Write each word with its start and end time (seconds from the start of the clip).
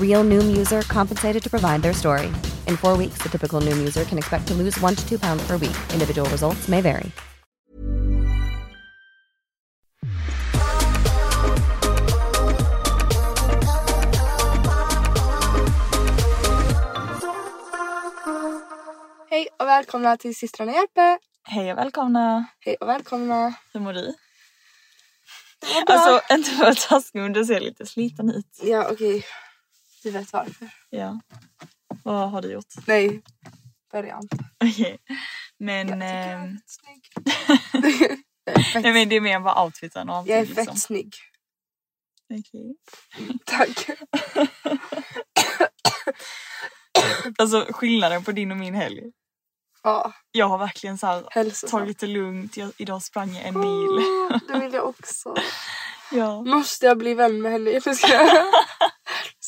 Real 0.00 0.24
Noom 0.24 0.56
user 0.56 0.82
compensated 0.82 1.42
to 1.42 1.50
provide 1.50 1.82
their 1.82 1.92
story. 1.92 2.28
In 2.66 2.76
four 2.76 2.96
weeks, 2.96 3.18
the 3.22 3.28
typical 3.28 3.60
Noom 3.60 3.78
user 3.78 4.04
can 4.04 4.18
expect 4.18 4.46
to 4.48 4.54
lose 4.54 4.80
one 4.80 4.94
to 4.94 5.08
two 5.08 5.18
pounds 5.18 5.46
per 5.46 5.58
week. 5.58 5.76
Individual 5.92 6.30
results 6.30 6.68
may 6.68 6.80
vary. 6.80 7.10
Hej 19.30 19.48
och 19.58 19.66
välkomna 19.66 20.16
till 20.16 20.36
systrarna 20.36 20.72
hjälper. 20.72 21.18
Hej 21.44 21.72
och 21.72 21.78
välkomna. 21.78 22.46
Hej 22.60 22.76
och 22.80 22.88
välkomna. 22.88 23.54
Hur 23.72 23.80
mår 23.80 23.92
du? 23.92 24.00
Det 25.60 25.74
var 25.74 25.84
bra. 25.86 25.94
Alltså 25.94 26.34
inte 26.34 26.50
för 26.50 26.64
att 26.64 26.90
vara 26.90 27.00
taskig 27.00 27.20
men 27.20 27.32
du 27.32 27.44
ser 27.44 27.60
lite 27.60 27.86
sliten 27.86 28.30
ut. 28.30 28.60
Ja 28.62 28.88
okej. 28.92 29.24
Du 30.06 30.12
vet 30.12 30.32
varför. 30.32 30.68
Ja. 30.90 31.20
Vad 32.02 32.30
har 32.30 32.42
du 32.42 32.52
gjort? 32.52 32.74
Nej. 32.86 33.04
Inte. 33.04 33.22
Okej. 34.64 34.98
Men, 35.58 35.88
Jag 35.88 35.98
tycker 35.98 36.06
jag 36.06 36.16
är 36.16 36.34
ehm, 36.34 36.56
fett 36.56 36.70
snygg. 36.70 37.02
jag 38.44 38.56
är 38.76 38.82
nej, 38.82 38.92
men 38.92 39.08
det 39.08 39.16
är 39.16 39.20
mer 39.20 39.40
bara 39.40 39.64
outfiten 39.64 40.10
och 40.10 40.28
jag 40.28 40.38
är 40.38 40.46
fett 40.46 40.56
liksom. 40.56 40.76
snygg. 40.76 41.14
Okej. 42.30 42.76
Tack. 43.44 43.86
Alltså 47.38 47.66
skillnaden 47.70 48.24
på 48.24 48.32
din 48.32 48.50
och 48.50 48.56
min 48.56 48.74
helg. 48.74 49.12
Ja, 49.82 50.12
Jag 50.32 50.48
har 50.48 50.58
verkligen 50.58 50.98
så 50.98 51.06
här, 51.06 51.68
tagit 51.68 51.98
det 51.98 52.06
lugnt. 52.06 52.56
Jag, 52.56 52.72
idag 52.76 53.02
sprang 53.02 53.34
jag 53.34 53.44
en 53.44 53.60
mil. 53.60 53.88
Åh, 53.88 54.38
det 54.48 54.58
vill 54.58 54.72
jag 54.72 54.88
också. 54.88 55.34
Ja. 56.12 56.42
Måste 56.42 56.86
jag 56.86 56.98
bli 56.98 57.14
vän 57.14 57.42
med 57.42 57.52
henne? 57.52 57.70
Jag... 57.70 57.82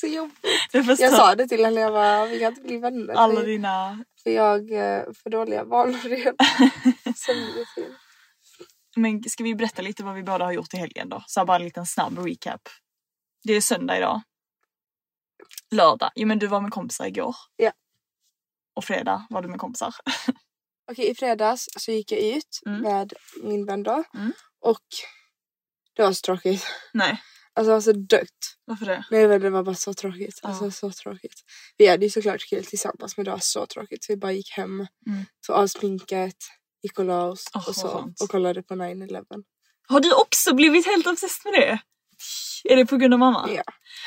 Så 0.01 0.07
jobbigt. 0.07 0.39
Jag. 0.73 0.85
Jag 0.85 1.13
sa 1.13 1.35
det 1.35 1.49
till 1.49 1.65
henne, 1.65 1.81
jag 1.81 1.93
bara, 1.93 2.27
vi 2.27 2.39
kan 2.39 2.49
inte 2.49 2.61
bli 2.63 2.77
vänner. 2.79 3.15
Alla 3.15 3.41
för, 3.41 3.47
dina... 3.47 4.05
för 4.23 4.31
jag 4.31 4.73
eh, 4.73 5.05
för 5.23 5.31
dåliga 5.31 5.65
vanor. 5.65 6.35
Men 8.97 9.23
ska 9.23 9.45
vi 9.45 9.55
berätta 9.55 9.83
lite 9.83 10.05
vad 10.05 10.15
vi 10.15 10.23
båda 10.23 10.45
har 10.45 10.53
gjort 10.53 10.75
i 10.75 10.77
helgen 10.77 11.09
då? 11.09 11.25
Så 11.27 11.45
bara 11.45 11.57
en 11.57 11.65
liten 11.65 11.87
snabb 11.87 12.19
recap. 12.19 12.61
Det 13.45 13.53
är 13.53 13.61
söndag 13.61 13.97
idag. 13.99 14.23
Lördag. 15.71 16.11
Jo 16.15 16.29
men 16.29 16.39
du 16.39 16.47
var 16.47 16.61
med 16.61 16.71
kompisar 16.71 17.07
igår. 17.07 17.37
Ja. 17.57 17.73
Och 18.75 18.85
fredag 18.85 19.27
var 19.31 19.43
du 19.43 19.49
med 19.49 19.61
kompisar. 19.61 19.95
Okej, 20.91 21.11
i 21.11 21.15
fredags 21.15 21.69
så 21.77 21.93
gick 21.93 22.13
jag 22.13 22.21
ut 22.21 22.61
Mm. 22.67 22.81
med 22.83 23.13
min 23.43 23.67
vän 23.67 23.83
då. 23.83 24.05
Mm. 24.15 24.33
Och 24.61 24.87
det 25.97 26.03
var 26.03 26.13
så 26.13 26.21
tråkigt. 26.21 26.67
Nej, 26.93 27.21
Alltså 27.59 27.69
det 27.71 27.75
var 27.75 27.81
så 27.81 27.93
dött. 27.93 28.55
varför 28.65 28.87
det? 28.87 29.05
Nej 29.11 29.29
men 29.29 29.41
det 29.41 29.51
var 29.51 29.63
bara 29.63 29.75
så 29.75 29.95
tråkigt. 29.95 30.41
Ja. 30.43 30.49
Alltså 30.49 30.71
så 30.71 30.91
tråkigt. 30.91 31.41
Vi 31.77 31.87
hade 31.87 32.05
ju 32.05 32.11
såklart 32.11 32.49
kul 32.51 32.65
tillsammans 32.65 33.17
men 33.17 33.25
det 33.25 33.31
var 33.31 33.39
så 33.43 33.67
tråkigt. 33.67 34.05
Så 34.05 34.13
vi 34.13 34.17
bara 34.17 34.33
gick 34.33 34.51
hem, 34.51 34.71
Mm. 35.07 35.25
tog 35.47 35.57
av 35.57 35.67
sminket, 35.67 36.37
gick 36.83 36.99
och 36.99 37.05
la 37.05 37.25
oss 37.25 37.45
Åh, 37.55 37.69
och 37.69 37.75
så. 37.75 38.13
Och 38.23 38.29
kollade 38.29 38.63
på 38.63 38.75
9-11. 38.75 39.25
Har 39.89 40.01
du 40.01 40.13
också 40.15 40.55
blivit 40.55 40.87
helt 40.87 41.07
obsessed 41.07 41.53
med 41.53 41.61
det? 41.61 41.79
Är 42.73 42.77
det 42.77 42.87
på 42.87 42.97
grund 42.97 43.15
av 43.15 43.21
mamma? 43.21 43.49
Ja. 43.55 43.63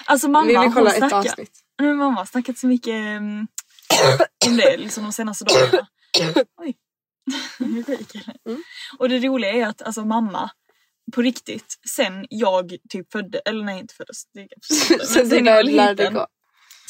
Alltså 0.06 0.28
Vi 0.28 0.32
mamma 0.32 0.48
vill 0.48 0.58
hon 0.58 0.74
kolla 0.74 0.90
ett 0.92 0.98
snackar. 0.98 1.18
avsnitt. 1.18 1.60
Nej, 1.82 1.94
mamma 1.94 2.16
har 2.18 2.26
snackat 2.26 2.58
så 2.58 2.68
mycket 2.68 3.18
um, 3.18 3.48
om 4.48 4.58
det 4.58 4.78
liksom 4.78 5.04
de 5.04 5.14
senaste 5.14 5.46
dagarna. 5.46 5.88
Oj. 6.58 6.78
Mm. 8.46 8.64
Och 8.98 9.10
det 9.10 9.20
roliga 9.20 9.52
är 9.52 9.68
att 9.68 9.82
alltså 9.82 10.06
mamma 10.06 10.50
på 11.12 11.22
riktigt 11.22 11.80
sen 11.90 12.26
jag 12.30 12.76
typ 12.90 13.12
födde, 13.12 13.40
eller 13.40 13.64
nej 13.64 13.80
inte 13.80 13.94
föddes. 13.94 14.24
Det 14.34 14.40
är 14.40 14.48
du 15.00 15.06
sen 15.06 15.30
dig 15.30 15.64
liten 15.64 16.14
gå. 16.14 16.28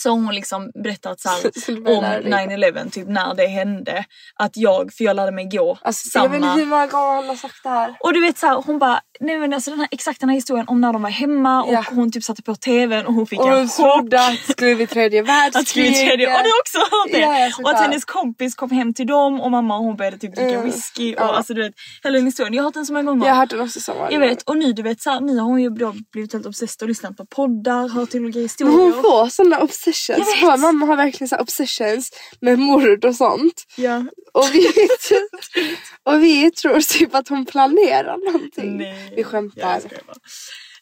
Så 0.02 0.10
har 0.10 0.16
hon 0.16 0.36
liksom 0.36 0.72
berättat 0.84 1.20
så 1.20 1.30
här, 1.30 1.38
om 1.78 1.84
lära 2.04 2.22
dig 2.22 2.32
gå. 2.32 2.80
9-11 2.82 2.90
typ 2.92 3.08
när 3.08 3.36
det 3.36 3.48
hände. 3.48 4.06
Att 4.36 4.58
jag, 4.58 4.94
för 4.94 5.04
jag 5.04 5.16
lärde 5.16 5.32
mig 5.32 5.46
gå 5.50 5.78
Alltså, 5.82 6.20
Jag 6.20 6.30
vet 6.30 6.42
samma 6.42 6.54
hur 6.54 6.66
många 6.66 6.88
gånger 6.88 7.16
hon 7.16 7.28
har 7.28 7.36
sagt 7.36 7.64
det 7.64 7.70
här. 7.70 7.96
och 8.00 8.14
du 8.14 8.22
vet 8.22 8.38
så 8.38 8.48
här, 8.48 8.56
hon 8.66 8.80
bara, 8.80 9.02
nej 9.20 9.38
men 9.38 9.54
alltså 9.54 9.70
den 9.70 9.80
här, 9.80 9.88
exakt 9.92 10.20
den 10.20 10.30
här 10.30 10.36
historien 10.36 10.68
om 10.68 10.82
när 10.82 10.94
de 10.94 11.02
var 11.02 11.10
hemma 11.10 11.64
och 11.64 11.74
Ja. 11.74 11.86
hon 11.90 12.12
typ 12.12 12.24
satte 12.24 12.42
på 12.44 12.56
tvn 12.56 13.06
och 13.06 13.14
hon 13.14 13.28
fick 13.28 13.40
Och 13.40 13.48
en 13.48 13.58
hon 13.58 13.68
chock. 13.68 13.94
trodde 14.00 14.28
att 14.28 14.38
skulle 14.52 14.76
bli 14.76 14.88
tredje 14.88 15.22
världskriget. 15.22 15.96
tredje, 15.96 16.28
och 16.38 16.44
du 16.44 16.50
har 16.50 16.60
också 16.62 16.78
hört 16.80 17.12
det! 17.12 17.20
Ja, 17.20 17.52
och 17.64 17.70
att 17.70 17.80
hennes 17.80 18.06
kompis 18.06 18.56
kom 18.56 18.72
hem 18.72 18.94
till 18.94 19.08
dem 19.08 19.42
och 19.42 19.52
mamma 19.52 19.78
och 19.78 19.84
hon 19.84 19.96
började 19.96 20.18
typ 20.18 20.36
dricka 20.36 20.52
Mm, 20.52 20.66
whisky 20.66 21.16
och 21.16 21.22
ja. 21.22 21.36
alltså 21.36 21.54
du 21.54 21.62
vet, 21.64 21.74
hela 22.04 22.16
den 22.18 22.26
historien. 22.26 22.54
Jag 22.54 22.64
har 22.64 22.68
hört 22.68 22.74
den 22.74 22.86
så 22.86 22.94
många 22.94 23.04
gånger. 23.12 23.26
Jag 23.28 23.34
har 23.34 23.40
hört 23.40 23.50
den 23.50 23.62
också 23.62 23.80
så 23.80 23.94
många 23.94 24.12
jag 24.12 24.20
vet, 24.20 24.42
och 24.44 24.58
nu 24.58 24.74
du 24.74 24.82
vet 24.82 25.02
så 25.02 25.10
här, 25.10 25.20
nu 25.20 25.38
har 25.38 25.46
hon 25.46 25.62
ju 25.62 25.70
blivit 26.12 26.34
helt 26.34 26.46
obsessed 26.46 26.82
och 26.82 26.88
lyssnat 26.88 27.18
på 27.18 27.26
poddar, 27.26 27.90
hört 27.90 28.16
olika 28.16 28.38
Men 28.40 28.44
historier. 28.44 28.78
hon 28.78 28.94
får 28.94 29.30
såna 29.30 29.58
obsessions. 29.92 30.42
Vår 30.42 30.58
mamma 30.58 30.86
har 30.86 30.96
verkligen 30.96 31.28
så 31.30 31.36
obsessions 31.38 32.12
med 32.42 32.60
mord 32.60 33.06
och 33.06 33.16
sånt. 33.16 33.64
Ja. 33.76 34.04
Och 34.34 34.48
vi, 34.54 34.68
och 36.04 36.24
vi 36.24 36.52
tror 36.52 36.82
typ 36.82 37.16
att 37.16 37.28
hon 37.28 37.46
planerar 37.46 38.32
någonting. 38.32 38.78
Nej. 38.78 39.14
Vi 39.16 39.24
skämtar. 39.24 39.82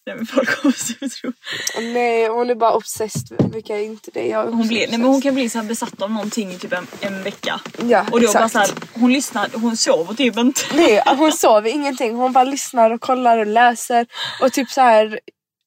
Nej 0.06 0.16
men 0.16 0.26
folk 0.26 0.62
kommer 0.62 0.76
så 0.76 0.94
tro. 1.22 1.30
Och 1.78 1.84
nej, 1.84 2.28
hon 2.28 2.50
är 2.50 2.56
bara 2.56 2.74
obsessed. 2.74 3.52
Vilka 3.54 3.78
är 3.78 3.84
inte 3.84 4.12
det? 4.14 4.28
Jag 4.28 4.46
Hon, 4.46 4.68
blir, 4.68 4.80
nej, 4.80 4.98
men 4.98 5.04
hon 5.08 5.22
kan 5.22 5.34
bli 5.34 5.50
så 5.50 5.64
besatt 5.64 6.02
av 6.02 6.12
någonting 6.12 6.52
i 6.52 6.58
typ 6.58 6.74
en, 6.74 6.88
en 7.02 7.24
vecka. 7.24 7.60
Ja, 7.88 8.06
Och 8.12 8.20
då 8.22 8.28
exakt. 8.28 8.40
bara 8.40 8.50
så 8.50 8.60
här, 8.60 8.70
hon 8.94 9.14
lyssnar, 9.14 9.50
hon 9.54 9.78
sover 9.78 10.14
typ 10.14 10.38
inte. 10.38 10.62
Nej, 10.74 11.04
hon 11.06 11.32
sover 11.32 11.70
ingenting. 11.70 12.16
Hon 12.16 12.34
bara 12.34 12.44
lyssnar 12.44 12.92
och 12.92 13.02
kollar 13.02 13.38
och 13.38 13.48
läser. 13.48 14.08
Och 14.42 14.54
typ 14.54 14.70
så 14.70 14.82
här, 14.82 15.20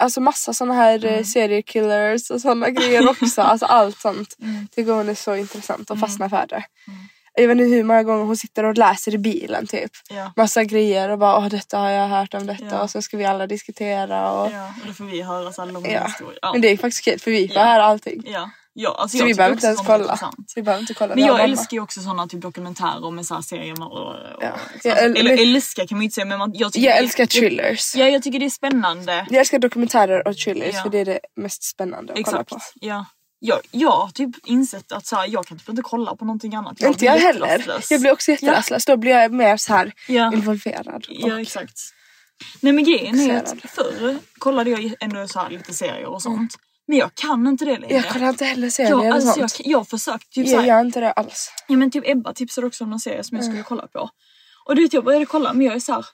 alltså 0.02 0.20
massa 0.20 0.52
såna 0.52 0.74
här 0.74 0.98
Mm. 0.98 1.08
mm. 1.12 1.24
seriekillers 1.24 2.30
och 2.30 2.40
såna 2.40 2.70
grejer 2.78 3.08
också. 3.10 3.42
Alltså 3.42 3.66
allt 3.66 4.00
sånt. 4.00 4.36
Mm. 4.42 4.68
Tycker 4.74 4.92
hon 4.92 5.08
är 5.08 5.14
så 5.14 5.36
intressant 5.36 5.90
och 5.90 5.98
fastnar 6.00 6.28
för 6.28 6.46
det. 6.48 6.64
Jag 7.34 7.48
vet 7.48 7.58
inte 7.58 7.74
hur 7.76 7.84
många 7.84 8.02
gånger 8.02 8.24
hon 8.24 8.36
sitter 8.36 8.64
och 8.64 8.78
läser 8.78 9.14
i 9.14 9.18
bilen 9.18 9.66
typ. 9.66 9.90
Ja. 10.10 10.32
Massa 10.36 10.64
grejer 10.64 11.08
och 11.08 11.18
bara 11.18 11.36
åh 11.38 11.48
detta 11.48 11.78
har 11.78 11.90
jag 11.90 12.08
hört 12.08 12.34
om 12.34 12.46
detta 12.46 12.64
Ja. 12.70 12.82
och 12.82 12.90
så 12.90 13.02
ska 13.02 13.16
vi 13.16 13.24
alla 13.24 13.46
diskutera 13.46 14.30
och 14.32 14.52
Ja, 14.52 14.66
och 14.80 14.86
då 14.86 14.92
får 14.92 15.04
vi 15.04 15.22
höra 15.22 15.52
så 15.52 15.64
långa 15.64 15.90
Ja. 15.90 16.04
historier. 16.06 16.38
Ja. 16.42 16.52
Men 16.52 16.60
det 16.60 16.68
är 16.68 16.76
faktiskt 16.76 17.04
kul 17.04 17.18
för 17.20 17.30
vi 17.30 17.48
får 17.48 17.56
Ja. 17.56 17.64
höra 17.64 17.84
allting. 17.84 18.22
Ja, 18.26 18.50
ja 18.74 18.94
alltså 18.98 19.16
Så 19.18 19.22
jag 19.22 19.26
vi 19.26 19.34
behöver 19.34 19.54
inte 19.56 19.66
ens 19.66 19.80
kolla. 19.80 20.04
intressant. 20.04 20.52
Vi 20.56 20.62
behöver 20.62 20.80
inte 20.80 20.94
kolla. 20.94 21.14
Men 21.14 21.24
jag 21.24 21.32
mamma. 21.32 21.44
älskar 21.44 21.74
ju 21.76 21.80
också 21.82 22.00
sådana 22.00 22.26
typ 22.26 22.40
dokumentärer 22.40 23.10
med 23.10 23.26
så 23.26 23.34
här 23.34 23.42
serier 23.42 23.82
och, 23.82 23.92
och, 23.92 24.14
Ja. 24.40 24.56
Jag 24.84 24.98
äl- 24.98 25.18
Eller 25.18 25.42
älskar 25.42 25.86
kan 25.86 25.96
man 25.98 26.02
ju 26.02 26.04
inte 26.04 26.14
säga 26.14 26.24
men 26.24 26.38
man, 26.38 26.50
jag 26.54 26.72
tycker 26.72 26.86
Jag 26.86 26.94
det- 26.96 26.98
älskar 26.98 27.26
thrillers. 27.26 27.94
Ja 27.96 28.08
jag 28.08 28.22
tycker 28.22 28.38
det 28.38 28.46
är 28.46 28.50
spännande. 28.50 29.26
Jag 29.30 29.40
älskar 29.40 29.58
dokumentärer 29.58 30.28
och 30.28 30.36
thrillers 30.36 30.74
Ja. 30.74 30.82
för 30.82 30.90
det 30.90 30.98
är 30.98 31.04
det 31.04 31.20
mest 31.36 31.62
spännande 31.62 32.12
att 32.12 32.18
Exakt. 32.18 32.48
kolla 32.48 32.58
på. 32.60 32.64
Ja. 32.80 33.04
Jag, 33.44 33.58
jag 33.70 33.90
har 33.90 34.08
typ 34.10 34.30
insett 34.46 34.92
att 34.92 35.06
så 35.06 35.16
här, 35.16 35.26
jag 35.28 35.46
kan 35.46 35.58
typ 35.58 35.68
inte 35.68 35.82
kolla 35.82 36.16
på 36.16 36.24
någonting 36.24 36.54
annat. 36.54 36.80
inte 36.80 36.98
blir 36.98 37.08
jag 37.08 37.18
heller. 37.18 37.64
Jag 37.90 38.00
blir 38.00 38.12
också 38.12 38.30
jätterastlös. 38.30 38.84
Då 38.84 38.96
blir 38.96 39.12
jag 39.12 39.32
mer 39.32 39.56
så 39.56 39.74
här 39.74 39.92
Ja. 40.08 40.32
involverad. 40.32 41.06
Ja 41.08 41.40
exakt. 41.40 41.80
Nej 42.60 42.72
men 42.72 42.84
grejen 42.84 43.20
är 43.20 43.36
att 43.38 43.54
förr 43.70 44.16
kollade 44.38 44.70
jag 44.70 44.94
ändå 45.00 45.28
så 45.28 45.40
här 45.40 45.50
lite 45.50 45.74
serier 45.74 46.06
och 46.06 46.22
sånt. 46.22 46.54
Men 46.86 46.98
jag 46.98 47.14
kan 47.14 47.46
inte 47.46 47.64
det 47.64 47.78
längre. 47.78 47.94
Jag 47.94 48.08
kollar 48.12 48.28
inte 48.28 48.44
heller 48.44 48.70
serier 48.70 48.90
jag, 48.90 49.00
eller 49.00 49.12
alltså, 49.12 49.40
jag, 49.40 49.50
sånt. 49.50 49.66
jag 49.66 49.78
har 49.78 49.84
försökt 49.84 50.30
typ 50.32 50.46
Jag 50.46 50.54
såhär, 50.54 50.68
gör 50.68 50.80
inte 50.80 51.00
det 51.00 51.12
alls. 51.12 51.50
ja 51.68 51.76
men 51.76 51.90
typ 51.90 52.04
Ebba 52.08 52.32
tipsade 52.32 52.66
också 52.66 52.84
om 52.84 52.90
någon 52.90 53.00
serie 53.00 53.24
som 53.24 53.36
jag 53.36 53.44
skulle 53.44 53.62
kolla 53.62 53.86
på. 53.86 54.08
Och 54.64 54.76
du 54.76 54.82
vet 54.82 54.92
jag 54.92 55.04
började 55.04 55.26
kolla 55.26 55.52
men 55.52 55.66
jag 55.66 55.74
är 55.74 55.80
såhär, 55.80 56.04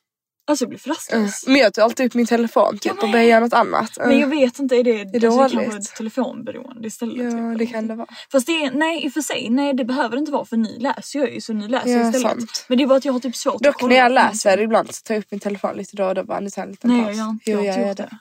alltså 0.46 0.62
jag 0.64 0.68
blir 0.68 0.78
för 0.78 0.88
rastlös. 0.90 1.44
Men 1.46 1.56
jag 1.56 1.74
tar 1.74 1.82
alltid 1.82 2.06
upp 2.06 2.14
min 2.14 2.26
telefon 2.26 2.78
typ 2.78 3.02
och 3.02 3.10
börjar 3.10 3.24
göra 3.24 3.40
något 3.40 3.52
annat. 3.52 3.90
Men 4.00 4.18
jag 4.18 4.28
vet 4.28 4.58
inte, 4.58 4.76
är 4.76 4.84
det, 4.84 4.90
är 4.90 5.04
alltså, 5.04 5.12
det 5.14 5.20
kanske 5.20 5.60
är 5.62 5.64
dåligt. 5.66 5.74
ett 5.90 5.94
telefonberoende 5.96 6.88
istället? 6.88 7.32
Ja 7.32 7.50
typ, 7.50 7.58
det 7.58 7.66
kan 7.66 7.86
det 7.86 7.94
vara. 7.94 8.06
Fast 8.32 8.46
det 8.46 8.64
är, 8.64 8.70
nej 8.70 9.04
i 9.04 9.08
och 9.08 9.12
för 9.12 9.20
sig, 9.20 9.50
nej 9.50 9.74
det 9.74 9.84
behöver 9.84 10.10
det 10.16 10.18
inte 10.20 10.32
vara 10.32 10.44
för 10.44 10.56
ni 10.56 10.78
läser 10.78 11.18
jag 11.18 11.34
ju 11.34 11.40
så 11.40 11.52
ni 11.52 11.68
läser 11.68 11.90
Ja, 11.90 12.06
istället. 12.08 12.22
sant. 12.22 12.64
Men 12.68 12.78
det 12.78 12.84
är 12.84 12.88
bara 12.88 12.98
att 12.98 13.04
jag 13.04 13.12
har 13.12 13.20
typ 13.20 13.36
svårt 13.36 13.54
att 13.54 13.62
Dock 13.62 13.76
kolla 13.80 13.88
när 13.94 13.96
jag 14.00 14.12
läser 14.12 14.50
någonting. 14.50 14.64
ibland 14.64 14.94
så 14.94 15.02
tar 15.02 15.14
jag 15.14 15.20
upp 15.22 15.30
min 15.30 15.40
telefon 15.40 15.76
lite 15.76 15.96
då 15.96 16.04
och 16.04 16.14
då 16.14 16.24
bara 16.24 16.40
nu 16.40 16.50
tar 16.50 16.62
jag 16.62 16.66
en 16.66 16.70
liten 16.70 16.90
Nej 16.90 17.04
paus. 17.04 17.16
jag 17.16 17.24
har 17.24 17.30
inte, 17.30 17.50
Jo, 17.50 17.58
jag 17.58 17.66
jag 17.66 17.78
gör 17.86 17.94
det. 17.94 18.02
det. 18.02 18.18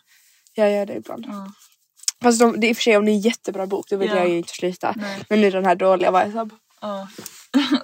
Jag 0.54 0.72
gör 0.72 0.86
det 0.86 0.94
ibland. 0.96 1.26
Ja. 1.28 1.48
Fast 2.24 2.40
de, 2.40 2.60
det 2.60 2.68
är 2.68 2.70
i 2.70 2.74
och 2.74 2.78
för 2.78 2.82
sig 2.84 2.98
om 2.98 3.06
det 3.06 3.12
är 3.12 3.14
en 3.14 3.20
jättebra 3.20 3.68
bok 3.68 3.90
då 3.90 3.98
vill 3.98 4.10
Ja. 4.10 4.16
jag 4.16 4.30
ju 4.30 4.38
inte 4.38 4.54
sluta. 4.54 4.94
Nej. 4.98 5.20
Men 5.30 5.42
nu 5.42 5.50
den 5.52 5.66
här 5.66 5.76
dåliga 5.76 6.12
var 6.12 6.22
jag 6.22 6.32
såhär 6.32 6.50
Ja. 6.82 7.08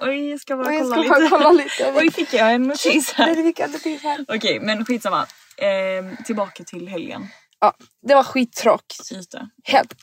Oj 0.02 0.30
jag 0.30 0.40
ska 0.40 0.56
bara 0.56 0.68
"Oj, 0.68 0.74
jag 0.74 0.82
kolla 0.82 1.02
ska 1.02 1.08
bara 1.08 1.18
lite. 1.18 1.28
kolla 1.30 1.52
lite. 1.52 1.92
Oj 1.96 2.10
fick 2.10 2.32
jag 2.34 2.52
en 2.54 2.62
notis 2.62 3.12
här. 3.12 3.26
Nej 3.34 3.44
fick 3.44 3.58
jag 3.58 3.82
till 3.82 3.98
här. 4.02 4.24
Okej 4.28 4.60
men 4.60 4.84
skitsamma. 4.84 5.26
Ehm, 5.58 6.16
tillbaka 6.24 6.64
till 6.64 6.88
helgen. 6.88 7.26
Ja, 7.60 7.72
det 8.08 8.14
var 8.14 8.22
skittråkigt. 8.24 9.12
Ute. 9.12 9.48
Helt 9.64 9.94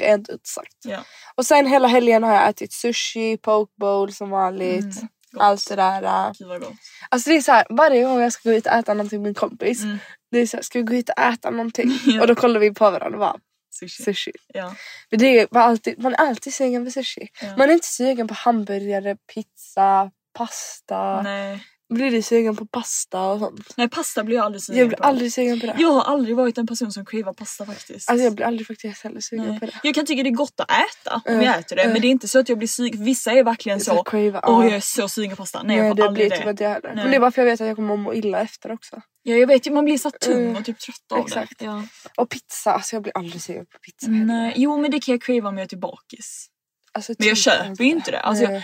rent 0.00 0.28
ut 0.28 0.46
sagt. 0.46 0.76
Ja. 0.84 0.98
Och 1.34 1.46
sen 1.46 1.66
hela 1.66 1.88
helgen 1.88 2.22
har 2.22 2.34
jag 2.34 2.48
ätit 2.48 2.72
sushi, 2.72 3.36
poke 3.36 3.72
bowl 3.80 4.12
som 4.12 4.30
vanligt. 4.30 4.84
Mm, 4.96 5.08
allt 5.38 5.68
det 5.68 5.76
där. 5.76 6.02
äh. 6.02 6.32
Gud 6.38 6.48
vad 6.48 6.60
gott. 6.60 6.72
Alltså 7.08 7.30
det 7.30 7.36
är 7.36 7.40
så 7.40 7.52
här, 7.52 7.66
varje 7.70 8.04
gång 8.04 8.20
jag 8.20 8.32
ska 8.32 8.48
gå 8.50 8.54
ut 8.56 8.66
och 8.66 8.72
äta 8.72 8.94
någonting 8.94 9.18
med 9.22 9.24
min 9.28 9.34
kompis. 9.34 9.82
Mm. 9.82 9.98
Det 10.30 10.38
är 10.38 10.46
så 10.46 10.56
här, 10.56 10.62
ska 10.64 10.78
vi 10.78 10.82
gå 10.84 10.94
ut 10.94 11.08
och 11.08 11.18
äta 11.18 11.50
någonting? 11.50 11.98
Ja. 12.06 12.20
Och 12.20 12.26
då 12.26 12.34
kollar 12.34 12.60
vi 12.60 12.74
på 12.74 12.90
varandra 12.90 13.06
och 13.16 13.18
bara 13.20 13.36
Sushi. 13.74 14.02
sushi. 14.02 14.32
Ja. 14.46 14.74
Men 15.10 15.20
det 15.20 15.40
är 15.40 15.46
bara 15.50 15.64
alltid, 15.64 15.98
man 16.02 16.14
är 16.14 16.18
alltid 16.18 16.54
sugen 16.54 16.84
på 16.84 16.90
sushi. 16.90 17.28
Ja. 17.42 17.56
Man 17.56 17.70
är 17.70 17.74
inte 17.74 17.86
sugen 17.86 18.28
på 18.28 18.34
hamburgare, 18.34 19.16
pizza, 19.34 20.10
pasta. 20.32 21.22
Nej. 21.22 21.64
Blir 21.94 22.10
du 22.10 22.22
sugen 22.22 22.56
på 22.56 22.66
pasta 22.66 23.20
och 23.20 23.38
sånt? 23.40 23.74
Nej 23.76 23.88
pasta 23.88 24.24
blir 24.24 24.36
jag 24.36 24.44
aldrig 24.44 24.62
sugen 24.62 24.78
Jag 24.78 24.88
blir 24.88 24.96
på. 24.98 25.04
aldrig 25.04 25.32
sugen 25.32 25.60
på 25.60 25.66
det. 25.66 25.76
Jag 25.78 25.90
har 25.92 26.02
aldrig 26.02 26.36
varit 26.36 26.58
en 26.58 26.66
person 26.66 26.92
som 26.92 27.04
cravar 27.06 27.32
pasta 27.32 27.66
faktiskt. 27.66 28.10
Alltså 28.10 28.24
jag 28.24 28.34
blir 28.34 28.46
aldrig 28.46 28.66
faktiskt 28.66 29.02
heller 29.04 29.20
sugen 29.20 29.46
Nej. 29.50 29.60
på 29.60 29.66
det. 29.66 29.72
Jag 29.82 29.94
kan 29.94 30.06
tycka 30.06 30.22
det 30.22 30.28
är 30.28 30.34
gott 30.34 30.60
att 30.60 30.70
äta 30.70 31.14
om 31.14 31.20
Mm. 31.34 31.44
jag 31.44 31.58
äter 31.58 31.76
det 31.76 31.82
Mm. 31.82 31.92
men 31.92 32.02
det 32.02 32.08
är 32.08 32.10
inte 32.10 32.28
så 32.28 32.38
att 32.38 32.48
jag 32.48 32.58
blir 32.58 32.68
sugen. 32.68 33.04
Vissa 33.04 33.32
är 33.32 33.44
verkligen 33.44 33.80
Så 33.80 33.92
Åh 33.92 34.26
ja. 34.42 34.64
jag 34.64 34.72
är 34.74 34.80
så 34.80 35.08
sugen 35.08 35.30
på 35.30 35.36
pasta. 35.36 35.62
Nej, 35.62 35.76
Nej, 35.76 35.86
jag 35.86 35.90
får 35.90 35.96
det 35.96 36.08
aldrig 36.08 36.28
blir 36.28 36.36
typ 36.36 36.44
det. 36.44 36.50
inte 36.50 36.64
jag 36.64 36.70
heller. 36.70 36.94
Men 36.94 37.10
det 37.10 37.16
är 37.16 37.20
bara 37.20 37.30
för 37.30 37.42
jag 37.42 37.46
vet 37.50 37.60
att 37.60 37.66
jag 37.66 37.76
kommer 37.76 37.96
må 37.96 38.14
illa 38.14 38.40
efter 38.40 38.72
också. 38.72 39.00
Ja 39.22 39.34
jag 39.36 39.46
vet 39.46 39.66
ju 39.66 39.70
man 39.70 39.84
blir 39.84 39.98
så 39.98 40.10
tung 40.10 40.56
och 40.56 40.64
typ 40.64 40.78
trött 40.78 41.12
av 41.12 41.26
Exakt. 41.26 41.58
det. 41.58 41.64
Ja. 41.64 41.82
Och 42.16 42.28
pizza, 42.30 42.72
alltså 42.72 42.96
jag 42.96 43.02
blir 43.02 43.16
aldrig 43.16 43.42
sugen 43.42 43.66
på 43.66 43.78
pizza 43.78 44.10
heller. 44.10 44.24
Nej, 44.24 44.52
jo 44.56 44.76
men 44.80 44.90
det 44.90 45.00
kan 45.00 45.12
jag 45.12 45.22
crava 45.22 45.48
om 45.48 45.56
jag 45.58 45.64
är 45.64 45.68
till 45.68 45.80
bakis. 45.80 46.46
Alltså, 46.92 47.14
Men 47.18 47.28
jag 47.28 47.36
typ 47.36 47.44
köper 47.44 47.84
ju 47.84 47.90
inte 47.90 48.10
det. 48.10 48.20
Alltså, 48.20 48.44
jag, 48.44 48.62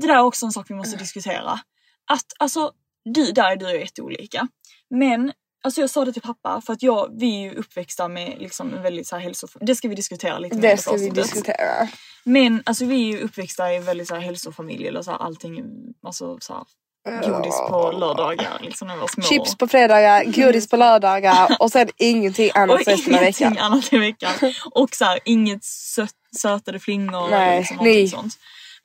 det 0.00 0.06
där 0.06 0.14
är 0.14 0.20
också 0.22 0.46
en 0.46 0.52
sak 0.52 0.66
vi 0.68 0.74
måste 0.74 0.96
diskutera. 0.96 1.60
Att 2.06 2.26
alltså, 2.38 2.72
du, 3.04 3.32
där 3.32 3.52
är 3.52 3.56
du 3.56 3.64
jag 3.64 3.80
jätteolika. 3.80 4.48
Men 4.90 5.32
alltså 5.64 5.80
jag 5.80 5.90
sa 5.90 6.04
det 6.04 6.12
till 6.12 6.22
pappa 6.22 6.62
för 6.66 6.72
att 6.72 6.82
jag, 6.82 7.10
vi 7.18 7.36
är 7.36 7.40
ju 7.40 7.54
uppväxta 7.54 8.08
med 8.08 8.36
liksom 8.38 8.74
en 8.74 8.82
väldigt 8.82 9.06
så 9.06 9.16
här 9.16 9.22
hälsof... 9.22 9.56
Det 9.60 9.74
ska 9.74 9.88
vi 9.88 9.94
diskutera 9.94 10.38
lite 10.38 10.56
mer 10.56 10.62
Det 10.62 10.76
ska 10.76 10.96
vi 10.96 11.10
diskutera. 11.10 11.88
Men 12.24 12.62
alltså 12.66 12.84
vi 12.84 12.94
är 12.94 13.16
ju 13.16 13.20
uppväxta 13.20 13.72
i 13.72 13.76
en 13.76 13.84
väldigt 13.84 14.08
så 14.08 14.14
här 14.14 14.22
hälsofamilj 14.22 14.88
eller 14.88 15.02
så 15.02 15.10
här 15.10 15.18
allting, 15.18 15.64
alltså 16.02 16.38
så 16.40 16.52
här, 16.54 16.64
godis 17.06 17.58
på 17.68 17.92
lördagar 17.92 18.58
liksom 18.60 18.88
när 18.88 18.94
vi 18.94 19.00
var 19.00 19.08
små. 19.08 19.22
Chips 19.22 19.56
på 19.56 19.68
fredagar, 19.68 20.24
godis 20.24 20.68
på 20.68 20.76
lördagar 20.76 21.56
och 21.60 21.72
sen 21.72 21.88
ingenting 21.96 22.50
annat 22.54 22.80
och 22.80 22.86
resten 22.86 23.14
av 23.14 23.22
ingenting 23.22 23.48
veckan. 23.48 23.58
annat 23.58 23.92
i 23.92 23.98
veckan. 23.98 24.32
Och 24.70 24.94
så 24.94 25.04
här, 25.04 25.18
inget 25.24 25.64
sött, 25.64 26.14
sötade 26.36 26.78
flingor 26.78 27.30
Nej, 27.30 27.48
eller 27.48 27.58
liksom 27.58 27.76
någonting 27.76 28.08
sånt. 28.08 28.38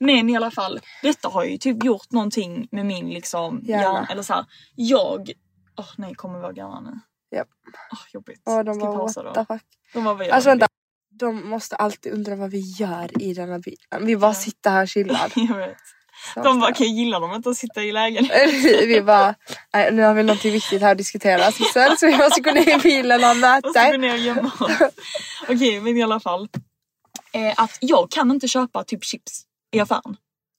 Men 0.05 0.29
i 0.29 0.35
alla 0.35 0.51
fall, 0.51 0.79
detta 1.01 1.27
har 1.27 1.43
ju 1.43 1.57
typ 1.57 1.83
gjort 1.83 2.11
någonting 2.11 2.67
med 2.71 2.85
min 2.85 3.09
liksom 3.09 3.61
Hjärna. 3.63 3.83
hjärna. 3.83 4.07
Eller 4.11 4.23
så 4.23 4.33
här, 4.33 4.45
jag... 4.75 5.31
Åh 5.77 5.85
nej, 5.97 6.15
kommer 6.15 6.39
vågarna 6.39 6.79
nu? 6.81 6.99
Japp. 7.37 7.47
Åh 7.91 7.99
jobbigt. 8.13 8.41
Och 8.45 8.65
de 8.65 8.75
Ska 8.75 8.85
bara 8.85 8.97
pausa 8.97 9.23
what 9.23 9.35
då? 9.35 9.41
the 9.45 9.53
fuck. 9.53 9.63
De 9.93 10.03
bara, 10.03 10.13
vad 10.15 10.27
gör 10.27 10.33
Alltså 10.33 10.49
vi? 10.49 10.51
vänta. 10.51 10.67
De 11.19 11.49
måste 11.49 11.75
alltid 11.75 12.13
undra 12.13 12.35
vad 12.35 12.49
vi 12.51 12.59
gör 12.59 13.21
i 13.21 13.33
denna 13.33 13.59
bilen. 13.59 14.05
Vi 14.05 14.17
bara 14.17 14.33
sitter 14.33 14.69
här 14.69 14.85
chillad. 14.85 15.31
Jag 15.35 15.57
vet. 15.57 15.77
De 16.35 16.59
bara, 16.59 16.71
okej 16.71 16.87
gillar 16.87 17.19
de 17.19 17.33
inte 17.35 17.49
att 17.49 17.57
sitta 17.57 17.83
i 17.83 17.91
lägenheten? 17.91 18.49
vi, 18.87 19.01
bara, 19.01 19.35
nej, 19.73 19.91
nu 19.91 20.01
har 20.01 20.13
vi 20.13 20.23
någonting 20.23 20.51
viktigt 20.51 20.81
här 20.81 20.91
att 20.91 20.97
diskutera 20.97 21.51
Sissel 21.51 21.97
så 21.97 22.07
vi 22.07 22.17
måste 22.17 22.41
gå 22.41 22.51
ner 22.51 22.77
i 22.77 22.81
bilen 22.81 23.19
och 23.23 23.27
ha 23.29 23.57
Och 23.57 23.63
så 23.63 23.71
gå 23.73 23.79
möte. 23.85 23.97
ner 23.97 24.13
och 24.13 24.19
gömma 24.19 24.51
oss. 24.59 24.71
Okej, 25.49 25.81
men 25.81 25.97
i 25.97 26.03
alla 26.03 26.19
fall. 26.19 26.49
Eh, 27.33 27.53
att 27.63 27.77
jag 27.79 28.11
kan 28.11 28.31
inte 28.31 28.47
köpa 28.47 28.83
typ 28.83 29.03
chips 29.05 29.43
i 29.71 29.79
affären. 29.79 30.15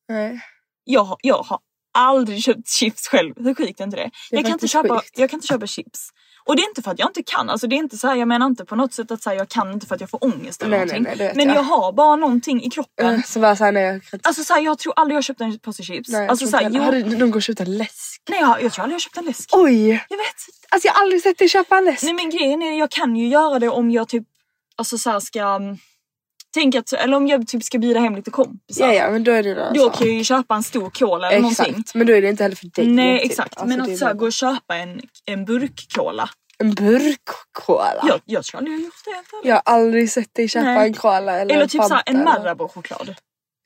Nej. 0.08 0.40
Jag, 0.84 1.16
jag 1.22 1.42
har 1.42 1.58
aldrig 1.94 2.42
köpt 2.42 2.68
chips 2.68 3.08
själv. 3.08 3.34
Hur 3.36 3.54
sjukt 3.54 3.80
är 3.80 3.84
inte 3.84 3.96
det? 3.96 4.10
Det 4.30 4.36
är 4.36 4.38
jag, 4.38 4.44
kan 4.44 4.52
inte 4.52 4.68
köpa, 4.68 4.94
sjukt. 5.00 5.18
jag 5.18 5.30
kan 5.30 5.36
inte 5.36 5.46
köpa 5.46 5.66
chips. 5.66 6.08
Och 6.44 6.56
det 6.56 6.62
är 6.62 6.68
inte 6.68 6.82
för 6.82 6.90
att 6.90 6.98
jag 6.98 7.08
inte 7.08 7.22
kan. 7.22 7.50
Alltså 7.50 7.66
det 7.66 7.76
är 7.76 7.78
inte 7.78 7.96
så 7.96 8.08
här, 8.08 8.14
jag 8.16 8.28
menar 8.28 8.46
inte 8.46 8.64
på 8.64 8.76
något 8.76 8.92
sätt 8.94 9.10
att 9.10 9.22
säga 9.22 9.36
jag 9.36 9.48
kan 9.48 9.72
inte 9.72 9.86
för 9.86 9.94
att 9.94 10.00
jag 10.00 10.10
får 10.10 10.24
ångest 10.24 10.62
eller 10.62 10.78
Nej, 10.78 10.86
nej, 10.86 11.00
någonting. 11.00 11.18
nej, 11.18 11.28
vet 11.28 11.36
Men 11.36 11.48
jag. 11.48 11.56
jag 11.56 11.62
har 11.62 11.92
bara 11.92 12.16
någonting 12.16 12.62
i 12.62 12.70
kroppen. 12.70 13.14
Eh, 13.14 13.22
Så 13.22 13.40
bara 13.40 13.56
såhär, 13.56 13.72
nej 13.72 13.82
jag 13.82 14.02
kan 14.04 14.18
inte. 14.18 14.28
Alltså 14.28 14.44
så 14.44 14.54
här, 14.54 14.60
jag 14.60 14.78
tror 14.78 14.92
aldrig 14.96 15.14
jag 15.14 15.16
har 15.16 15.22
köpt 15.22 15.40
en 15.40 15.58
påse 15.58 15.82
chips. 15.82 16.08
Nej, 16.08 16.20
jag 16.20 16.30
alltså 16.30 16.46
så 16.46 16.56
här, 16.56 16.64
heller. 16.64 16.80
Har 16.80 16.92
du 16.92 17.16
någon 17.18 17.30
gång 17.30 17.40
köpt 17.42 17.60
en 17.60 17.76
läsk? 17.78 18.22
nej 18.28 18.40
jag, 18.40 18.62
jag 18.62 18.72
tror 18.72 18.82
aldrig 18.82 18.94
jag 18.94 18.96
har 18.96 19.00
köpt 19.00 19.16
en 19.16 19.24
läsk. 19.24 19.48
Oj! 19.52 19.88
Jag 20.08 20.16
vet. 20.16 20.34
Alltså 20.68 20.88
jag 20.88 20.94
har 20.94 21.02
aldrig 21.02 21.22
sett 21.22 21.38
dig 21.38 21.48
köpa 21.48 21.78
en 21.78 21.84
läsk. 21.84 22.02
Nej 22.02 22.14
men 22.14 22.30
grejen 22.30 22.62
är 22.62 22.78
jag 22.78 22.90
kan 22.90 23.16
ju 23.16 23.28
göra 23.28 23.58
det 23.58 23.68
om 23.68 23.90
jag 23.90 24.08
typ 24.08 24.24
alltså 24.76 24.98
så 24.98 25.10
här 25.10 25.20
ska 25.20 25.60
tänka 26.52 26.78
att, 26.78 26.92
eller 26.92 27.16
om 27.16 27.26
jag 27.26 27.46
typ 27.48 27.62
ska 27.64 27.78
bjuda 27.78 28.00
hem 28.00 28.16
lite 28.16 28.30
kompisar. 28.30 28.86
Ja 28.86 28.92
ja 28.92 29.10
men 29.10 29.24
då 29.24 29.32
är 29.32 29.42
det 29.42 29.54
någon 29.54 29.74
Då 29.74 29.82
sak. 29.84 29.98
kan 29.98 30.06
jag 30.06 30.16
ju 30.16 30.24
köpa 30.24 30.54
en 30.54 30.62
stor 30.62 30.90
cola 30.90 31.30
eller 31.30 31.40
någonting. 31.40 31.66
Exakt, 31.78 31.94
men 31.94 32.06
då 32.06 32.12
är 32.12 32.22
det 32.22 32.28
inte 32.28 32.42
heller 32.42 32.56
för 32.56 32.66
dig. 32.74 32.86
Nej 32.86 33.20
typ. 33.20 33.30
exakt, 33.30 33.48
Alltså, 33.58 33.66
men 33.78 33.80
att 33.92 33.98
så 33.98 34.06
här, 34.06 34.14
gå 34.14 34.26
och 34.26 34.32
köpa 34.32 34.76
en, 34.76 35.00
en 35.26 35.44
burk 35.44 35.86
cola. 35.96 36.30
En 36.58 36.74
burk 36.74 37.20
cola. 37.52 38.04
Jag, 38.08 38.20
jag 38.24 38.44
tror 38.44 38.58
aldrig 38.58 38.74
jag 38.74 38.78
har 38.78 38.84
gjort 38.84 38.94
det. 39.04 39.10
heller. 39.36 39.48
Jag 39.48 39.54
har 39.54 39.62
aldrig 39.74 40.10
sett 40.12 40.34
dig 40.34 40.48
köpa 40.48 40.64
Nej. 40.64 40.86
en 40.88 40.94
cola 40.94 41.18
eller, 41.40 41.54
Eller 41.54 41.62
en 41.62 41.68
typ 41.68 41.82
så 41.82 41.94
här, 41.94 42.02
en 42.06 42.16
eller- 42.16 42.24
Marabou-choklad. 42.24 43.14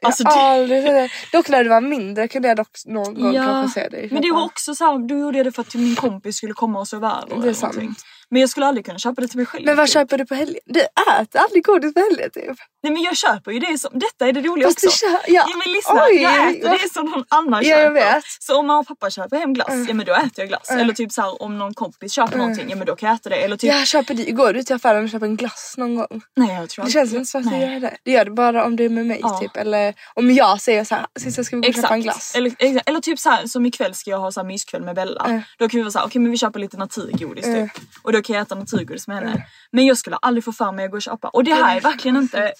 Jag 0.00 0.08
Alltså, 0.08 0.24
har 0.24 0.34
det- 0.36 0.40
aldrig 0.62 0.82
sett 0.84 0.92
det. 1.32 1.36
Dock 1.38 1.48
när 1.48 1.64
du 1.64 1.70
var 1.70 1.80
mindre 1.80 2.28
kunde 2.28 2.48
jag 2.48 2.56
dock 2.56 2.68
någon 2.86 3.14
gång 3.14 3.34
Ja, 3.34 3.44
kanske 3.44 3.80
se 3.80 3.88
dig 3.88 4.08
Men 4.12 4.22
det 4.22 4.32
var 4.32 4.44
också 4.44 4.74
så 4.74 4.84
här, 4.84 5.08
då 5.08 5.18
gjorde 5.18 5.36
jag 5.38 5.46
det 5.46 5.52
för 5.52 5.62
att 5.62 5.74
min 5.74 5.96
kompis 5.96 6.36
skulle 6.36 6.52
komma 6.52 6.78
och 6.80 6.88
sova 6.88 7.22
över. 7.22 7.28
Det 7.28 7.40
är 7.40 7.42
eller 7.42 7.52
sant. 7.52 7.74
någonting. 7.74 7.96
Men 8.30 8.40
jag 8.40 8.50
skulle 8.50 8.66
aldrig 8.66 8.86
kunna 8.86 8.98
köpa 8.98 9.20
det 9.20 9.28
till 9.28 9.36
mig 9.36 9.46
själv. 9.46 9.64
Men 9.66 9.76
vad 9.76 9.86
typ. 9.86 9.92
köper 9.92 10.18
du 10.18 10.26
på 10.26 10.34
helgen? 10.34 10.60
Du 10.66 10.80
äter 10.80 11.40
aldrig 11.40 11.64
godis 11.64 11.94
på 11.94 12.00
helgen 12.00 12.30
typ. 12.30 12.56
Nej 12.82 12.92
men 12.92 13.02
jag 13.02 13.16
köper 13.16 13.50
ju 13.52 13.58
det 13.58 13.78
som, 13.78 13.90
detta 13.98 14.26
är 14.28 14.32
det 14.32 14.40
roliga 14.40 14.68
Fast 14.68 14.80
du 14.80 14.86
också. 14.88 15.06
kö- 15.06 15.12
ja. 15.26 15.44
Ja 15.48 15.56
men 15.64 15.72
lyssna, 15.72 16.02
Oj, 16.10 16.22
jag 16.22 16.50
äter 16.50 16.68
vad- 16.68 16.80
det 16.80 16.92
som 16.92 17.06
någon 17.10 17.24
annan 17.28 17.62
Ja, 17.64 17.68
köper. 17.70 17.82
jag 17.84 17.92
vet. 17.92 18.24
Så 18.40 18.58
om 18.58 18.66
mamma 18.66 18.78
och 18.80 18.86
pappa 18.86 19.10
köper 19.10 19.36
hem 19.36 19.52
glass, 19.54 19.68
Mm. 19.68 19.86
ja 19.88 19.94
men 19.94 20.06
då 20.06 20.12
äter 20.12 20.30
jag 20.36 20.48
glass. 20.48 20.70
Mm. 20.70 20.80
Eller 20.82 20.94
typ 20.94 21.12
så 21.12 21.22
här, 21.22 21.42
om 21.42 21.58
någon 21.58 21.74
kompis 21.74 22.12
köper 22.12 22.38
någonting, 22.38 22.66
ja 22.70 22.76
men 22.76 22.86
då 22.86 22.96
kan 22.96 23.08
jag 23.08 23.16
äta 23.16 23.28
det. 23.28 23.36
Eller 23.36 23.56
typ, 23.56 23.70
Jag 23.72 23.86
köper 23.86 24.14
det. 24.14 24.30
Går 24.30 24.52
du 24.52 24.62
till 24.62 24.76
affären 24.76 25.04
och 25.04 25.10
köper 25.10 25.26
en 25.26 25.36
glass 25.36 25.74
någon 25.76 25.94
gång? 25.96 26.22
nej 26.36 26.54
jag 26.54 26.68
tror 26.68 26.82
Det 26.84 26.86
aldrig- 26.86 26.92
känns 26.92 27.12
inte 27.12 27.24
så 27.24 27.38
att 27.38 27.50
du 27.50 27.56
gör 27.56 27.80
det. 27.80 27.96
Det 28.02 28.10
gör 28.10 28.24
det 28.24 28.30
bara 28.30 28.64
om 28.64 28.76
du 28.76 28.84
är 28.84 28.88
med 28.88 29.06
mig 29.06 29.20
Ja. 29.22 29.38
typ. 29.40 29.56
Eller 29.56 29.94
om 30.14 30.30
jag 30.30 30.60
säger 30.60 30.84
så 30.84 30.94
här, 30.94 31.06
sista 31.18 31.44
ska 31.44 31.56
vi 31.56 31.62
gå 31.62 31.68
och 31.68 31.74
köpa 31.74 31.94
en 31.94 32.02
glass? 32.02 32.34
Eller, 32.36 32.52
exakt. 32.58 32.88
eller 32.88 33.00
typ 33.00 33.18
så 33.18 33.30
här, 33.30 33.46
som 33.46 33.66
ikväll 33.66 33.94
ska 33.94 34.10
jag 34.10 34.18
ha 34.18 34.32
så 34.32 34.40
här 34.40 34.46
myskväll 34.46 34.82
med 34.82 34.94
Bella. 34.94 35.24
Mm. 35.26 35.42
Då 35.58 35.68
kan 35.68 35.78
vi 35.78 35.82
vara 35.82 35.90
så 35.92 35.98
här, 35.98 36.06
okej 36.06 36.20
men 36.20 36.30
vi 36.30 36.38
köper 36.38 36.60
lite 36.60 36.76
naturgodis 36.76 37.46
Mm. 37.46 37.68
typ. 37.68 37.78
Och 38.02 38.12
då 38.16 38.22
kan 38.22 38.36
jag 38.36 38.42
äta 38.42 38.54
naturgodis 38.54 39.08
med 39.08 39.16
henne. 39.16 39.46
Men 39.72 39.86
jag 39.86 39.98
skulle 39.98 40.16
aldrig 40.16 40.44
få 40.44 40.52
för 40.52 40.72
mig 40.72 40.84
att 40.84 40.90
gå 40.90 40.96
och 40.96 41.02
köpa. 41.02 41.28
Och 41.28 41.44
det 41.44 41.54
här 41.54 41.76
är 41.76 41.80
verkligen 41.80 42.16
inte... 42.16 42.52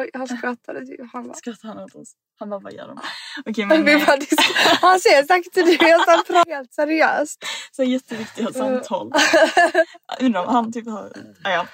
Oj, 0.00 0.10
han 0.14 0.28
skrattade 0.28 0.86
till 0.86 0.96
Johanna. 0.98 1.34
Skrattar 1.34 1.68
han 1.68 1.78
åt 1.78 1.94
oss? 1.94 2.12
Han 2.38 2.50
bara, 2.50 2.60
vad 2.60 2.72
gör 2.72 2.88
de? 2.88 3.00
Okej 3.46 3.66
men... 3.66 3.84
Vi 3.84 3.92
eh, 3.92 4.06
bara 4.06 4.18
han 4.80 5.00
till 5.52 5.78
dig 5.78 5.92
att 5.92 6.06
han 6.06 6.24
pratar 6.24 6.50
helt 6.50 6.72
seriöst. 6.72 7.44
Så 7.72 7.82
jätteviktiga 7.82 8.52
samtal. 8.52 9.12
Undrar 10.20 10.46
om 10.46 10.54
han 10.54 10.72
typ 10.72 10.86
hör. 10.86 11.12
Ja, 11.44 11.50
ja. 11.50 11.66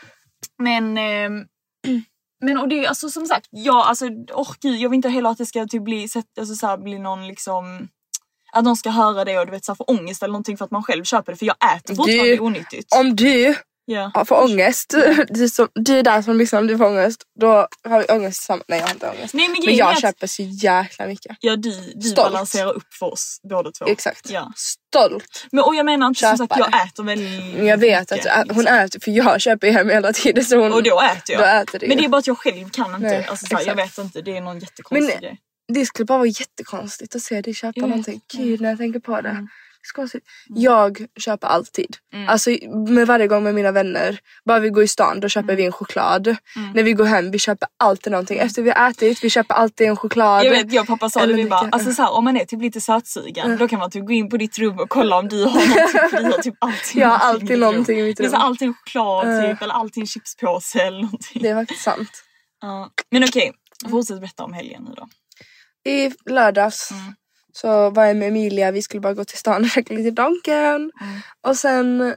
Men, 0.58 0.98
ehm, 0.98 1.46
men 2.40 2.58
och 2.58 2.68
det 2.68 2.84
är 2.84 2.88
alltså 2.88 3.10
som 3.10 3.26
sagt, 3.26 3.46
ja 3.50 3.84
alltså 3.84 4.06
oh, 4.32 4.52
gud, 4.60 4.80
jag 4.80 4.90
vill 4.90 4.96
inte 4.96 5.08
heller 5.08 5.30
att 5.30 5.38
det 5.38 5.46
ska 5.46 5.66
typ 5.66 5.84
bli, 5.84 6.08
alltså, 6.38 6.54
så 6.54 6.66
här, 6.66 6.78
bli 6.78 6.98
någon 6.98 7.26
liksom 7.26 7.88
att 8.52 8.64
någon 8.64 8.76
ska 8.76 8.90
höra 8.90 9.24
det 9.24 9.38
och 9.38 9.46
du 9.46 9.52
vet 9.52 9.64
så 9.64 9.72
här, 9.72 9.76
få 9.76 9.84
ångest 9.84 10.22
eller 10.22 10.32
någonting 10.32 10.56
för 10.56 10.64
att 10.64 10.70
man 10.70 10.82
själv 10.82 11.04
köper 11.04 11.32
det 11.32 11.38
för 11.38 11.46
jag 11.46 11.56
äter 11.76 11.94
fortfarande 11.94 12.24
Du- 12.36 12.38
onyttigt. 12.38 12.94
Om 12.94 13.16
du 13.16 13.54
ja, 13.84 14.24
får 14.24 14.42
ångest, 14.44 14.94
du, 15.28 15.48
som, 15.48 15.68
du 15.74 15.98
är 15.98 16.02
där 16.02 16.22
som 16.22 16.36
lyssnar 16.36 16.60
om 16.60 16.66
du 16.66 16.78
får 16.78 16.84
ångest, 16.86 17.22
då 17.40 17.66
har 17.88 17.98
vi 17.98 18.04
ångest 18.04 18.38
tillsammans. 18.40 18.64
Nej 18.68 18.78
jag 18.78 18.86
har 18.86 18.92
inte 18.94 19.08
ångest. 19.10 19.34
Nej 19.34 19.48
men 19.48 19.62
Men 19.66 19.76
jag 19.76 19.92
att 19.92 20.00
köper 20.00 20.26
så 20.26 20.42
jäkla 20.42 21.06
mycket. 21.06 21.36
ja, 21.40 21.56
du, 21.56 21.92
du 21.94 22.08
Stolt. 22.08 22.32
balanserar 22.32 22.72
upp 22.72 22.94
för 22.98 23.12
oss 23.12 23.40
båda 23.50 23.70
två. 23.70 23.86
Exakt. 23.86 24.30
Ja. 24.30 24.52
Stolt. 24.56 25.46
Men 25.52 25.64
och 25.64 25.74
jag 25.74 25.86
menar 25.86 26.06
inte 26.06 26.20
som 26.20 26.36
sagt 26.38 26.54
jag 26.58 26.86
äter 26.86 27.02
väldigt 27.04 27.64
jag 27.68 27.76
vet 27.78 28.12
att 28.12 28.18
mycket, 28.18 28.26
ä- 28.32 28.44
hon 28.48 28.58
liksom. 28.58 28.76
äter, 28.78 29.00
för 29.00 29.10
jag 29.10 29.40
köper 29.40 29.66
ju 29.66 29.72
hem 29.72 29.88
hela 29.90 30.12
tiden 30.12 30.44
så 30.44 30.56
hon, 30.56 30.72
Och 30.72 30.82
då 30.82 31.00
äter 31.00 31.34
jag. 31.34 31.40
då 31.40 31.44
äter 31.44 31.78
du 31.78 31.88
Men 31.88 31.96
det 31.96 32.04
är 32.04 32.08
bara 32.08 32.18
att 32.18 32.26
jag 32.26 32.38
själv 32.38 32.70
kan 32.70 32.86
inte. 32.94 32.98
Nej, 32.98 33.26
alltså, 33.30 33.46
så 33.46 33.56
här, 33.56 33.66
jag 33.66 33.74
vet 33.74 33.98
inte, 33.98 34.20
det 34.20 34.36
är 34.36 34.40
någon 34.40 34.58
jättekonstig 34.58 35.08
Men- 35.14 35.20
grej. 35.20 35.38
Det 35.74 35.86
skulle 35.86 36.06
bara 36.06 36.18
vara 36.18 36.28
jättekonstigt 36.28 37.14
att 37.16 37.22
se 37.22 37.40
dig 37.40 37.54
köpa 37.54 37.72
Jag 37.76 37.82
vet. 37.82 37.88
någonting. 37.90 38.20
Gud 38.34 38.60
när 38.60 38.68
jag 38.68 38.78
tänker 38.78 39.00
på 39.00 39.20
det. 39.20 39.28
Mm. 39.28 39.48
skånsigt. 39.94 40.26
Jag 40.48 41.06
köper 41.20 41.46
alltid. 41.46 41.96
Mm. 42.12 42.28
Alltså 42.28 42.50
med 42.88 43.06
varje 43.06 43.26
gång 43.26 43.42
med 43.44 43.54
mina 43.54 43.72
vänner. 43.72 44.18
Bara 44.44 44.58
vi 44.58 44.68
går 44.70 44.82
i 44.84 44.88
stan 44.88 45.20
då 45.20 45.28
köper 45.28 45.56
vi 45.56 45.64
en 45.64 45.72
choklad. 45.72 46.26
Mm. 46.26 46.70
När 46.74 46.82
vi 46.82 46.92
går 46.92 47.04
hem 47.04 47.30
vi 47.30 47.38
köper 47.38 47.68
alltid 47.76 48.10
någonting. 48.12 48.38
Efter 48.38 48.62
vi 48.62 48.70
har 48.70 48.90
ätit 48.90 49.24
vi 49.24 49.30
köper 49.30 49.54
alltid 49.54 49.86
en 49.88 49.96
choklad. 49.96 50.44
Jag 50.44 50.50
vet, 50.50 50.72
jag 50.72 50.82
och 50.82 50.86
pappa 50.88 51.10
sa 51.10 51.26
det, 51.26 51.32
vi 51.32 51.44
bara, 51.44 51.68
alltså 51.72 51.92
så 51.92 52.02
här, 52.02 52.12
om 52.12 52.24
man 52.24 52.36
är 52.36 52.44
typ 52.44 52.62
lite 52.62 52.80
sötsugen 52.80 53.56
då 53.58 53.68
kan 53.68 53.78
man 53.78 53.90
typ 53.90 54.06
gå 54.06 54.12
in 54.12 54.28
på 54.30 54.36
ditt 54.36 54.58
rum 54.58 54.78
och 54.78 54.88
kolla 54.90 55.18
om 55.18 55.28
du 55.28 55.44
har 55.44 55.50
någonting 55.52 56.10
för 56.10 56.16
du 56.22 56.24
har 56.32 56.38
typ 56.42 56.54
alltid 56.58 57.02
Jag 57.02 57.08
har 57.08 57.18
alltid 57.18 57.58
någonting 57.58 57.98
i 57.98 58.00
rum. 58.02 58.06
mitt 58.08 58.16
Det 58.16 58.24
är 58.24 58.28
så 58.28 58.36
rum. 58.36 58.42
alltid 58.42 58.68
en 58.68 58.74
choklad 58.74 59.28
Eh. 59.44 59.50
typ 59.50 59.62
eller 59.62 59.74
alltid 59.74 60.00
en 60.02 60.06
chipspåse 60.06 60.78
eller 60.82 61.02
någonting. 61.02 61.42
Det 61.42 61.48
är 61.48 61.54
faktiskt 61.54 61.82
sant. 61.82 62.24
Ja. 62.60 62.90
Men 63.10 63.24
okej, 63.24 63.52
fortsätt 63.90 64.20
berätta 64.20 64.44
om 64.44 64.52
helgen 64.52 64.82
nu 64.88 64.94
då. 64.96 65.08
I 65.84 66.10
lördags 66.30 66.90
Mm. 66.90 67.14
så 67.52 67.90
var 67.90 68.04
jag 68.04 68.16
med 68.16 68.28
Emilia, 68.28 68.70
vi 68.70 68.82
skulle 68.82 69.00
bara 69.00 69.14
gå 69.14 69.24
till 69.24 69.38
stan 69.38 69.62
och 69.64 69.70
käka 69.70 69.94
lite 69.94 70.10
Donken. 70.10 70.74
Mm. 71.00 71.20
Och 71.46 71.56
sen 71.56 72.14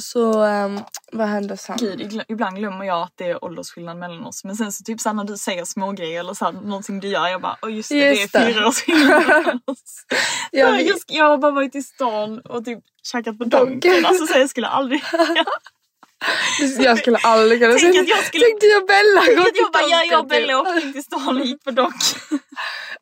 så, 0.00 0.44
um, 0.44 0.80
vad 1.12 1.28
hände 1.28 1.56
sen? 1.56 1.76
Gud, 1.80 2.22
ibland 2.28 2.56
glömmer 2.56 2.84
jag 2.84 3.02
att 3.02 3.12
det 3.16 3.24
är 3.24 3.44
åldersskillnad 3.44 3.98
mellan 3.98 4.24
oss 4.26 4.44
men 4.44 4.56
sen 4.56 4.72
så 4.72 4.84
typ 4.84 5.00
såhär 5.00 5.14
när 5.14 5.24
du 5.24 5.36
säger 5.36 5.64
smågrejer 5.64 6.20
eller 6.20 6.34
så 6.34 6.44
här, 6.44 6.52
någonting 6.52 7.00
du 7.00 7.08
gör 7.08 7.28
jag 7.28 7.40
bara 7.40 7.56
åh 7.62 7.72
just 7.72 7.88
det, 7.88 8.14
Just 8.14 8.32
det 8.32 8.38
är 8.38 8.46
det. 8.46 8.52
fyra 8.54 8.68
års 8.68 8.82
skillnad 8.82 9.26
mellan 9.28 9.60
oss. 9.66 10.04
Jag 10.50 10.80
sk- 10.80 11.04
jag 11.08 11.24
har 11.28 11.38
bara 11.38 11.52
varit 11.52 11.74
i 11.74 11.82
stan 11.82 12.38
och 12.40 12.64
typ 12.64 12.78
käkat 13.02 13.38
på 13.38 13.44
Donken. 13.44 13.68
Donken. 13.80 14.04
Alltså 14.06 14.26
så 14.26 14.38
jag 14.38 14.50
skulle 14.50 14.66
aldrig... 14.68 15.02
Jag 16.78 16.98
skulle 16.98 17.16
aldrig 17.22 17.60
kunna 17.60 17.74
Tänk 17.78 17.96
att 17.98 18.08
jag 18.08 18.24
skulle- 18.24 18.44
Tänk 18.44 18.60
dig 18.60 18.76
och 18.76 18.86
Bella 18.86 19.42
Jag 19.42 19.54
till 19.54 19.64
bara, 19.72 19.82
jag, 19.90 20.06
jag 20.06 20.20
och 20.20 20.26
Bella 20.28 20.60
åkte 20.60 20.86
in 20.86 20.92
till 20.92 21.02
stan 21.02 21.40
och 21.40 21.46
gick 21.46 21.64
på 21.64 21.70
Donken. 21.70 21.98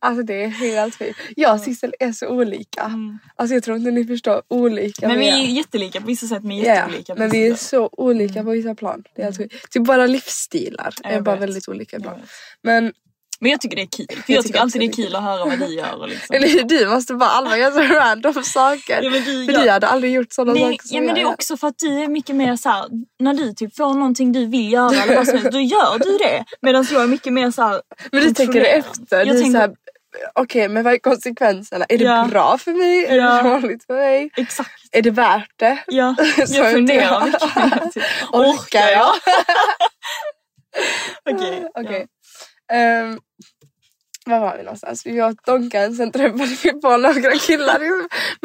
Alltså 0.02 0.22
det 0.22 0.42
är 0.44 0.48
helt 0.48 0.94
fint. 0.94 1.16
Jag 1.36 1.54
och 1.54 1.60
Sissel 1.60 1.94
är 2.00 2.12
så 2.12 2.28
olika. 2.28 2.92
Alltså 3.36 3.54
jag 3.54 3.62
tror 3.62 3.76
inte 3.76 3.90
ni 3.90 4.04
förstår 4.06 4.42
olika 4.48 5.08
Men 5.08 5.18
vi 5.18 5.28
är 5.28 5.36
ju 5.36 5.50
jättelika 5.52 6.00
på 6.00 6.06
vissa 6.06 6.26
sätt 6.26 6.42
men 6.44 6.56
jätteolika 6.56 7.14
på 7.14 7.18
men 7.18 7.30
vi 7.30 7.46
är 7.48 7.54
så 7.54 7.88
olika 7.92 8.42
på 8.44 8.50
vissa 8.50 8.74
plan. 8.74 9.04
Det 9.16 9.22
är 9.22 9.24
helt 9.24 9.36
sjukt. 9.36 9.70
Typ 9.72 9.84
bara 9.84 10.06
livsstilar 10.06 10.94
är 11.04 11.12
jag 11.12 11.22
bara 11.22 11.36
väldigt 11.36 11.68
olika 11.68 11.96
Jag 11.96 12.00
ibland. 12.00 12.22
Men 12.62 12.92
Men 13.40 13.50
jag 13.50 13.60
tycker 13.60 13.76
det 13.76 13.82
är 13.82 13.86
kul. 13.86 14.06
För 14.08 14.14
jag, 14.16 14.26
tycker 14.26 14.42
tycker 14.42 14.60
alltid 14.60 14.80
det 14.80 14.84
är 14.84 14.88
det 14.96 15.02
är 15.02 15.04
kul 15.06 15.16
att 15.16 15.22
höra 15.22 15.44
vad 15.44 15.58
du 15.58 15.74
gör. 15.74 16.00
Och 16.00 16.08
liksom. 16.08 16.36
eller 16.36 16.48
hur, 16.48 16.62
du 16.62 16.88
måste 16.88 17.14
bara 17.14 17.30
alla 17.30 17.58
göra 17.58 17.72
så 17.72 17.94
random 17.94 18.44
saker. 18.44 19.02
Ja, 19.02 19.10
men 19.10 19.24
du 19.24 19.44
För 19.46 19.52
gör- 19.52 19.62
du 19.62 19.70
hade 19.70 19.86
aldrig 19.86 20.12
gjort 20.12 20.32
sådana 20.32 20.52
Nej, 20.52 20.62
saker 20.62 20.88
som 20.88 20.96
ja, 20.96 21.00
men 21.00 21.08
jag 21.08 21.16
det 21.16 21.20
är 21.20 21.26
också 21.32 21.56
för 21.56 21.68
att 21.68 21.78
du 21.78 22.02
är 22.02 22.08
mycket 22.08 22.36
mer 22.36 22.56
så 22.56 22.68
här, 22.68 22.84
när 23.20 23.34
du 23.34 23.52
typ 23.52 23.76
får 23.76 23.94
någonting 23.94 24.32
du 24.32 24.46
vill 24.46 24.72
göra 24.72 25.02
eller 25.02 25.16
vad 25.16 25.26
som 25.26 25.38
helst, 25.38 25.52
då 25.52 25.60
gör 25.60 25.98
du 25.98 26.18
det. 26.18 26.44
Medan 26.62 26.86
jag 26.92 27.02
är 27.02 27.06
mycket 27.06 27.32
mer 27.32 27.50
så 27.50 27.62
här, 27.62 27.80
Men 28.12 28.22
du 28.24 28.34
tänker 28.34 28.60
efter. 28.64 29.16
Jag 29.18 29.26
du 29.26 29.38
är 29.38 29.42
tänker- 29.42 29.58
här, 29.60 29.70
Okej 30.34 30.68
men 30.68 30.82
vad 30.84 30.92
är 30.94 30.98
konsekvenserna? 30.98 31.84
Är 31.88 31.98
det 31.98 32.04
Ja. 32.04 32.26
bra 32.30 32.58
för 32.58 32.72
mig? 32.72 33.06
Är 33.06 33.16
Ja. 33.16 33.42
det 33.42 33.50
dåligt 33.60 33.84
för 33.86 33.94
mig? 33.94 34.30
Exakt. 34.36 34.70
Är 34.92 35.02
det 35.02 35.10
värt 35.10 35.50
det? 35.56 35.78
Ja, 35.86 36.14
Så 36.46 36.54
jag 36.56 36.72
funderar 36.72 37.02
jag- 37.02 37.24
mycket. 37.24 37.42
Orkar 38.32 38.88
jag? 38.88 39.12
Okej. 41.30 41.66
Okej. 41.74 42.06
Ehm, 42.70 43.18
var 44.26 44.40
var 44.40 44.56
vi 44.56 44.62
någonstans? 44.62 45.06
Vi 45.06 45.22
åt 45.22 45.44
Donken, 45.46 45.94
sen 45.94 46.12
träffade 46.12 46.44
vi 46.62 46.72
på 46.72 46.96
några 46.96 47.32
killar 47.32 47.80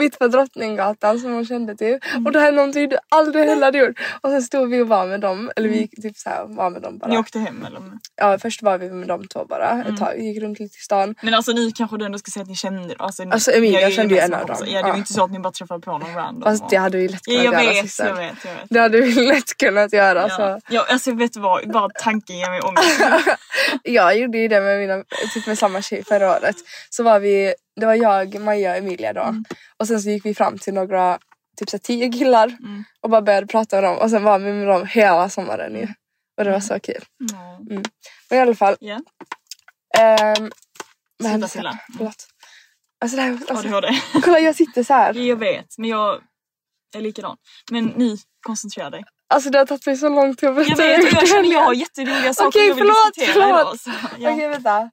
mitt 0.02 0.20
på 0.20 0.28
Drottninggatan 0.28 1.20
som 1.20 1.34
hon 1.34 1.46
kände 1.46 1.76
typ. 1.76 2.04
Mm. 2.12 2.26
Och 2.26 2.32
det 2.32 2.40
här 2.40 2.48
är 2.48 2.52
någonting 2.52 2.90
du 2.90 2.98
aldrig 3.10 3.46
heller 3.46 3.66
hade 3.66 3.78
gjort. 3.78 4.00
Och 4.22 4.30
sen 4.30 4.42
stod 4.44 4.70
vi 4.70 4.82
och 4.82 4.88
var 4.88 5.06
med 5.08 5.22
dem, 5.22 5.52
eller 5.56 5.70
vi 5.70 5.78
gick 5.78 6.02
typ 6.02 6.18
så 6.18 6.30
här, 6.30 6.46
var 6.48 6.70
med 6.70 6.82
dem 6.82 6.94
Ni 6.94 7.00
bara. 7.00 7.20
åkte 7.20 7.40
hem 7.40 7.66
eller? 7.66 7.82
Ja 8.16 8.38
först 8.40 8.62
var 8.64 8.78
vi 8.78 8.90
med 8.92 9.08
dem 9.08 9.28
två 9.28 9.46
bara 9.46 9.70
Mm. 9.70 9.94
ett 9.94 10.00
tag, 10.00 10.20
gick 10.20 10.42
runt 10.44 10.60
lite 10.60 10.78
i 10.78 10.82
stan. 10.82 11.16
Men 11.22 11.34
alltså 11.34 11.52
ni 11.52 11.72
kanske 11.72 11.98
du 11.98 12.06
ändå 12.06 12.18
ska 12.20 12.32
säga 12.32 12.44
att 12.44 12.50
ni 12.50 12.56
kände 12.56 12.96
alltså, 12.98 13.24
ni- 13.24 13.32
Alltså, 13.32 13.52
Emilia 13.52 13.82
jag 13.82 13.94
kände 13.94 14.14
ju 14.16 14.20
en 14.20 14.34
av 14.34 14.46
dem. 14.48 14.58
Ja 14.66 14.78
det 14.78 14.84
var 14.84 14.90
Ja. 14.90 14.98
inte 14.98 15.14
så 15.14 15.24
att 15.24 15.32
ni 15.32 15.40
bara 15.40 15.52
träffade 15.52 15.80
på 15.82 15.98
någon 15.98 16.16
random. 16.16 16.44
Fast 16.44 16.64
och- 16.64 16.70
det 16.70 16.78
hade 16.78 16.98
vi 16.98 17.08
lätt 17.08 17.22
ja, 17.26 17.42
kunnat 17.42 17.54
jag 17.64 17.64
göra 17.74 17.82
vet, 17.84 18.00
jag 18.00 18.16
vet, 18.16 18.36
jag 18.46 18.54
vet. 18.54 18.64
Det 18.70 18.80
hade 18.80 19.02
vi 19.02 19.14
lätt 19.28 19.58
kunnat 19.58 19.94
göra. 19.94 20.30
Så. 20.30 20.42
Ja. 20.42 20.60
Ja, 20.70 20.86
alltså 20.90 21.12
vet 21.12 21.34
du 21.34 21.40
vad, 21.40 21.72
bara 21.72 21.90
tanken 21.90 22.38
ger 22.38 22.50
mig 22.50 22.62
ångest. 22.62 23.02
Jag 23.84 24.18
gjorde 24.18 24.38
ju 24.38 24.48
det 24.48 24.62
med, 24.62 24.80
mina, 24.80 25.04
typ 25.34 25.48
med 25.48 25.58
samma 25.58 25.75
tjej 25.82 26.04
förra 26.04 26.32
året. 26.38 26.56
Så 26.90 27.04
var 27.04 27.20
vi, 27.20 27.54
det 27.80 27.86
var 27.86 27.94
jag, 27.94 28.40
Maja 28.42 28.72
och 28.72 28.78
Emilia 28.78 29.14
då. 29.14 29.22
Mm. 29.22 29.46
Och 29.78 29.88
sen 29.88 30.02
så 30.02 30.10
gick 30.10 30.26
vi 30.26 30.34
fram 30.36 30.58
till 30.58 30.74
några, 30.74 31.20
typ 31.58 31.70
så 31.70 31.80
tio 31.80 32.10
killar 32.10 32.48
Mm. 32.48 32.84
och 33.02 33.10
bara 33.10 33.22
började 33.22 33.48
prata 33.48 33.76
med 33.76 33.84
dem. 33.84 33.98
Och 33.98 34.10
sen 34.10 34.24
var 34.24 34.40
vi 34.40 34.52
med 34.54 34.68
dem 34.68 34.86
hela 34.88 35.30
sommaren 35.30 35.76
ju. 35.76 35.88
Och 36.38 36.44
det 36.44 36.52
var 36.52 36.60
så 36.60 36.80
kul. 36.80 37.04
Ja. 37.18 37.60
Men 38.30 38.40
i 38.40 38.42
alla 38.42 38.56
fall. 38.56 38.76
Ja. 38.80 39.00
ehm, 39.98 40.52
vad 41.18 41.32
hände 41.32 41.48
sen? 41.48 41.50
stilla. 41.50 41.80
Förlåt. 41.98 42.28
Alltså, 43.02 43.16
det 43.18 43.22
här, 43.24 43.32
alltså, 43.50 43.68
ADHD. 43.68 43.88
kolla 44.24 44.40
jag 44.40 44.56
sitter 44.56 44.84
så 44.84 44.94
här. 44.94 45.14
Jag 45.14 45.36
vet, 45.40 45.78
men 45.78 45.90
jag 45.90 46.22
är 46.98 47.02
likadan. 47.02 47.38
Men 47.72 47.86
ni, 47.86 48.18
koncentrera 48.42 48.90
dig. 48.90 49.04
Alltså 49.34 49.50
det 49.50 49.58
har 49.58 49.66
tagit 49.66 49.86
mig 49.86 49.98
så 49.98 50.10
lång 50.10 50.36
tid 50.36 50.50
att 50.50 50.68
Jag 50.68 50.78
berätta 50.78 50.84
vet, 50.88 51.04
och 51.04 51.10
hur 51.10 51.16
jag 51.18 51.28
känner 51.28 51.52
jag 51.52 51.64
har 51.64 51.74
jätteroliga 51.74 52.34
saker 52.34 52.48
Okej, 52.48 52.68
jag 52.68 52.76
vill 52.76 52.84
förlåt, 52.84 53.14
diskutera 53.16 53.34
förlåt. 53.34 53.62
idag. 53.62 53.80
Så, 53.80 53.90
ja. 54.20 54.32
Okej 54.32 54.48
vänta. 54.48 54.90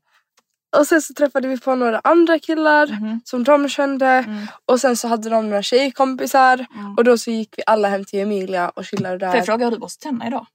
Och 0.79 0.87
sen 0.87 1.03
så 1.03 1.15
träffade 1.15 1.49
vi 1.49 1.61
på 1.61 1.75
några 1.75 2.01
andra 2.05 2.39
killar 2.39 2.87
Mhm. 2.87 3.21
som 3.25 3.45
de 3.45 3.69
kände. 3.69 4.07
Mm. 4.07 4.47
Och 4.67 4.81
sen 4.81 4.97
så 4.97 5.09
hade 5.09 5.29
de 5.31 5.49
några 5.51 5.63
tjejkompisar. 5.63 6.67
Mm. 6.75 6.95
Och 6.97 7.05
då 7.05 7.19
så 7.19 7.31
gick 7.31 7.55
vi 7.57 7.63
alla 7.67 7.89
hem 7.89 8.05
till 8.05 8.21
Emilia 8.21 8.69
och 8.69 8.87
chillade 8.87 9.19
Får 9.19 9.27
jag 9.29 9.35
där. 9.37 9.43
fråga 9.43 9.65
hur 9.67 9.71
du 9.73 9.79
borstar 9.79 10.09
tänderna 10.09 10.27
idag? 10.29 10.47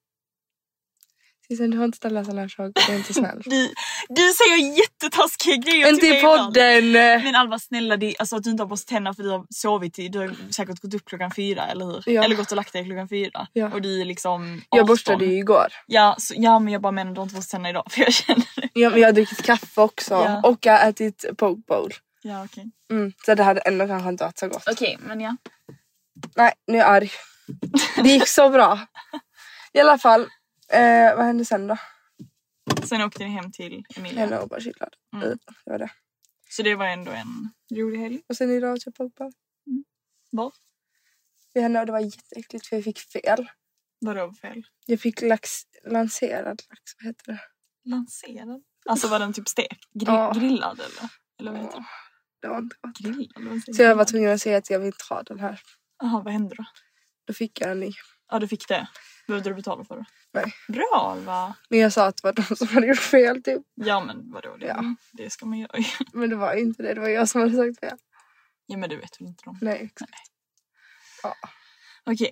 Sissan 1.47 1.69
du 1.71 1.77
har 1.77 1.85
inte 1.85 1.97
ställt 1.97 2.25
sådana 2.25 2.41
här 2.41 2.47
saker, 2.47 2.73
du 2.87 2.93
är 2.93 2.97
inte 2.97 3.13
snäll. 3.13 3.41
Du, 3.45 3.69
du 4.09 4.21
säger 4.33 4.77
jättetaskiga 4.79 5.55
grejer 5.55 5.89
inte 5.89 6.05
i 6.07 6.17
ibland. 6.17 6.53
podden! 6.53 6.91
Men 7.23 7.35
Alva 7.35 7.59
snälla, 7.59 7.97
det, 7.97 8.15
alltså 8.19 8.35
att 8.35 8.43
du 8.43 8.49
inte 8.49 8.63
har 8.63 8.67
borstat 8.67 8.87
tänderna 8.87 9.13
för 9.15 9.23
du 9.23 9.29
har 9.29 9.45
sovit 9.49 9.93
till, 9.93 10.11
du 10.11 10.19
har 10.19 10.51
säkert 10.53 10.79
gått 10.79 10.93
upp 10.93 11.05
klockan 11.05 11.31
fyra 11.35 11.65
eller 11.67 11.85
hur? 11.85 12.03
Ja. 12.05 12.23
Eller 12.23 12.35
gått 12.35 12.51
och 12.51 12.55
lagt 12.55 12.73
dig 12.73 12.85
klockan 12.85 13.09
fyra. 13.09 13.47
Ja. 13.53 13.69
Och 13.73 13.81
du 13.81 14.01
är 14.01 14.05
liksom 14.05 14.41
18. 14.69 14.77
Jag 14.77 14.87
borstade 14.87 15.25
ju 15.25 15.37
igår. 15.37 15.67
Ja, 15.85 16.15
så, 16.17 16.33
ja 16.37 16.59
men 16.59 16.73
jag 16.73 16.81
bara 16.81 16.91
menar 16.91 17.11
du 17.13 17.19
har 17.19 17.23
inte 17.23 17.35
borstat 17.35 17.51
tänderna 17.51 17.69
idag 17.69 17.83
för 17.91 18.01
jag 18.01 18.13
känner 18.13 18.45
det. 18.61 18.66
Ja, 18.77 18.89
men 18.89 18.99
jag 18.99 19.07
har 19.07 19.13
druckit 19.13 19.43
kaffe 19.43 19.81
också. 19.81 20.13
Ja. 20.13 20.41
Och 20.43 20.65
jag 20.65 20.73
har 20.79 20.89
ätit 20.89 21.25
poke 21.37 21.61
bowl. 21.67 21.93
Ja 22.21 22.45
okej. 22.45 22.71
Mm, 22.91 23.13
så 23.25 23.35
det 23.35 23.43
hade 23.43 23.59
ändå 23.61 23.87
kanske 23.87 24.09
inte 24.09 24.23
varit 24.23 24.37
så 24.39 24.47
gott. 24.47 24.67
Okej 24.71 24.97
men 25.01 25.21
ja. 25.21 25.35
Nej, 26.35 26.53
nu 26.67 26.73
är 26.77 26.81
jag 26.81 26.89
arg. 26.89 27.11
Det 28.03 28.09
gick 28.09 28.27
så 28.27 28.49
bra. 28.49 28.79
I 29.73 29.79
alla 29.79 29.97
fall, 29.97 30.21
eh, 30.69 31.15
vad 31.15 31.25
hände 31.25 31.45
sen 31.45 31.67
då? 31.67 31.77
Sen 32.83 33.01
åkte 33.01 33.23
ni 33.23 33.29
hem 33.29 33.51
till 33.51 33.83
Emilia. 33.95 34.21
Jag 34.21 34.29
låg 34.29 34.49
bara 34.49 34.59
chillad. 34.61 34.95
Mm. 35.13 35.25
Mm, 35.25 35.37
Det 35.65 35.71
var 35.71 35.79
det. 35.79 35.89
Så 36.49 36.63
det 36.63 36.75
var 36.75 36.85
ändå 36.85 37.11
en 37.11 37.49
rolig 37.77 37.99
helg. 37.99 38.21
Och 38.29 38.37
sen 38.37 38.51
idag 38.51 38.73
åt 38.73 38.85
jag 38.85 38.95
poke 38.95 39.13
bowl. 39.17 39.31
Var? 40.31 40.51
Vid 41.53 41.63
henne 41.63 41.79
och 41.79 41.85
det 41.85 41.91
var 41.91 41.99
jätteäckligt 41.99 42.67
för 42.67 42.75
jag 42.75 42.83
fick 42.83 42.99
fel. 42.99 43.49
Vadå 43.99 44.31
för 44.31 44.47
fel? 44.49 44.63
Jag 44.85 44.99
fick 44.99 45.21
lax, 45.21 45.61
lanserad 45.85 46.61
lax, 46.69 46.81
vad 46.99 47.05
heter 47.07 47.25
det? 47.31 47.39
Lanserad? 47.89 48.63
Alltså 48.87 49.07
var 49.07 49.19
den 49.19 49.33
typ 49.33 49.47
stek? 49.47 49.77
Gri- 49.93 50.05
Ja. 50.07 50.31
Grillad 50.35 50.79
eller? 50.79 51.09
Eller 51.39 51.51
vad 51.51 51.61
heter 51.61 51.77
det? 51.77 51.85
Det 52.41 52.47
var 52.47 52.57
inte 52.57 52.75
gott. 52.81 52.97
Grillad? 52.97 53.75
Så 53.75 53.81
jag 53.83 53.95
var 53.95 54.05
tvungen 54.05 54.33
att 54.33 54.41
säga 54.41 54.57
att 54.57 54.69
jag 54.69 54.79
vill 54.79 54.85
inte 54.87 55.05
ha 55.09 55.23
den 55.23 55.39
här. 55.39 55.59
Jaha 56.03 56.21
vad 56.21 56.33
hände 56.33 56.55
då? 56.55 56.65
Då 57.27 57.33
fick 57.33 57.61
jag 57.61 57.71
en 57.71 57.79
ny. 57.79 57.91
Ja 58.31 58.39
du 58.39 58.47
fick 58.47 58.67
det. 58.67 58.87
Behövde 59.27 59.49
du 59.49 59.55
betala 59.55 59.83
för 59.85 59.95
det? 59.97 60.05
Nej. 60.33 60.53
Bra 60.67 61.11
Alva! 61.11 61.55
Men 61.69 61.79
jag 61.79 61.93
sa 61.93 62.05
att 62.05 62.15
det 62.17 62.23
var 62.23 62.33
de 62.33 62.55
som 62.55 62.67
hade 62.67 62.87
gjort 62.87 62.97
fel 62.99 63.43
typ. 63.43 63.61
Ja 63.75 64.03
men 64.05 64.31
vadå 64.31 64.57
det, 64.57 64.65
Ja. 64.67 64.83
det 65.13 65.29
ska 65.29 65.45
man 65.45 65.59
göra. 65.59 65.71
Men 66.13 66.29
det 66.29 66.35
var 66.35 66.53
inte 66.53 66.83
det, 66.83 66.93
det 66.93 67.01
var 67.01 67.07
jag 67.09 67.29
som 67.29 67.41
hade 67.41 67.55
sagt 67.57 67.79
fel. 67.79 67.97
ja 68.67 68.77
men 68.77 68.89
du 68.89 68.97
vet 68.97 69.21
väl 69.21 69.27
inte 69.27 69.43
dem? 69.43 69.57
Nej, 69.61 69.81
exakt. 69.93 70.13
Okej. 72.05 72.31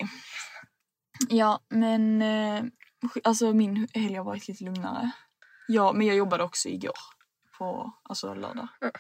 Ja 1.30 1.60
men 1.70 2.22
eh, 2.22 2.64
alltså 3.24 3.54
min 3.54 3.88
helg 3.94 4.16
har 4.16 4.24
varit 4.24 4.48
lite 4.48 4.64
lugnare. 4.64 5.12
Ja 5.68 5.94
men 5.94 6.08
jag 6.08 6.16
jobbade 6.16 6.44
också 6.44 6.70
igår. 6.70 6.98
På 7.58 7.94
alltså 8.04 8.34
lördag. 8.34 8.68
Mm. 8.82 8.94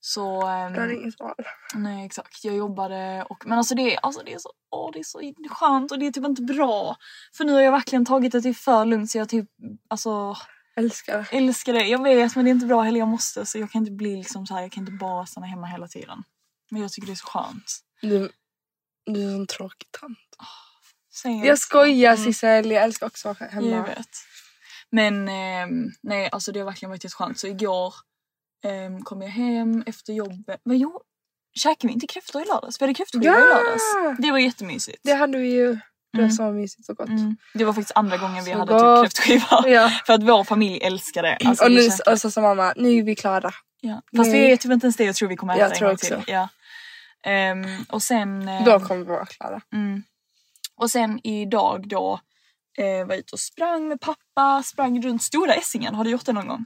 Så 0.00 0.46
ehm, 0.46 0.72
Du 0.72 0.80
hade 0.80 0.94
inget 0.94 1.20
val. 1.20 1.34
Nej 1.74 2.06
exakt, 2.06 2.44
jag 2.44 2.56
jobbade 2.56 3.26
och 3.28 3.46
men 3.46 3.58
alltså 3.58 3.74
det, 3.74 3.98
alltså 3.98 4.22
det 4.24 4.32
är 4.34 4.38
så, 4.38 4.50
åh, 4.70 4.90
det 4.92 4.98
är 4.98 5.04
så 5.04 5.32
skönt 5.50 5.92
och 5.92 5.98
det 5.98 6.06
är 6.06 6.12
typ 6.12 6.24
inte 6.24 6.42
bra. 6.42 6.96
För 7.36 7.44
nu 7.44 7.52
har 7.52 7.60
jag 7.60 7.72
verkligen 7.72 8.04
tagit 8.04 8.32
det 8.32 8.42
till 8.42 8.56
för 8.56 8.84
lugnt 8.84 9.10
så 9.10 9.18
jag 9.18 9.28
typ 9.28 9.48
alltså 9.88 10.36
Älskar 10.76 11.18
det. 11.18 11.36
älskar 11.36 11.72
det. 11.72 11.84
Jag 11.84 12.02
vet 12.02 12.36
men 12.36 12.44
det 12.44 12.50
är 12.50 12.52
inte 12.52 12.66
bra 12.66 12.80
heller, 12.82 12.98
jag 12.98 13.08
måste 13.08 13.46
så 13.46 13.58
jag 13.58 13.70
kan 13.70 13.82
inte 13.82 13.92
bli 13.92 14.16
liksom 14.16 14.46
så 14.46 14.54
här, 14.54 14.62
jag 14.62 14.72
kan 14.72 14.82
inte 14.82 14.92
bara 14.92 15.26
stanna 15.26 15.46
hemma 15.46 15.66
hela 15.66 15.88
tiden. 15.88 16.22
Men 16.70 16.82
jag 16.82 16.92
tycker 16.92 17.06
det 17.06 17.12
är 17.12 17.16
så 17.16 17.26
skönt. 17.26 17.80
Du, 18.00 18.30
du 19.06 19.20
är 19.22 19.26
en 19.26 19.36
sån 19.36 19.46
tråkig 19.46 19.88
tant. 20.00 20.18
Inte 21.24 21.46
Jag 21.46 21.58
skojar 21.58 22.12
Mm. 22.12 22.24
Sissel, 22.24 22.70
jag 22.70 22.84
älskar 22.84 23.06
också 23.06 23.28
att 23.28 23.40
vara 23.40 23.50
hemma. 23.50 23.66
Jag 23.66 23.86
vet. 23.86 24.08
Men 24.92 25.28
ehm, 25.28 25.90
nej 26.02 26.28
alltså 26.32 26.52
det 26.52 26.58
har 26.60 26.66
verkligen 26.66 26.90
varit 26.90 27.04
jätteskönt. 27.04 27.38
Så 27.38 27.46
igår 27.46 27.94
um, 28.86 29.02
kom 29.02 29.22
jag 29.22 29.28
hem 29.28 29.82
efter 29.86 30.12
jobbet. 30.12 30.60
Vad 30.62 30.76
gjorde 30.76 31.04
Käkade 31.54 31.86
vi 31.88 31.92
inte 31.94 32.06
kräftor 32.06 32.42
i 32.42 32.44
lördags? 32.44 32.80
Vi 32.80 32.84
hade 32.84 32.94
kräftskiva 32.94 33.24
Ja! 33.24 33.38
i 33.38 33.40
lördags. 33.40 33.82
Det 34.18 34.30
var 34.30 34.38
jättemysigt. 34.38 34.98
Det 35.04 35.12
hade 35.14 35.38
vi 35.38 35.48
ju. 35.52 35.72
Det 36.12 36.18
var 36.18 36.24
Mm. 36.24 36.30
så 36.32 36.50
mysigt 36.52 36.88
och 36.88 36.96
gott. 36.96 37.08
Mm. 37.08 37.36
Det 37.54 37.64
var 37.64 37.72
faktiskt 37.72 37.96
andra 37.96 38.16
gången 38.16 38.44
vi 38.44 38.52
Så 38.52 38.58
hade 38.58 38.72
gott. 38.72 39.04
typ 39.04 39.14
kräftskiva. 39.24 39.64
Ja. 39.68 39.90
För 40.06 40.12
att 40.12 40.22
vår 40.22 40.44
familj 40.44 40.78
älskar 40.82 41.22
det. 41.22 41.38
Alltså, 41.44 41.64
och 41.64 41.70
vi 41.70 41.88
nu 41.88 42.12
och 42.12 42.20
så 42.20 42.30
sa 42.30 42.40
mamma, 42.40 42.72
nu 42.76 42.98
är 42.98 43.02
vi 43.02 43.14
klara. 43.14 43.50
ja. 43.80 44.02
Fast 44.16 44.30
Nej. 44.30 44.40
det 44.40 44.52
är 44.52 44.56
typ 44.56 44.72
inte 44.72 44.86
ens 44.86 44.96
det 44.96 45.04
jag 45.04 45.14
tror 45.14 45.28
vi 45.28 45.36
kommer 45.36 45.54
äta 45.54 45.60
Jag 45.62 45.70
en 45.72 45.76
tror 45.78 45.88
gång 45.88 45.96
till. 45.96 46.14
också. 46.16 46.30
Ja. 46.30 46.48
Ehm, 47.24 47.64
och 47.88 48.02
sen... 48.02 48.48
ehm, 48.48 48.64
Då 48.64 48.80
kommer 48.80 49.00
vi 49.00 49.06
vara 49.06 49.26
klara. 49.26 49.60
Mm. 49.72 50.02
Och 50.76 50.90
sen 50.90 51.20
idag 51.26 51.88
då 51.88 52.20
eh, 52.78 53.06
var 53.06 53.14
ute 53.14 53.32
och 53.32 53.40
sprang 53.40 53.88
med 53.88 54.00
pappa, 54.00 54.62
sprang 54.62 55.02
runt 55.02 55.22
Stora 55.22 55.54
Essingen. 55.54 55.94
Har 55.94 56.04
du 56.04 56.10
gjort 56.10 56.26
det 56.26 56.32
någon 56.32 56.48
gång? 56.48 56.64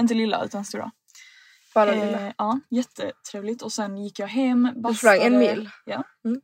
Inte 0.00 0.14
lilla 0.14 0.44
utan 0.44 0.64
stora. 0.64 0.90
Bara 1.74 1.90
lilla. 1.92 2.26
Eh, 2.26 2.32
ja, 2.38 2.60
jättetrevligt. 2.70 3.62
Och 3.62 3.72
sen 3.72 3.96
gick 3.98 4.18
jag 4.18 4.26
hem, 4.26 4.62
bastade. 4.76 4.94
sprang 4.94 5.32
en 5.32 5.38
mil? 5.38 5.70
Ja. 5.84 6.04
Mm. 6.24 6.40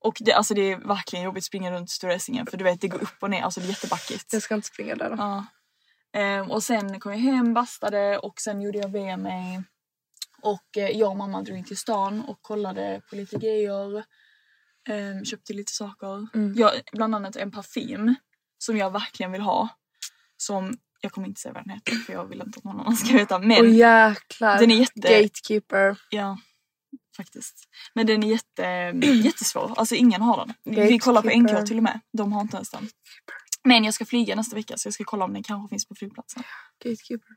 Och 0.00 0.16
det, 0.20 0.32
alltså 0.32 0.54
det 0.54 0.72
är 0.72 0.76
verkligen 0.76 1.24
jobbigt 1.24 1.40
att 1.40 1.44
springa 1.44 1.72
runt 1.72 1.90
Stora 1.90 2.14
Essingen 2.14 2.46
för 2.46 2.56
du 2.56 2.64
vet 2.64 2.80
det 2.80 2.88
går 2.88 3.02
upp 3.02 3.16
och 3.20 3.30
ner, 3.30 3.42
alltså 3.42 3.60
det 3.60 3.66
är 3.66 3.68
jättebackigt. 3.68 4.32
Jag 4.32 4.42
ska 4.42 4.54
inte 4.54 4.68
springa 4.68 4.94
där 4.94 5.10
då. 5.10 5.16
Ja. 5.16 5.46
Ehm, 6.12 6.50
och 6.50 6.62
sen 6.62 7.00
kom 7.00 7.12
jag 7.12 7.18
hem, 7.18 7.54
bastade 7.54 8.18
och 8.18 8.40
sen 8.40 8.62
gjorde 8.62 8.78
jag 8.78 8.92
med 8.92 9.18
mig. 9.18 9.62
Och 10.42 10.76
eh, 10.76 10.90
jag 10.90 11.10
och 11.10 11.16
mamma 11.16 11.42
drog 11.42 11.58
in 11.58 11.64
till 11.64 11.76
stan 11.76 12.24
och 12.28 12.42
kollade 12.42 13.00
på 13.10 13.16
lite 13.16 13.36
grejer. 13.36 14.04
Ehm, 14.88 15.24
köpte 15.24 15.52
lite 15.52 15.72
saker. 15.72 16.28
Mm. 16.34 16.54
Jag, 16.56 16.72
bland 16.92 17.14
annat 17.14 17.36
en 17.36 17.50
parfym 17.50 18.14
som 18.58 18.76
jag 18.76 18.90
verkligen 18.90 19.32
vill 19.32 19.40
ha. 19.40 19.68
Som, 20.36 20.76
jag 21.00 21.12
kommer 21.12 21.28
inte 21.28 21.40
säga 21.40 21.52
vad 21.52 21.64
den 21.64 21.70
heter 21.70 21.92
för 21.92 22.12
jag 22.12 22.26
vill 22.26 22.40
inte 22.40 22.58
att 22.58 22.64
någon 22.64 22.80
annan 22.80 22.96
ska 22.96 23.16
veta. 23.16 23.38
Men 23.38 23.60
Åh 23.60 23.74
jäklar. 23.74 24.58
den 24.58 24.70
är 24.70 24.76
jätte... 24.76 25.22
Gatekeeper. 25.22 25.98
Ja, 26.10 26.38
faktiskt. 27.16 27.68
Men 27.94 28.06
den 28.06 28.22
är 28.22 28.28
jätte, 28.28 28.62
jättesvår. 29.24 29.74
Alltså 29.76 29.94
ingen 29.94 30.22
har 30.22 30.46
den. 30.46 30.54
Vi 30.88 30.98
kollar 30.98 31.22
på 31.22 31.28
Gatekeeper. 31.28 31.60
NK 31.60 31.68
till 31.68 31.76
och 31.76 31.82
med. 31.82 32.00
De 32.12 32.32
har 32.32 32.40
inte 32.40 32.56
ens 32.56 32.70
den. 32.70 32.88
Men 33.64 33.84
jag 33.84 33.94
ska 33.94 34.04
flyga 34.04 34.34
nästa 34.36 34.56
vecka 34.56 34.76
så 34.76 34.86
jag 34.86 34.94
ska 34.94 35.04
kolla 35.04 35.24
om 35.24 35.32
den 35.32 35.42
kanske 35.42 35.72
finns 35.72 35.88
på 35.88 35.94
flygplatsen. 35.94 36.42
Gatekeeper. 36.84 37.28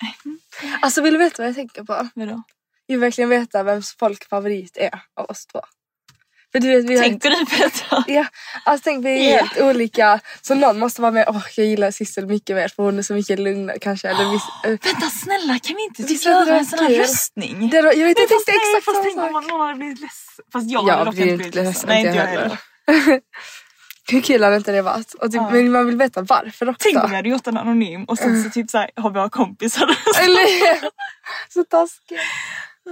Alltså 0.82 1.02
vill 1.02 1.12
du 1.12 1.18
veta 1.18 1.42
vad 1.42 1.48
jag 1.48 1.56
tänker 1.56 1.84
på? 1.84 2.08
Vadå? 2.14 2.42
Jag 2.86 2.94
vill 2.94 3.00
verkligen 3.00 3.30
veta 3.30 3.62
vem 3.62 3.82
folk 3.82 4.28
favorit 4.28 4.76
är 4.76 5.02
av 5.14 5.26
oss 5.26 5.46
två. 5.46 5.60
För 6.52 6.60
du 6.60 6.68
vet 6.68 6.84
vi 6.90 6.96
har 6.96 7.02
Tänker 7.02 7.30
du 7.30 7.36
på 7.46 7.62
detta? 7.62 8.04
Ja, 8.06 8.26
alltså 8.64 8.84
tänk 8.84 9.04
vi 9.06 9.26
är 9.26 9.30
Ja. 9.30 9.36
helt 9.44 9.60
olika. 9.60 10.20
Så 10.42 10.54
någon 10.54 10.78
måste 10.78 11.02
vara 11.02 11.12
med. 11.12 11.24
Åh, 11.28 11.42
jag 11.56 11.66
gillar 11.66 11.90
Sissel 11.90 12.26
mycket 12.26 12.56
mer 12.56 12.68
för 12.68 12.82
hon 12.82 12.98
är 12.98 13.02
så 13.02 13.14
mycket 13.14 13.38
lugnare 13.38 13.78
kanske. 13.78 14.08
Eller 14.08 14.30
viss, 14.32 14.42
eh, 14.64 14.70
Vänta 14.70 15.10
snälla 15.10 15.58
kan 15.58 15.76
vi 15.76 15.84
inte 15.84 16.02
typ 16.02 16.24
göra 16.24 16.58
en 16.58 16.66
sån 16.66 16.78
här 16.78 16.90
röstning? 16.90 17.68
det, 17.70 17.76
jag 17.76 17.84
vet 17.92 17.96
jag 17.96 18.16
tänkte 18.16 18.34
fast 18.34 18.46
nej, 18.48 18.56
exakt 18.56 18.84
fast 18.84 18.96
samma 18.96 19.04
tänk 19.04 19.34
om 19.36 19.42
sak. 19.42 19.50
någon 19.50 19.60
hade 19.60 19.74
blivit 19.78 20.00
ledsen. 20.00 20.44
Fast 20.52 20.70
jag 20.70 20.88
Jag 20.88 20.92
hade 20.92 21.04
dock 21.04 21.14
blir 21.14 21.24
inte 21.26 21.36
blivit 21.36 21.54
ledsen. 21.54 21.88
Nej 21.88 22.06
inte 22.06 22.16
jag 22.18 22.26
jag 22.26 22.30
heller. 22.40 23.20
Hur 24.10 24.20
kul 24.20 24.42
hade 24.44 24.56
inte 24.56 24.72
det 24.72 24.82
varit? 24.82 25.14
Och 25.14 25.32
typ, 25.32 25.34
Ja. 25.34 25.50
Men 25.50 25.72
man 25.72 25.86
vill 25.86 25.96
veta 25.96 26.22
varför 26.22 26.68
också. 26.68 26.78
Tänk 26.90 27.04
om 27.04 27.10
vi 27.10 27.16
hade 27.16 27.28
gjort 27.28 27.46
en 27.46 27.56
anonym 27.58 28.04
och 28.04 28.18
sen 28.18 28.42
så 28.44 28.50
typ 28.50 28.70
såhär 28.70 28.90
har 28.96 29.10
våra 29.10 29.30
kompisar 29.30 29.96
Eller 30.24 30.44
Så 31.48 31.64
taskigt. 31.64 32.20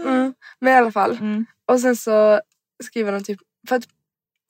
Mm. 0.05 0.35
Men 0.61 0.73
i 0.73 0.77
alla 0.77 0.93
fall. 0.93 1.11
Mm. 1.11 1.47
Och 1.69 1.81
sen 1.81 1.97
så 1.97 2.41
skriver 2.85 3.12
de 3.12 3.25
typ, 3.25 3.38
för 3.69 3.77
att 3.77 3.85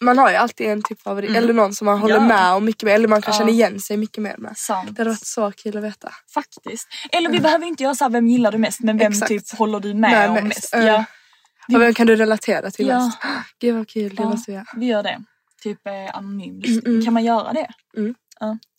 man 0.01 0.19
har 0.19 0.31
ju 0.31 0.37
alltid 0.37 0.67
en 0.67 0.83
typ 0.83 1.03
favorit, 1.03 1.31
Mm. 1.31 1.43
eller 1.45 1.55
någon 1.55 1.75
som 1.75 1.85
man 1.85 1.99
håller 1.99 2.15
Ja. 2.15 2.21
med 2.21 2.53
om 2.53 2.65
mycket 2.65 2.83
mer, 2.83 2.95
eller 2.95 3.09
man 3.09 3.23
kan 3.23 3.33
Ja. 3.35 3.39
känna 3.39 3.51
igen 3.51 3.81
sig 3.81 3.97
mycket 3.97 4.23
mer 4.23 4.37
med. 4.39 4.57
Sant. 4.57 4.97
Det 4.97 5.01
hade 5.01 5.11
varit 5.11 5.27
så 5.27 5.53
kul 5.53 5.77
att 5.77 5.85
veta. 5.85 6.13
Faktiskt. 6.35 6.89
Eller 7.13 7.31
vi 7.31 7.41
behöver 7.41 7.67
inte 7.67 7.83
göra 7.83 7.95
såhär 7.95 8.11
vem 8.11 8.29
gillar 8.29 8.53
du 8.53 8.59
mest 8.59 8.81
men 8.81 8.99
vem 8.99 9.13
Exakt. 9.13 9.29
typ 9.29 9.59
håller 9.59 9.81
du 9.81 9.95
med 9.95 10.11
Nej, 10.11 10.29
om 10.29 10.35
mest. 10.35 10.45
mest. 10.73 10.87
Ja, 10.87 11.05
Och 11.75 11.81
vem 11.83 11.95
kan 11.95 12.07
du 12.07 12.17
relatera 12.17 12.71
till 12.71 12.87
Ja. 12.87 13.05
mest? 13.05 13.19
Gud 13.61 13.75
vad 13.77 13.89
kul, 13.89 14.15
det 14.15 14.23
Ja. 14.23 14.29
måste 14.29 14.51
vi 14.51 14.55
göra. 14.55 14.67
vi 14.77 14.87
gör 14.87 15.03
det. 15.03 15.21
Typ 15.63 15.87
eh, 15.87 16.17
anonym 16.17 16.63
Mm, 16.67 16.83
mm. 16.87 17.05
Kan 17.05 17.15
man 17.15 17.25
göra 17.25 17.53
det? 17.53 17.69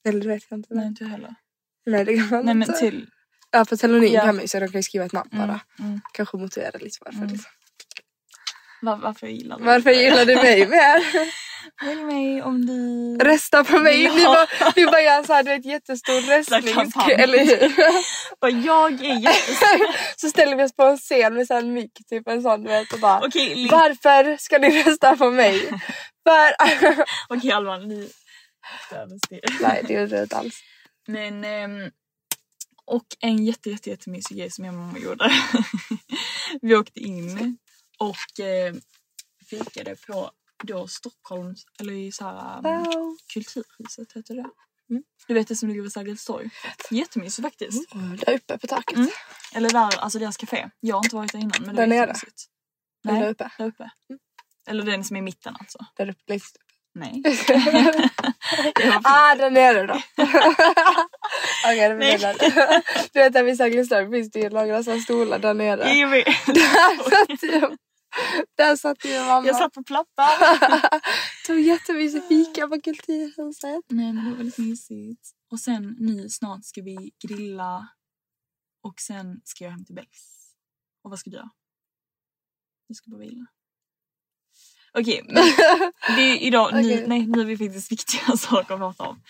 Eller 0.05 0.21
det 0.21 0.27
vet 0.27 0.43
jag 0.49 0.59
inte. 0.59 0.73
Nej 0.73 0.87
inte 0.87 1.05
heller. 1.05 1.35
Nej 1.85 2.05
det 2.05 2.15
kan 2.17 2.27
man 2.29 2.45
Nej 2.45 2.55
men 2.55 2.67
inte. 2.69 2.79
till... 2.79 3.07
Ja 3.51 3.65
på 3.65 3.77
telonym 3.77 4.13
Ja. 4.13 4.21
kan 4.21 4.35
man 4.35 4.41
ju 4.43 4.47
så 4.47 4.59
de 4.59 4.67
kan 4.67 4.79
ju 4.79 4.83
skriva 4.83 5.05
ett 5.05 5.13
namn 5.13 5.29
Mm, 5.33 5.47
bara. 5.47 5.59
mm. 5.79 6.01
Kanske 6.13 6.37
motivera 6.37 6.71
lite 6.79 6.97
varför. 7.05 7.17
Mm. 7.17 7.29
Liksom. 7.29 7.51
Var, 8.81 8.97
varför 8.97 9.27
gillar 9.27 9.57
du 9.57 9.63
Varför 9.63 9.91
gillar 9.91 10.25
du 10.25 10.35
mig 10.35 10.67
mer? 10.67 11.03
Välj 11.85 12.03
mig 12.03 12.41
om 12.41 12.65
du... 12.65 13.17
Rösta 13.25 13.63
på 13.63 13.79
mig! 13.79 14.03
Ja. 14.03 14.13
Vi, 14.13 14.23
bara, 14.23 14.71
vi 14.75 14.85
bara 14.85 15.01
gör 15.01 15.23
såhär, 15.23 15.43
du 15.43 15.49
vet 15.49 15.65
jättestor 15.65 16.21
röstning. 16.37 16.73
kampanj. 16.73 17.13
Eller 17.13 17.37
hur? 17.45 17.73
Bara, 18.41 18.51
jag 18.51 19.05
är 19.05 19.19
jättes... 19.19 19.59
så 20.17 20.29
ställer 20.29 20.55
vi 20.55 20.63
oss 20.63 20.75
på 20.75 20.83
en 20.83 20.97
scen 20.97 21.33
med 21.33 21.51
en 21.51 21.73
mick, 21.73 21.91
typ 22.09 22.27
en 22.27 22.41
sån 22.41 22.63
du 22.63 22.69
vet 22.69 22.93
och 22.93 22.99
bara 22.99 23.19
Lin- 23.19 23.67
Varför 23.71 24.37
ska 24.37 24.57
ni 24.57 24.83
rösta 24.83 25.15
på 25.15 25.29
mig? 25.31 25.59
För... 26.27 26.55
Okej 27.29 27.51
Alva, 27.51 27.77
ni... 27.77 28.09
Nej 29.61 29.83
det 29.87 29.93
gjorde 29.93 30.07
det 30.15 30.21
inte 30.23 30.37
alls. 30.37 30.59
Men... 31.07 31.43
ehm, 31.43 31.91
och 32.85 33.05
en 33.19 33.45
jätte, 33.45 33.69
jätte, 33.69 33.89
jättemysig 33.89 34.37
grej 34.37 34.51
som 34.51 34.65
jag 34.65 34.73
och 34.73 34.79
mamma 34.79 34.99
gjorde. 34.99 35.31
vi 36.61 36.75
åkte 36.75 36.99
in 36.99 37.57
och 37.99 38.39
eh, 38.45 38.73
fikade 39.49 39.95
på 40.07 40.31
då 40.63 40.87
Stockholms, 40.87 41.65
eller 41.79 41.93
i 41.93 42.11
så 42.11 42.23
här, 42.23 42.57
um, 42.57 42.63
Wow. 42.83 43.17
Kulturhuset 43.33 44.13
heter 44.15 44.35
det. 44.35 44.49
Mm. 44.89 45.03
Du 45.27 45.33
vet 45.33 45.47
det 45.47 45.55
som 45.55 45.69
ligger 45.69 45.81
vid 45.81 45.91
Sergels 45.91 46.25
torg. 46.25 46.49
Jättemysigt 46.91 47.45
faktiskt. 47.47 47.91
Där 48.25 48.33
uppe 48.33 48.57
på 48.57 48.67
taket. 48.67 48.97
Mm. 48.97 49.09
Eller 49.53 49.69
där, 49.69 49.99
alltså 49.99 50.19
deras 50.19 50.37
café. 50.37 50.69
Jag 50.79 50.95
har 50.95 51.03
inte 51.05 51.15
varit 51.15 51.31
där 51.31 51.39
innan 51.39 51.51
men 51.59 51.75
det 51.75 51.81
Där 51.81 51.87
var 51.87 51.87
nere? 51.87 51.99
jättemysigt. 51.99 52.43
Nej, 53.03 53.21
där 53.21 53.29
uppe? 53.29 53.49
där 53.57 53.65
uppe. 53.67 53.89
Eller 54.69 54.83
den 54.83 55.03
som 55.03 55.15
är 55.15 55.19
i 55.19 55.23
mitten 55.23 55.55
alltså. 55.59 55.77
Där 55.97 56.09
uppe 56.09 56.21
längst 56.27 56.55
upp. 56.55 56.61
Nej. 56.93 57.21
Det 58.75 59.01
Ah 59.03 59.35
där 59.35 59.49
nere 59.49 59.85
då. 59.87 59.93
Okej 61.65 61.89
det 61.89 61.95
blir 61.95 62.17
där. 62.17 62.35
Du 63.13 63.19
vet 63.19 63.33
där 63.33 63.43
vid 63.43 63.57
Sergels 63.57 63.89
torg 63.89 64.11
finns 64.11 64.31
det 64.31 64.39
ju 64.39 64.49
några 64.49 64.83
sådana 64.83 65.01
stolar 65.01 65.39
där 65.39 65.53
nere. 65.53 65.93
Jag 65.99 66.07
vet. 66.09 66.27
Där 68.57 68.75
satt 68.75 69.05
ju, 69.05 69.19
mamma. 69.19 69.47
Jag 69.47 69.55
satt 69.55 69.73
på 69.73 69.83
plattan. 69.83 70.59
Tog 71.47 71.59
jättemysig 71.59 72.23
fika 72.27 72.67
på 72.67 72.81
Kulturhuset. 72.81 73.85
Nej 73.87 74.13
men 74.13 74.25
det 74.25 74.31
var 74.31 74.37
väldigt 74.37 74.57
mysigt. 74.57 75.31
Och 75.51 75.59
sen 75.59 75.95
nu 75.99 76.29
snart 76.29 76.65
ska 76.65 76.81
vi 76.81 77.11
grilla. 77.27 77.89
Och 78.83 78.99
sen 78.99 79.41
ska 79.43 79.63
jag 79.63 79.71
hem 79.71 79.85
till 79.85 79.95
Bells. 79.95 80.55
Och 81.03 81.09
vad 81.09 81.19
ska 81.19 81.29
du 81.29 81.35
göra? 81.35 81.49
Du 82.87 82.95
ska 82.95 83.11
bara 83.11 83.19
vila. 83.19 83.45
Okej, 84.93 85.21
men 85.25 85.35
det 86.15 86.21
är 86.21 86.37
idag, 86.37 86.73
nu, 86.73 86.79
Okej. 86.79 87.07
nej 87.07 87.25
nu 87.27 87.41
är 87.41 87.45
vi 87.45 87.57
faktiskt 87.57 87.91
viktiga 87.91 88.37
saker 88.37 88.73
att 88.73 88.79
prata 88.79 89.03
om. 89.03 89.21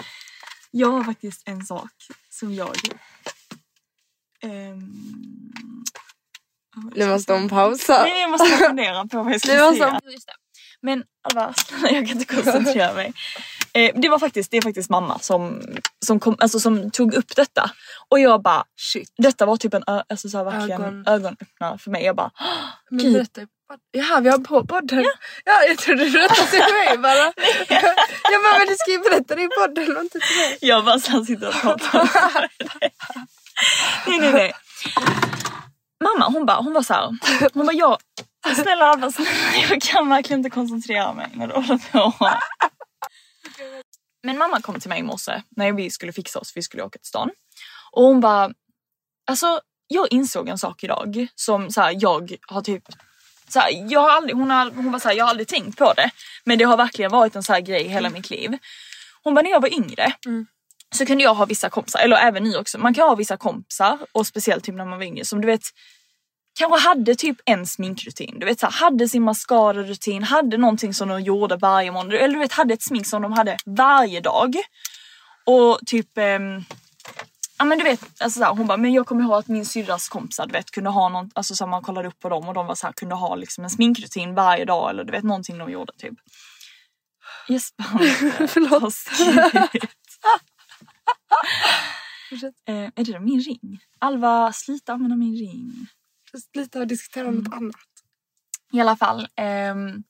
Jag 0.71 0.91
har 0.91 1.03
faktiskt 1.03 1.47
en 1.47 1.65
sak 1.65 1.91
som 2.29 2.53
jag... 2.53 2.75
ehm, 4.41 5.03
Nu 6.95 7.07
måste 7.07 7.33
hon 7.33 7.49
pausa. 7.49 8.03
Nej, 8.03 8.21
jag 8.21 8.31
måste 8.31 8.47
fundera 8.57 9.05
på 9.05 9.23
vad 9.23 9.33
jag 9.33 9.41
ska 9.41 9.65
måste 9.65 9.77
säga. 9.77 9.99
Men 10.81 11.03
Alva, 11.29 11.53
snälla, 11.53 11.89
jag 11.91 12.07
kan 12.07 12.17
inte 12.21 12.35
koncentrera 12.35 12.93
mig. 12.93 13.13
Eh, 13.73 13.91
det 13.95 14.09
var 14.09 14.19
faktiskt, 14.19 14.51
det 14.51 14.57
är 14.57 14.61
faktiskt 14.61 14.89
mamma 14.89 15.19
som, 15.19 15.61
som, 16.05 16.19
kom, 16.19 16.35
alltså, 16.39 16.59
som 16.59 16.91
tog 16.91 17.13
upp 17.13 17.35
detta. 17.35 17.71
Och 18.09 18.19
jag 18.19 18.41
bara, 18.41 18.63
Shit. 18.77 19.13
detta 19.17 19.45
var 19.45 19.57
typ 19.57 19.73
en 19.73 19.83
alltså, 19.85 20.29
så 20.29 20.37
här, 20.37 20.45
verkligen 20.45 20.81
Ögon. 20.81 21.07
ögonöppnare 21.07 21.77
för 21.77 21.91
mig. 21.91 22.03
Jag 22.03 22.15
bara, 22.15 22.31
Men 22.89 22.99
Gud. 22.99 23.13
berätta. 23.13 23.41
Jaha 23.91 24.19
vi 24.19 24.29
har 24.29 24.37
på 24.37 24.65
podden. 24.67 25.05
Ja, 25.45 25.63
jag 25.67 25.77
trodde 25.77 26.03
du 26.05 26.11
berättade 26.11 26.47
till 26.49 26.59
mig 26.59 26.97
bara. 26.97 27.17
jag 28.31 28.41
bara 28.43 28.57
men 28.59 28.67
du 28.67 28.75
ska 28.77 28.91
ju 28.91 28.99
berätta 28.99 29.35
det 29.35 29.41
i 29.43 29.47
podden 29.59 29.97
och 29.97 30.03
inte 30.03 30.19
till 30.19 30.37
mig. 30.37 30.57
jag 30.61 30.85
bara 30.85 30.99
så 30.99 31.11
här 31.11 31.23
sitter 31.23 31.47
och 31.47 31.53
pratar. 31.53 32.09
Nej 34.07 34.19
nej 34.19 34.33
nej. 34.33 34.53
Mamma 36.03 36.29
hon 36.29 36.45
bara, 36.45 36.61
hon 36.61 36.73
var 36.73 36.81
så 36.81 36.93
här, 36.93 37.17
hon 37.53 37.65
bara 37.65 37.73
jag, 37.75 37.97
snälla 38.55 38.85
Alva 38.85 39.11
snälla, 39.11 39.29
jag 39.69 39.81
kan 39.81 40.09
verkligen 40.09 40.39
inte 40.39 40.49
koncentrera 40.49 41.13
mig 41.13 41.27
när 41.33 41.47
du 41.47 41.53
håller 41.53 41.91
på. 41.91 42.13
Men 44.23 44.37
mamma 44.37 44.61
kom 44.61 44.79
till 44.79 44.89
mig 44.89 44.99
i 44.99 45.03
morse 45.03 45.41
när 45.49 45.71
vi 45.71 45.89
skulle 45.89 46.13
fixa 46.13 46.39
oss, 46.39 46.51
vi 46.55 46.61
skulle 46.61 46.83
åka 46.83 46.99
till 46.99 47.07
stan. 47.07 47.29
Och 47.91 48.03
hon 48.03 48.19
bara, 48.19 48.51
alltså 49.27 49.59
jag 49.87 50.07
insåg 50.11 50.49
en 50.49 50.57
sak 50.57 50.83
idag 50.83 51.27
som 51.35 51.71
så 51.71 51.81
här, 51.81 51.97
jag 51.99 52.37
har 52.47 52.61
typ 52.61 52.83
så 53.47 53.59
här, 53.59 53.91
jag 53.91 53.99
har 53.99 54.09
aldrig, 54.09 54.35
hon, 54.35 54.49
har, 54.49 54.71
hon 54.71 54.91
var 54.91 54.99
såhär, 54.99 55.15
jag 55.15 55.25
har 55.25 55.29
aldrig 55.29 55.47
tänkt 55.47 55.77
på 55.77 55.93
det. 55.93 56.09
Men 56.43 56.57
det 56.57 56.63
har 56.63 56.77
verkligen 56.77 57.11
varit 57.11 57.35
en 57.35 57.43
så 57.43 57.53
här 57.53 57.61
grej 57.61 57.83
hela 57.83 57.93
hela 57.93 58.09
mitt 58.09 58.29
liv. 58.29 58.57
Hon 59.23 59.35
bara, 59.35 59.41
när 59.41 59.49
jag 59.51 59.61
var 59.61 59.73
yngre 59.73 60.13
mm 60.25 60.47
så 60.95 61.05
kunde 61.05 61.23
jag 61.23 61.33
ha 61.33 61.45
vissa 61.45 61.69
kompisar, 61.69 61.99
eller 61.99 62.15
även 62.15 62.43
ni 62.43 62.57
också, 62.57 62.77
man 62.77 62.93
kan 62.93 63.07
ha 63.07 63.15
vissa 63.15 63.37
kompisar 63.37 63.99
och 64.11 64.27
speciellt 64.27 64.63
typ 64.63 64.75
när 64.75 64.85
man 64.85 64.97
var 64.97 65.05
yngre 65.05 65.25
som 65.25 65.41
du 65.41 65.47
vet 65.47 65.61
kanske 66.59 66.87
hade 66.87 67.15
typ 67.15 67.37
en 67.45 67.67
sminkrutin. 67.67 68.39
Du 68.39 68.45
vet 68.45 68.59
så 68.59 68.65
här, 68.65 68.73
hade 68.73 69.09
sin 69.09 69.23
mascara-rutin, 69.23 70.23
hade 70.23 70.57
någonting 70.57 70.93
som 70.93 71.07
de 71.07 71.21
gjorde 71.21 71.55
varje 71.55 71.91
morgon. 71.91 72.11
Eller 72.11 72.33
du 72.33 72.39
vet 72.39 72.51
hade 72.51 72.73
ett 72.73 72.83
smink 72.83 73.07
som 73.07 73.21
de 73.21 73.33
hade 73.33 73.57
varje 73.65 74.21
dag. 74.21 74.55
Och 75.45 75.79
typ 75.85 76.17
ehm, 76.17 76.63
Ja 77.59 77.65
men 77.65 77.77
du 77.77 77.83
vet, 77.83 78.01
alltså 78.21 78.39
så 78.39 78.45
här, 78.45 78.55
hon 78.55 78.67
bara, 78.67 78.77
men 78.77 78.93
jag 78.93 79.05
kommer 79.05 79.23
ihåg 79.23 79.33
att 79.33 79.47
min 79.47 79.65
syrras 79.65 80.09
kompisar 80.09 80.45
du 80.47 80.51
vet 80.53 80.71
kunde 80.71 80.89
ha 80.89 81.09
någon, 81.09 81.31
alltså 81.35 81.55
så 81.55 81.63
här, 81.65 81.71
man 81.71 81.81
kollade 81.81 82.07
upp 82.07 82.19
på 82.19 82.29
dem 82.29 82.47
och 82.47 82.53
de 82.53 82.67
var 82.67 82.75
så 82.75 82.87
här, 82.87 82.93
kunde 82.93 83.15
ha 83.15 83.35
liksom 83.35 83.63
en 83.63 83.69
sminkrutin 83.69 84.35
varje 84.35 84.65
dag 84.65 84.89
eller 84.89 85.03
du 85.03 85.11
vet 85.11 85.23
någonting 85.23 85.57
de 85.57 85.71
gjorde 85.71 85.93
typ. 85.97 86.13
Jesper. 87.47 87.83
Förlåt. 88.47 88.93
Eh, 92.65 92.75
är 92.75 93.03
det 93.03 93.11
där 93.11 93.19
min 93.19 93.39
ring? 93.39 93.79
Alva, 93.99 94.53
sluta 94.53 94.93
använda 94.93 95.15
min 95.15 95.35
ring. 95.35 95.87
Och 96.75 96.87
diskutera 96.87 97.27
om 97.27 97.35
något 97.35 97.53
annat. 97.53 97.75
I 98.73 98.79
alla 98.79 98.95
fall. 98.95 99.27
ehm, 99.35 100.03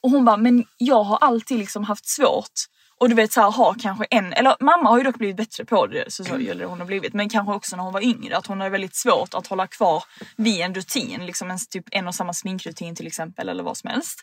och 0.00 0.10
hon 0.10 0.24
bara, 0.24 0.36
men 0.36 0.64
jag 0.76 1.02
har 1.02 1.16
alltid 1.16 1.58
liksom 1.58 1.84
haft 1.84 2.06
svårt 2.06 2.52
och 3.00 3.08
du 3.08 3.14
vet 3.14 3.32
så 3.32 3.40
här, 3.40 3.50
ha 3.50 3.74
kanske 3.74 4.04
en, 4.10 4.32
eller 4.32 4.56
mamma 4.60 4.88
har 4.88 4.98
ju 4.98 5.04
dock 5.04 5.18
blivit 5.18 5.36
bättre 5.36 5.64
på 5.64 5.86
det, 5.86 6.12
så, 6.12 6.24
så 6.24 6.34
eller 6.34 6.64
hon 6.64 6.78
har 6.78 6.86
blivit, 6.86 7.14
men 7.14 7.28
kanske 7.28 7.54
också 7.54 7.76
när 7.76 7.84
hon 7.84 7.92
var 7.92 8.00
yngre 8.00 8.36
att 8.36 8.46
hon 8.46 8.60
har 8.60 8.70
väldigt 8.70 8.96
svårt 8.96 9.34
att 9.34 9.46
hålla 9.46 9.66
kvar 9.66 10.04
vid 10.36 10.60
en 10.60 10.74
rutin, 10.74 11.26
liksom 11.26 11.50
en, 11.50 11.58
typ 11.70 11.84
en 11.90 12.08
och 12.08 12.14
samma 12.14 12.32
sminkrutin 12.32 12.94
till 12.94 13.06
exempel 13.06 13.48
eller 13.48 13.62
vad 13.62 13.76
som 13.76 13.90
helst. 13.90 14.22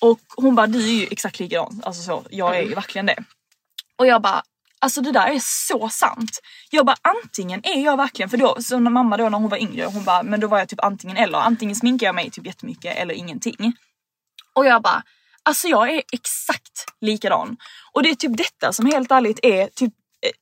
Och 0.00 0.20
hon 0.36 0.54
bara, 0.54 0.66
du 0.66 0.78
är 0.78 1.00
ju 1.00 1.06
exakt 1.10 1.38
likadan, 1.38 1.82
alltså 1.84 2.02
så, 2.02 2.26
jag 2.30 2.56
är 2.58 2.62
ju 2.62 2.74
verkligen 2.74 3.06
det. 3.06 3.24
Och 3.96 4.06
jag 4.06 4.22
bara, 4.22 4.42
alltså 4.86 5.00
det 5.00 5.12
där 5.12 5.26
är 5.26 5.40
så 5.42 5.88
sant. 5.88 6.40
Jag 6.70 6.86
bara 6.86 6.96
antingen 7.02 7.60
är 7.66 7.84
jag 7.84 7.96
verkligen, 7.96 8.28
för 8.28 8.36
då, 8.36 8.56
så 8.60 8.78
när 8.78 8.90
mamma 8.90 9.16
då 9.16 9.28
när 9.28 9.38
hon 9.38 9.48
var 9.48 9.58
yngre, 9.58 9.84
hon 9.84 10.04
bara, 10.04 10.22
men 10.22 10.40
då 10.40 10.48
var 10.48 10.58
jag 10.58 10.68
typ 10.68 10.84
antingen 10.84 11.16
eller, 11.16 11.38
antingen 11.38 11.76
sminkar 11.76 12.06
jag 12.06 12.14
mig 12.14 12.30
typ 12.30 12.46
jättemycket 12.46 12.96
eller 12.96 13.14
ingenting. 13.14 13.72
Och 14.54 14.66
jag 14.66 14.82
bara, 14.82 15.02
alltså 15.42 15.68
jag 15.68 15.90
är 15.90 16.02
exakt 16.12 16.84
likadan. 17.00 17.56
Och 17.92 18.02
det 18.02 18.10
är 18.10 18.14
typ 18.14 18.36
detta 18.36 18.72
som 18.72 18.86
helt 18.86 19.10
ärligt 19.10 19.40
är 19.42 19.66
typ 19.66 19.92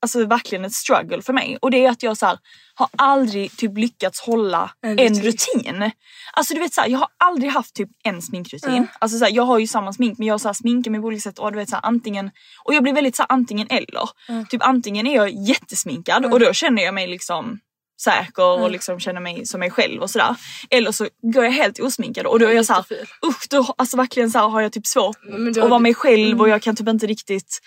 Alltså 0.01 0.27
verkligen 0.27 0.65
ett 0.65 0.73
struggle 0.73 1.23
för 1.23 1.33
mig 1.33 1.59
och 1.63 1.71
det 1.71 1.85
är 1.85 1.91
att 1.91 2.03
jag 2.03 2.17
så 2.17 2.27
här, 2.27 2.39
har 2.75 2.89
aldrig 2.99 3.57
typ 3.57 3.79
lyckats 3.79 4.21
hålla 4.21 4.71
En 4.83 4.99
en 4.99 5.23
rutin. 5.23 5.91
Alltså 6.33 6.55
du 6.55 6.61
vet 6.61 6.75
så 6.75 6.81
här, 6.81 6.89
jag 6.89 6.99
har 6.99 7.09
aldrig 7.25 7.51
haft 7.51 7.75
typ 7.75 7.89
en 8.05 8.23
sminkrutin. 8.23 8.71
Mm. 8.71 8.87
Alltså 8.99 9.19
så 9.19 9.25
här, 9.25 9.33
jag 9.33 9.43
har 9.43 9.59
ju 9.59 9.67
samma 9.67 9.93
smink 9.93 10.19
men 10.19 10.27
jag 10.27 10.41
så 10.41 10.49
här, 10.49 10.53
sminkar 10.53 10.91
mig 10.91 11.01
på 11.01 11.07
olika 11.07 11.21
sätt 11.21 11.39
och 11.39 11.53
du 11.53 11.59
vet 11.59 11.69
så 11.69 11.77
här, 11.77 11.87
antingen 11.87 12.31
och 12.65 12.75
jag 12.75 12.83
blir 12.83 12.93
väldigt 12.93 13.17
så 13.17 13.23
här, 13.23 13.33
antingen 13.33 13.67
eller. 13.71 14.09
Mm. 14.29 14.47
Typ 14.47 14.67
antingen 14.67 15.07
är 15.07 15.15
jag 15.15 15.31
jättesminkad 15.31 16.33
och 16.33 16.41
då 16.41 16.53
känner 16.53 16.83
jag 16.83 16.95
mig 16.95 17.07
liksom 17.07 17.59
säker 18.01 18.63
och 18.63 18.71
liksom 18.71 19.01
känner 19.01 19.21
mig 19.21 19.47
som 19.47 19.61
mig 19.61 19.71
själv 19.71 20.03
och 20.03 20.11
sådär. 20.11 20.37
Eller 20.71 20.93
så 20.93 21.09
går 21.23 21.45
jag 21.45 21.53
helt 21.53 21.81
osminkad 21.81 22.27
och 22.27 22.39
då 22.39 22.47
är 22.47 22.53
jag 22.53 22.67
såhär 22.67 22.85
usch 23.27 23.47
då 23.51 23.75
alltså 23.79 23.97
verkligen 23.97 24.31
så 24.31 24.39
här, 24.39 24.49
har 24.49 24.61
jag 24.61 24.73
typ 24.73 24.87
svårt 24.87 25.17
att 25.63 25.71
vara 25.71 25.79
mig 25.79 25.95
själv 25.95 26.25
Mm. 26.27 26.41
och 26.41 26.49
jag 26.49 26.63
kan 26.63 26.77
typ 26.77 26.89
inte 26.89 27.07
riktigt 27.07 27.59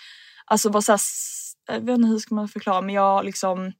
alltså 0.46 0.68
vara 0.68 0.82
såhär, 0.82 1.00
vet 1.68 1.88
inte 1.88 2.08
hur 2.08 2.18
ska 2.18 2.34
man 2.34 2.48
förklara 2.48 2.80
men 2.80 2.94
jag 2.94 3.24
liksom 3.24 3.72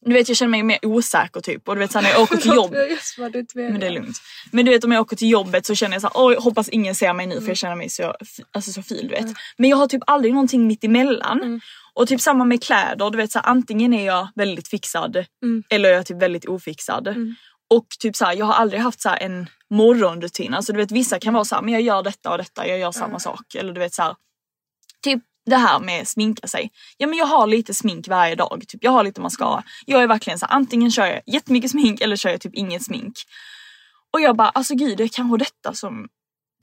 du 0.00 0.12
vet 0.14 0.28
jag 0.28 0.36
känner 0.36 0.50
mig 0.50 0.62
mer 0.62 0.78
osäker 0.82 1.40
typ 1.40 1.68
och 1.68 1.74
du 1.74 1.78
vet 1.78 1.92
såhär 1.92 2.02
när 2.02 2.10
jag 2.10 2.22
åker 2.22 2.36
till 2.36 2.50
jobb 2.54 2.74
Jag 2.74 2.90
just 2.90 3.18
vad 3.18 3.32
du 3.32 3.38
inte 3.38 3.58
vet. 3.58 3.70
men 3.70 3.80
det 3.80 3.86
är 3.86 3.90
lugnt. 3.90 4.16
Men 4.52 4.64
du 4.64 4.70
vet 4.70 4.84
om 4.84 4.92
jag 4.92 5.00
åker 5.00 5.16
till 5.16 5.30
jobbet 5.30 5.66
så 5.66 5.74
känner 5.74 5.94
jag 5.94 6.00
så 6.02 6.06
här, 6.06 6.26
oj 6.26 6.36
hoppas 6.36 6.68
ingen 6.68 6.94
ser 6.94 7.12
mig 7.12 7.26
nu 7.26 7.40
för 7.40 7.48
jag 7.48 7.56
känner 7.56 7.76
mig 7.76 7.88
så, 7.88 8.14
alltså, 8.52 8.72
så 8.72 8.82
fil 8.82 9.08
du 9.08 9.14
vet. 9.14 9.26
Men 9.56 9.70
jag 9.70 9.76
har 9.76 9.86
typ 9.86 10.02
aldrig 10.06 10.34
någonting 10.34 10.66
mitt 10.66 10.84
emellan. 10.84 11.60
Och 11.94 12.08
typ 12.08 12.20
samma 12.20 12.44
med 12.44 12.62
kläder, 12.62 13.10
du 13.10 13.16
vet 13.16 13.32
så 13.32 13.38
här, 13.38 13.46
antingen 13.46 13.92
är 13.92 14.06
jag 14.06 14.28
väldigt 14.34 14.68
fixad 14.68 15.24
Mm. 15.42 15.62
eller 15.70 15.88
är 15.88 15.94
jag 15.94 16.06
typ 16.06 16.22
väldigt 16.22 16.44
ofixad. 16.48 17.08
Och 17.70 17.86
typ 17.98 18.16
så 18.16 18.24
här, 18.24 18.34
jag 18.36 18.46
har 18.46 18.54
aldrig 18.54 18.80
haft 18.80 19.00
så 19.00 19.08
en 19.20 19.46
morgonrutin. 19.70 20.54
Alltså 20.54 20.72
du 20.72 20.78
vet 20.78 20.90
vissa 20.90 21.18
kan 21.18 21.34
vara 21.34 21.44
så 21.44 21.54
här, 21.54 21.62
men 21.62 21.72
jag 21.74 21.82
gör 21.82 22.02
detta 22.02 22.30
och 22.30 22.38
detta, 22.38 22.66
jag 22.68 22.78
gör 22.78 22.92
samma 22.92 23.18
sak. 23.20 23.54
Eller 23.54 23.72
du 23.72 23.80
vet 23.80 23.94
så 23.94 24.16
typ 25.02 25.22
det 25.46 25.56
här 25.56 25.80
med 25.80 26.08
sminka 26.08 26.48
sig. 26.48 26.70
Ja 26.96 27.06
men 27.06 27.18
jag 27.18 27.26
har 27.26 27.46
lite 27.46 27.74
smink 27.74 28.08
varje 28.08 28.34
dag, 28.34 28.64
typ 28.68 28.84
jag 28.84 28.90
har 28.90 29.04
lite 29.04 29.20
mascara. 29.20 29.62
Jag 29.86 30.02
är 30.02 30.06
verkligen 30.06 30.38
så 30.38 30.46
här, 30.46 30.54
antingen 30.54 30.90
kör 30.90 31.06
jag 31.06 31.22
jättemycket 31.26 31.70
smink 31.70 32.00
eller 32.00 32.16
kör 32.16 32.30
jag 32.30 32.40
typ 32.40 32.54
inget 32.54 32.84
smink. 32.84 33.14
Och 34.12 34.20
jag 34.20 34.36
bara 34.36 34.48
alltså 34.48 34.74
gud 34.74 34.98
det 34.98 35.04
är 35.04 35.08
kanske 35.08 35.38
detta 35.38 35.74
som 35.74 36.08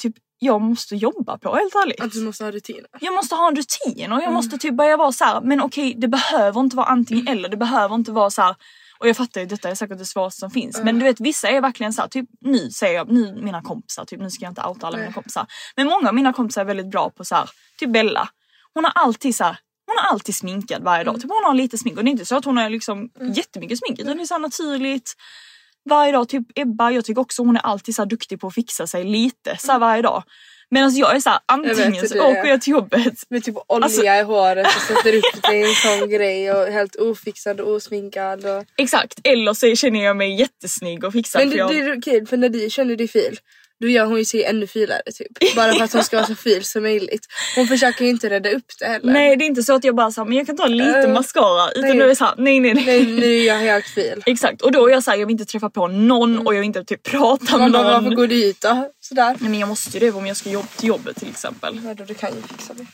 typ 0.02 0.14
jag 0.40 0.62
måste 0.62 0.96
jobba 0.96 1.38
på 1.38 1.56
helt 1.56 1.76
ärligt. 1.76 2.02
Att 2.02 2.12
du 2.12 2.22
måste 2.22 2.44
ha 2.44 2.52
rutiner. 2.52 2.86
Jag 3.00 3.14
måste 3.14 3.36
ha 3.36 3.48
en 3.48 3.56
rutin 3.56 4.12
och 4.12 4.22
jag 4.22 4.34
måste 4.34 4.58
typ 4.58 4.74
börja 4.74 4.98
vara 4.98 5.12
så 5.12 5.24
här, 5.24 5.42
men 5.42 5.62
okej 5.62 5.96
det 5.98 6.08
behöver 6.08 6.60
inte 6.60 6.76
vara 6.76 6.88
antingen 6.88 7.28
eller, 7.28 7.50
det 7.50 7.58
behöver 7.58 7.96
inte 7.96 8.12
vara 8.12 8.30
så 8.30 8.42
här. 8.42 8.56
Och 9.00 9.10
jag 9.10 9.18
fattar 9.18 9.42
ju 9.42 9.48
detta 9.48 9.70
är 9.70 9.76
säkert 9.76 9.98
det 9.98 10.06
svåraste 10.06 10.40
som 10.40 10.52
finns 10.52 10.82
men 10.84 11.00
du 11.00 11.06
vet 11.06 11.20
vissa 11.20 11.50
är 11.50 11.62
verkligen 11.62 11.94
så 11.94 12.02
här, 12.02 12.10
typ 12.10 12.30
nu 12.42 12.70
säger 12.70 12.96
jag, 12.96 13.12
nu 13.12 13.42
mina 13.42 13.62
kompisar, 13.62 14.06
typ 14.06 14.20
nu 14.20 14.30
ska 14.30 14.46
jag 14.46 14.52
inte 14.52 14.62
outa 14.62 14.88
alla 14.88 14.98
mina 14.98 15.08
Nej. 15.08 15.14
kompisar. 15.14 15.48
Men 15.76 15.88
många 15.88 16.10
av 16.10 16.16
mina 16.16 16.34
kompisar 16.34 16.62
är 16.62 16.66
väldigt 16.66 16.92
bra 16.92 17.10
på 17.10 17.26
så 17.26 17.36
här, 17.36 17.50
typ 17.80 17.90
Bella. 17.90 18.30
Hon 18.74 18.84
har 18.84 18.92
alltid 18.96 19.36
så 19.36 19.44
här, 19.44 19.58
hon 19.86 19.98
är 19.98 20.12
alltid 20.12 20.36
sminkad 20.36 20.84
varje 20.84 21.04
dag. 21.04 21.16
Typ 21.16 21.32
hon 21.32 21.44
har 21.44 21.54
lite 21.54 21.78
smink 21.78 21.98
och 21.98 22.04
det 22.04 22.10
är 22.10 22.12
inte 22.12 22.26
så 22.26 22.36
att 22.36 22.46
hon 22.46 22.58
har 22.58 22.70
liksom 22.70 23.10
jättemycket 23.36 23.80
smink 23.80 24.00
utan 24.00 24.18
det 24.18 24.24
är 24.24 24.26
så 24.26 24.38
naturligt. 24.38 25.14
Varje 25.90 26.12
dag, 26.12 26.30
typ 26.30 26.48
Ebba, 26.56 26.92
jag 26.92 27.06
tycker 27.06 27.22
också 27.22 27.42
hon 27.44 27.56
är 27.56 27.62
alltid 27.62 27.96
så 27.96 28.06
duktig 28.06 28.40
på 28.40 28.48
att 28.48 28.54
fixa 28.54 28.88
sig 28.88 29.04
lite 29.04 29.58
så 29.60 29.72
här 29.72 29.80
varje 29.80 30.02
dag. 30.02 30.24
Medan 30.70 30.96
jag 30.96 31.16
är 31.16 31.20
så 31.20 31.30
här, 31.30 31.40
antingen 31.46 32.08
så 32.08 32.24
åker 32.24 32.46
jag 32.46 32.62
till 32.62 32.72
jobbet 32.72 33.14
Med 33.30 33.44
typ 33.44 33.56
olja 33.68 33.86
Alltså- 33.86 34.04
i 34.04 34.22
håret 34.22 34.68
och 34.68 34.82
sätter 34.82 35.16
upp 35.18 35.44
det 35.44 35.56
i 35.56 35.64
en 35.64 36.00
sån 36.00 36.10
grej 36.10 36.52
och 36.52 36.68
helt 36.68 36.96
ofixad 36.96 37.60
och 37.60 37.74
osminkad. 37.74 38.46
Och... 38.46 38.66
Exakt, 38.78 39.20
eller 39.24 39.54
så 39.54 39.76
känner 39.76 40.04
jag 40.04 40.18
mig 40.18 40.40
jättesnygg 40.40 41.04
och 41.04 41.14
fixad. 41.14 41.42
Men 41.42 41.50
det, 41.50 41.56
jag... 41.56 41.70
det 41.70 41.80
är 41.80 41.98
okej 41.98 42.26
för 42.26 42.38
när 42.38 42.50
du 42.50 42.70
känner 42.70 42.96
dig 42.96 43.08
fil 43.08 43.40
då 43.84 43.90
gör 43.90 44.06
hon 44.06 44.18
ju 44.18 44.26
sig 44.26 44.44
ännu 44.44 44.68
filare 44.68 45.02
typ. 45.18 45.56
Bara 45.56 45.74
för 45.74 45.84
att 45.84 45.94
hon 45.94 46.04
ska 46.04 46.18
vara 46.18 46.28
så 46.28 46.36
fil 46.36 46.64
som 46.64 46.84
möjligt. 46.84 47.28
Hon 47.56 47.68
försöker 47.68 48.04
ju 48.06 48.10
inte 48.10 48.30
rädda 48.30 48.50
upp 48.52 48.66
det 48.80 48.86
heller. 48.86 49.14
Nej 49.14 49.36
det 49.38 49.44
är 49.44 49.48
inte 49.48 49.64
så 49.64 49.74
att 49.76 49.84
jag 49.84 49.96
bara 49.96 50.12
sa 50.12 50.26
men 50.26 50.38
jag 50.38 50.46
kan 50.46 50.58
ta 50.58 50.68
lite 50.68 51.00
Äh, 51.00 51.14
mascara 51.14 51.72
utan 51.72 51.82
nej. 51.90 51.98
då 51.98 52.04
är 52.04 52.08
det 52.08 52.16
såhär 52.16 52.34
nej 52.38 52.60
nej 52.60 52.74
nej. 52.74 52.86
Nej 52.86 53.06
nu 53.06 53.40
är 53.40 53.48
jag 53.48 53.56
helt 53.56 53.86
fil. 53.86 54.24
Exakt 54.26 54.62
och 54.62 54.72
då 54.72 54.88
är 54.88 54.92
jag 54.92 55.04
såhär 55.04 55.18
jag 55.18 55.26
vill 55.28 55.34
inte 55.34 55.46
träffa 55.46 55.70
på 55.70 55.88
någon 55.88 56.48
och 56.48 56.54
jag 56.56 56.60
vill 56.60 56.68
inte 56.68 56.84
typ 56.84 57.04
prata 57.04 57.58
med 57.58 57.72
någon. 57.72 57.86
varför 57.86 58.10
går 58.10 58.28
du 58.28 58.36
hit 58.36 58.62
då? 58.62 58.90
Sådär. 59.02 59.36
Nej 59.40 59.50
men 59.50 59.60
jag 59.60 59.70
måste 59.70 59.98
ju 59.98 60.00
det 60.06 60.12
om 60.18 60.28
jag 60.28 60.38
ska 60.38 60.50
jobb 60.50 60.70
till 60.78 60.88
jobbet 60.90 61.16
till 61.16 61.30
exempel. 61.30 61.80
Vadå 61.80 62.04
du 62.04 62.14
kan 62.14 62.30
ju 62.30 62.42
fixa 62.42 62.74
dig. 62.74 62.88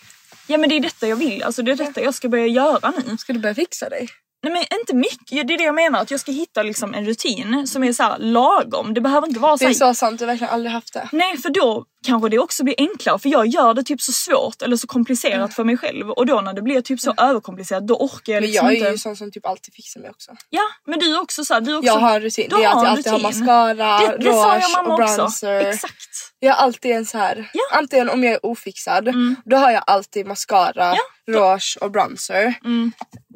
Ja 0.48 0.58
men 0.58 0.70
det 0.70 0.76
är 0.76 0.80
detta 0.80 1.08
jag 1.08 1.16
vill, 1.16 1.44
alltså 1.44 1.62
det 1.62 1.72
är 1.72 1.76
detta 1.76 2.02
jag 2.02 2.14
ska 2.14 2.30
börja 2.30 2.48
göra 2.48 2.94
nu. 3.08 3.18
Ska 3.18 3.34
du 3.34 3.40
börja 3.40 3.56
fixa 3.56 3.90
dig? 3.90 4.08
Nej 4.44 4.54
men 4.54 4.80
inte 4.80 4.96
mycket, 4.96 5.48
det 5.48 5.54
är 5.54 5.58
det 5.58 5.64
jag 5.64 5.76
menar 5.76 6.02
att 6.02 6.12
jag 6.12 6.20
ska 6.20 6.32
hitta 6.32 6.64
liksom 6.64 6.94
en 6.94 7.06
rutin 7.06 7.68
som 7.68 7.84
är 7.84 7.94
såhär 7.94 8.18
lagom. 8.18 8.94
Det 8.94 9.02
behöver 9.02 9.28
inte 9.28 9.40
vara 9.40 9.56
Det 9.56 9.66
är 9.66 9.74
så 9.74 9.94
sant, 9.94 10.20
du 10.20 10.26
har 10.26 10.32
verkligen 10.32 10.54
aldrig 10.54 10.72
haft 10.72 10.94
det. 10.94 11.10
Nej 11.12 11.38
för 11.38 11.50
då 11.50 11.86
kanske 12.06 12.30
det 12.30 12.40
också 12.40 12.64
blir 12.64 12.76
enklare 12.78 13.20
för 13.20 13.30
jag 13.30 13.48
gör 13.48 13.74
det 13.74 13.84
typ 13.84 14.02
så 14.02 14.12
svårt 14.12 14.62
eller 14.62 14.78
så 14.78 14.88
komplicerat 14.88 15.54
för 15.54 15.64
mig 15.64 15.78
själv 15.78 16.10
och 16.10 16.26
då 16.26 16.42
när 16.42 16.54
det 16.54 16.62
blir 16.62 16.82
typ 16.82 17.00
så 17.00 17.14
överkomplicerat 17.18 17.88
då 17.88 17.96
orkar 17.96 18.34
jag 18.34 18.42
Men 18.42 18.50
liksom 18.50 18.66
jag 18.66 18.74
är 18.74 18.78
inte. 18.78 18.92
ju 18.92 18.98
sån 18.98 19.16
som 19.16 19.32
typ 19.32 19.46
alltid 19.46 19.74
fixar 19.74 20.00
mig 20.02 20.10
också. 20.10 20.32
Ja 20.50 20.62
men 20.88 21.00
du 21.00 21.16
är 21.16 21.22
också 21.22 21.46
såhär, 21.46 21.62
du 21.62 21.76
också... 21.76 21.86
Jag 21.88 22.00
har 22.00 22.20
rutin. 22.20 22.48
Det 22.50 22.56
är 22.56 22.58
att 22.58 22.64
jag 22.64 22.86
alltid 22.86 23.12
har 23.12 23.20
mascara, 23.20 24.00
det, 24.00 24.18
det 24.18 24.30
rouge 24.30 24.78
och 24.88 24.94
också. 25.00 25.16
bronzer. 25.16 25.60
Exakt. 25.60 25.96
Jag 26.40 26.54
har 26.54 26.64
alltid 26.64 26.92
en 26.92 27.06
så 27.06 27.18
här. 27.18 27.50
Ja. 27.54 27.78
Antingen 27.78 28.10
om 28.10 28.24
jag 28.24 28.34
är 28.34 28.46
ofixad, 28.46 29.10
då 29.46 29.56
har 29.58 29.72
jag 29.72 29.84
alltid 29.88 30.26
mascara, 30.28 30.96
rouge 31.28 31.78
och 31.82 31.92
bronzer. 31.92 32.54
Mm. 32.66 32.92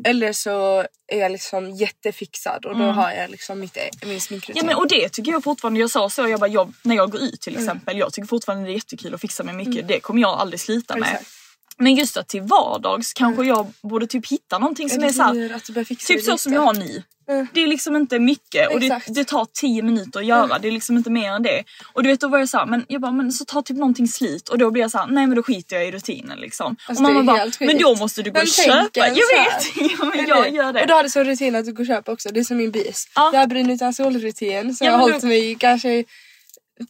Eller 0.06 0.34
så 0.34 0.86
är 1.08 1.20
jag 1.20 1.32
liksom 1.32 1.72
jättefixad 1.72 2.66
och 2.66 2.78
då 2.78 2.84
har 2.84 3.12
jag 3.12 3.30
liksom 3.32 3.60
mitt, 3.60 3.78
min 4.06 4.22
sminkrutin. 4.22 4.56
Ja 4.62 4.66
men 4.66 4.76
och 4.76 4.88
det 4.88 5.10
tycker 5.10 5.32
jag 5.32 5.44
fortfarande, 5.44 5.80
jag 5.80 5.90
sa 5.90 6.10
så 6.10 6.28
jag 6.28 6.40
bara, 6.40 6.50
jag, 6.50 6.74
när 6.82 6.96
jag 6.96 7.12
går 7.12 7.22
ut 7.22 7.42
till 7.42 7.54
Mm. 7.56 7.64
exempel, 7.66 7.98
jag 7.98 8.14
tycker 8.14 8.28
fortfarande 8.28 8.53
det 8.58 8.70
är 8.70 8.74
jättekul 8.74 9.14
att 9.14 9.22
fixa 9.22 9.44
mig 9.44 9.56
mycket, 9.56 9.88
det 9.88 10.00
kommer 10.00 10.22
jag 10.22 10.40
aldrig 10.40 10.60
sluta 10.60 10.96
med. 10.96 11.10
Exakt. 11.10 11.30
Men 11.78 11.96
just 11.96 12.18
att 12.18 12.28
till 12.28 12.42
vardags 12.42 13.14
kanske 13.14 13.44
jag 13.44 13.74
borde 13.82 14.08
typ 14.08 14.28
hitta 14.32 14.60
någonting 14.60 14.90
som 14.90 15.04
är 15.04 15.10
såhär, 15.10 15.34
du 15.74 15.86
typ 15.96 16.24
så 16.24 16.38
som 16.38 16.54
jag 16.54 16.62
har 16.62 16.74
nu. 16.74 17.04
Mm. 17.30 17.48
Det 17.54 17.64
är 17.64 17.68
liksom 17.68 17.96
inte 17.96 18.20
mycket 18.20 18.74
och 18.74 18.80
det. 18.80 18.86
Mm. 18.86 19.02
det 19.08 19.24
tar 19.24 19.48
10 19.54 19.82
minuter 19.82 20.20
att 20.20 20.26
göra, 20.26 20.60
det 20.60 20.68
är 20.68 20.72
liksom 20.72 20.98
inte 20.98 21.10
mer 21.10 21.32
än 21.32 21.44
det. 21.44 21.64
Och 21.94 22.04
du 22.04 22.10
vet 22.10 22.20
då 22.20 22.28
var 22.28 22.40
jag 22.40 22.50
såhär, 22.50 22.66
men 22.66 22.86
jag 22.88 23.02
bara 23.02 23.12
men 23.12 23.32
så 23.32 23.46
tar 23.46 23.62
typ 23.62 23.78
någonting 23.78 24.08
slut 24.08 24.50
och 24.50 24.58
då 24.58 24.72
blir 24.72 24.82
jag 24.82 24.92
såhär, 24.92 25.08
nej 25.08 25.28
men 25.28 25.36
då 25.36 25.44
skiter 25.44 25.76
jag 25.76 25.88
i 25.88 25.92
rutinen 25.92 26.40
liksom. 26.40 26.76
Alltså, 26.88 27.04
och 27.04 27.12
mamma 27.14 27.24
bara, 27.24 27.38
helt 27.38 27.60
men 27.60 27.78
då 27.78 27.96
måste 27.96 28.22
du 28.22 28.32
gå 28.32 28.34
Vem 28.34 28.42
och 28.42 28.48
köpa. 28.48 29.08
Jag 29.08 29.14
vet! 29.14 29.76
ja, 30.00 30.06
men 30.06 30.28
jag 30.28 30.54
gör 30.54 30.74
det. 30.74 30.82
Och 30.82 30.88
du 30.88 30.94
har 30.94 31.04
det 31.04 31.10
som 31.10 31.24
rutin 31.24 31.56
att 31.56 31.66
du 31.66 31.74
går 31.74 31.84
och 31.84 31.88
köper 31.88 32.12
också. 32.12 32.30
Det 32.30 32.40
är 32.40 32.44
som 32.44 32.58
min 32.58 32.72
bis. 32.72 33.08
Ja. 33.16 33.30
Jag 33.34 33.40
har 33.40 33.48
brun 33.48 33.70
utan 33.70 33.94
solrutin 33.94 34.76
som 34.76 34.86
Ja, 34.86 34.92
jag 34.92 35.00
har 35.00 35.06
men 35.06 35.12
hållit 35.12 35.22
du- 35.22 35.28
mig 35.28 35.56
kanske 35.60 36.04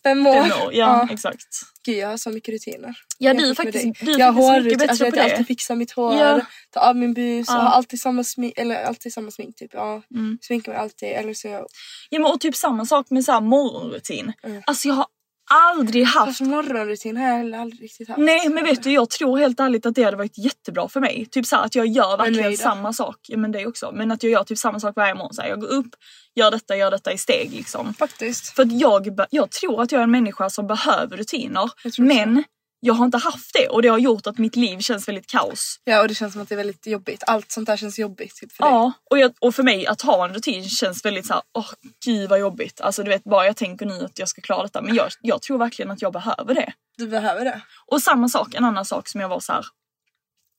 fem 0.04 0.28
år. 0.28 0.34
Fem 0.34 0.62
år, 0.67 0.74
ja, 0.74 1.08
exakt. 1.12 1.48
Gud 1.86 1.98
jag 1.98 2.08
har 2.08 2.17
så 2.17 2.30
mycket 2.30 2.54
rutiner. 2.54 2.96
Ja, 3.17 3.34
du 3.34 3.50
är 3.50 3.54
faktiskt- 3.56 4.00
du 4.02 4.12
är 4.13 4.19
jag 4.19 4.32
har 4.32 4.34
faktiskt 4.34 4.50
mycket 4.50 4.63
hårrutin, 4.63 4.78
bättre 4.78 4.89
alltså, 4.89 5.04
på 5.04 5.17
jag 5.17 5.26
det. 5.26 5.32
alltid 5.32 5.48
fixar 5.48 5.76
mitt 5.76 5.91
hår, 5.91 6.15
Ja. 6.15 6.41
tar 6.72 6.82
av 6.89 6.96
min 6.96 7.13
bus, 7.13 7.46
Ja. 7.50 7.58
och 7.58 7.63
har 7.63 7.69
alltid 7.72 8.00
samma 8.02 8.24
smink, 8.24 8.54
eller 8.58 8.84
alltid 8.84 9.13
samma 9.13 9.32
smink 9.32 9.56
typ. 9.56 9.72
Ja. 9.74 10.02
Mm. 10.15 10.38
Sminkar 10.41 10.72
mig 10.72 10.82
alltid 10.82 11.10
eller 11.10 11.34
så 11.34 11.48
jag... 11.48 11.65
Ja 12.10 12.19
men 12.19 12.32
och 12.32 12.39
typ 12.39 12.56
samma 12.56 12.86
sak 12.86 13.10
med 13.10 13.26
så 13.26 13.32
här 13.32 13.41
morgonrutin. 13.41 14.34
Mm. 14.43 14.62
Alltså 14.65 14.88
jag 14.88 14.96
har 14.96 15.06
aldrig 15.51 16.06
haft 16.06 16.38
Fast 16.38 16.41
morgonrutin 16.41 17.17
har 17.17 17.27
jag 17.27 17.38
heller 17.38 17.58
aldrig 17.58 17.84
riktigt 17.84 18.08
haft. 18.08 18.19
Nej 18.19 18.49
men 18.49 18.63
vet 18.63 18.84
du 18.84 18.91
jag 18.91 19.10
tror 19.10 19.38
helt 19.38 19.60
ärligt 19.60 19.86
att 19.86 19.95
det 19.95 20.03
hade 20.03 20.17
varit 20.17 20.38
jättebra 20.38 20.89
för 20.89 20.99
mig. 20.99 21.25
Typ 21.32 21.45
så 21.45 21.56
här, 21.56 21.65
att 21.65 21.75
jag 21.75 21.88
gör 21.88 22.17
verkligen 22.17 22.58
samma 22.58 22.93
sak. 22.93 23.17
Ja 23.27 23.38
men 23.38 23.51
det 23.51 23.65
också. 23.65 23.91
Men 23.93 24.12
att 24.12 24.23
jag 24.23 24.32
gör 24.32 24.43
typ 24.43 24.58
samma 24.58 24.79
sak 24.79 24.95
varje 24.95 25.13
morgon. 25.13 25.34
Så 25.34 25.41
här, 25.41 25.49
jag 25.49 25.60
går 25.60 25.67
upp, 25.67 25.95
gör 26.36 26.51
detta, 26.51 26.75
gör 26.75 26.91
detta 26.91 27.13
i 27.13 27.17
steg 27.17 27.51
liksom. 27.51 27.93
Faktiskt. 27.93 28.49
För 28.49 28.63
att 28.63 28.71
jag, 28.71 29.19
jag 29.29 29.51
tror 29.51 29.82
att 29.82 29.91
jag 29.91 29.99
är 29.99 30.03
en 30.03 30.12
människa 30.12 30.49
som 30.49 30.67
behöver 30.67 31.17
rutiner. 31.17 31.69
Men 31.97 32.43
jag 32.86 32.93
har 32.93 33.06
inte 33.06 33.17
haft 33.17 33.54
det 33.54 33.67
och 33.67 33.82
det 33.82 33.88
har 33.88 33.98
gjort 33.98 34.28
att 34.28 34.38
mitt 34.38 34.56
liv 34.56 34.80
känns 34.80 35.08
väldigt 35.08 35.28
kaos. 35.28 35.80
Ja 35.84 36.02
och 36.02 36.08
det 36.08 36.15
känns 36.15 36.34
som 36.34 36.41
att 36.41 36.50
det 36.50 36.56
är 36.56 36.58
väldigt 36.58 36.88
jobbigt. 36.88 37.24
Allt 37.28 37.52
sånt 37.52 37.67
där 37.67 37.78
känns 37.78 38.00
jobbigt 38.00 38.36
typ, 38.36 38.52
för 38.52 38.63
dig. 38.63 38.72
Ja, 38.72 38.91
och, 39.10 39.17
jag, 39.17 39.34
och 39.39 39.56
för 39.56 39.63
mig 39.63 39.88
att 39.88 40.02
ha 40.02 40.26
en 40.28 40.34
rutin 40.34 40.69
känns 40.69 41.06
väldigt 41.06 41.26
så 41.26 41.34
här, 41.34 41.43
åh 41.54 41.69
gud 42.06 42.30
vad 42.30 42.39
jobbigt. 42.39 42.82
Alltså 42.82 43.04
du 43.04 43.10
vet 43.10 43.24
bara 43.24 43.46
jag 43.46 43.58
tänker 43.58 43.86
nu 43.86 44.06
att 44.06 44.19
jag 44.19 44.30
ska 44.30 44.41
klara 44.41 44.63
detta 44.63 44.82
men 44.82 44.96
jag, 44.96 45.08
jag 45.22 45.41
tror 45.41 45.58
verkligen 45.58 45.91
att 45.91 46.02
jag 46.02 46.13
behöver 46.13 46.56
det. 46.56 46.74
Du 46.98 47.08
behöver 47.08 47.46
det. 47.46 47.62
Och 47.86 48.02
samma 48.02 48.30
sak, 48.30 48.54
en 48.54 48.65
annan 48.65 48.86
sak 48.86 49.08
som 49.08 49.22
jag 49.22 49.30
var 49.30 49.39
så 49.39 49.54
här. 49.54 49.65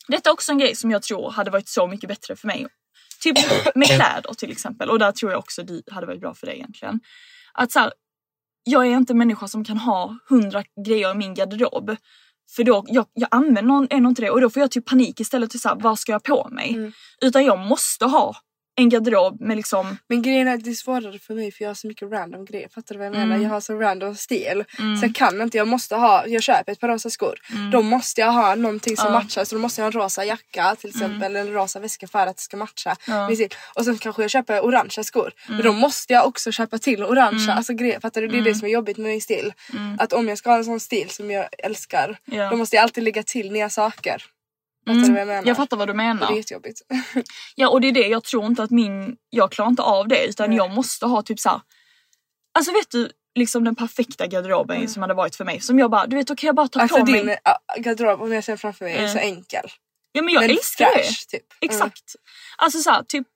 Detta 0.08 0.30
är 0.30 0.32
också 0.32 0.52
en 0.52 0.58
grej 0.58 0.76
som 0.76 0.90
jag 0.90 1.02
tror 1.02 1.30
hade 1.30 1.50
varit 1.50 1.68
så 1.68 1.87
mycket 1.87 2.08
bättre 2.08 2.37
för 2.37 2.46
mig. 2.46 2.66
Typ 3.22 3.38
med 3.74 3.87
kläder 3.87 4.34
till 4.34 4.50
exempel 4.50 4.90
och 4.90 4.98
där 4.98 5.12
tror 5.12 5.32
jag 5.32 5.38
också 5.38 5.62
det 5.62 5.82
hade 5.90 6.06
varit 6.06 6.20
bra 6.20 6.34
för 6.34 6.46
dig 6.46 6.56
egentligen. 6.56 7.00
Att 7.52 7.72
så 7.72 7.78
här, 7.78 7.92
jag 8.64 8.87
är 8.87 8.96
inte 8.96 9.12
en 9.12 9.18
människa 9.18 9.48
som 9.48 9.64
kan 9.64 9.79
ha 9.79 10.18
hundra 10.29 10.62
grejer 10.87 11.11
i 11.11 11.14
min 11.14 11.35
garderob. 11.35 11.96
För 12.57 12.64
då, 12.64 12.85
jag, 12.87 13.07
jag 13.14 13.29
använder 13.31 13.62
någon, 13.62 13.87
ändå 13.90 14.09
inte 14.09 14.22
det 14.22 14.31
och 14.31 14.40
då 14.40 14.50
får 14.50 14.61
jag 14.61 14.70
typ 14.70 14.87
panik 14.87 15.20
istället 15.20 15.50
till 15.50 15.61
såhär, 15.61 15.77
vad 15.81 15.98
ska 15.98 16.12
jag 16.12 16.29
ha 16.29 16.37
på 16.37 16.48
mig? 16.55 16.74
Mm. 16.74 16.92
Utan 17.22 17.44
jag 17.44 17.59
måste 17.59 18.05
ha 18.05 18.37
en 18.76 18.88
garderob 18.88 19.40
med 19.40 19.56
liksom, 19.56 19.96
Men 20.08 20.22
grejen 20.22 20.48
är 20.48 20.54
att 20.54 20.64
det 20.64 20.70
är 20.70 20.74
svårare 20.74 21.18
för 21.18 21.34
mig 21.34 21.52
för 21.52 21.64
jag 21.64 21.70
har 21.70 21.74
så 21.74 21.87
mycket 21.87 22.10
random 22.10 22.44
grejer. 22.44 22.68
Fattar 22.68 22.94
du 22.94 22.98
vad 22.98 23.06
jag 23.06 23.12
menar? 23.12 23.24
Mm. 23.26 23.42
Jag 23.42 23.50
har 23.50 23.60
så 23.60 23.74
random 23.74 24.14
stil. 24.14 24.64
Mm. 24.78 24.96
Så 24.96 25.06
jag 25.06 25.14
kan 25.14 25.40
inte, 25.40 25.56
jag 25.56 25.68
måste 25.68 25.96
ha, 25.96 26.26
jag 26.26 26.42
köper 26.42 26.72
ett 26.72 26.80
par 26.80 26.88
rosa 26.88 27.10
skor. 27.10 27.34
Då 27.72 27.82
måste 27.82 28.20
jag 28.20 28.32
ha 28.32 28.54
någonting 28.54 28.96
som 28.96 29.06
Ja. 29.06 29.12
matchar. 29.12 29.44
Så 29.44 29.54
då 29.54 29.60
måste 29.60 29.80
jag 29.80 29.84
ha 29.84 29.92
en 29.92 30.00
rosa 30.02 30.24
jacka 30.24 30.76
till 30.80 30.90
exempel. 30.90 31.22
Eller 31.22 31.40
en 31.40 31.52
rosa 31.52 31.80
väska 31.80 32.06
för 32.08 32.26
att 32.26 32.37
det 32.37 32.42
ska 32.42 32.56
matcha. 32.56 32.96
Ja. 33.06 33.30
Och 33.74 33.84
sen 33.84 33.98
kanske 33.98 34.22
jag 34.22 34.30
köper 34.30 34.64
orangea 34.64 35.04
skor. 35.04 35.32
Men 35.48 35.62
då 35.62 35.72
måste 35.72 36.12
jag 36.12 36.26
också 36.26 36.52
köpa 36.52 36.78
till 36.78 37.04
orangea 37.04 37.54
alltså, 37.54 37.72
grejer. 37.72 38.00
Fattar 38.00 38.20
du? 38.20 38.28
Det 38.28 38.38
är 38.38 38.42
det 38.42 38.54
som 38.54 38.68
är 38.68 38.72
jobbigt 38.72 38.96
med 38.96 39.10
min 39.10 39.20
stil. 39.20 39.52
Att 39.98 40.12
om 40.12 40.28
jag 40.28 40.38
ska 40.38 40.50
ha 40.50 40.56
en 40.56 40.64
sån 40.64 40.80
stil 40.80 41.10
som 41.10 41.30
jag 41.30 41.46
älskar. 41.58 42.18
Ja. 42.24 42.50
Då 42.50 42.56
måste 42.56 42.76
jag 42.76 42.82
alltid 42.82 43.04
lägga 43.04 43.22
till 43.22 43.52
nya 43.52 43.70
saker. 43.70 44.22
Fattar 44.86 45.00
du 45.02 45.10
vad 45.12 45.20
jag 45.20 45.26
menar? 45.26 45.42
jag 45.46 45.56
fattar 45.56 45.76
vad 45.76 45.88
du 45.88 45.92
Och 45.92 45.96
det 45.96 46.02
menar. 46.04 46.32
är 46.32 46.36
jättejobbigt. 46.36 46.80
Ja 47.54 47.68
och 47.68 47.80
det 47.80 47.88
är 47.88 47.92
det, 47.92 48.06
jag 48.08 48.24
tror 48.24 48.46
inte 48.46 48.62
att 48.62 48.70
min, 48.70 49.16
jag 49.30 49.52
klarar 49.52 49.70
inte 49.70 49.82
av 49.82 50.08
det 50.08 50.26
utan 50.26 50.48
Nej. 50.50 50.56
jag 50.56 50.70
måste 50.70 51.06
ha 51.06 51.22
typ 51.22 51.40
såhär, 51.40 51.60
alltså 52.58 52.72
vet 52.72 52.90
du 52.90 53.10
liksom 53.34 53.64
den 53.64 53.74
perfekta 53.74 54.26
garderoben 54.26 54.88
som 54.88 55.02
hade 55.02 55.14
varit 55.14 55.36
för 55.36 55.44
mig. 55.44 55.60
Som 55.60 55.78
jag 55.78 55.90
bara, 55.90 56.06
du 56.06 56.16
vet 56.16 56.26
då 56.26 56.36
kan 56.36 56.46
jag 56.46 56.56
bara 56.56 56.68
ta 56.68 56.80
Alltså 56.80 56.98
på 56.98 57.04
din 57.06 57.26
mig. 57.26 57.38
äh, 57.76 57.82
garderob 57.82 58.22
om 58.22 58.32
jag 58.32 58.44
ser 58.44 58.56
framför 58.56 58.84
mig 58.84 58.94
är 58.94 58.98
Mm. 58.98 59.12
så 59.12 59.18
enkel. 59.18 59.66
Ja 60.12 60.22
men 60.22 60.34
jag 60.34 60.40
men 60.40 60.50
älskar 60.50 60.84
det. 60.96 61.02
fräsch, 61.02 61.26
Typ. 61.28 61.42
Mm. 61.62 61.74
Exakt. 61.74 62.16
Alltså 62.58 62.78
såhär 62.78 63.02
typ 63.02 63.26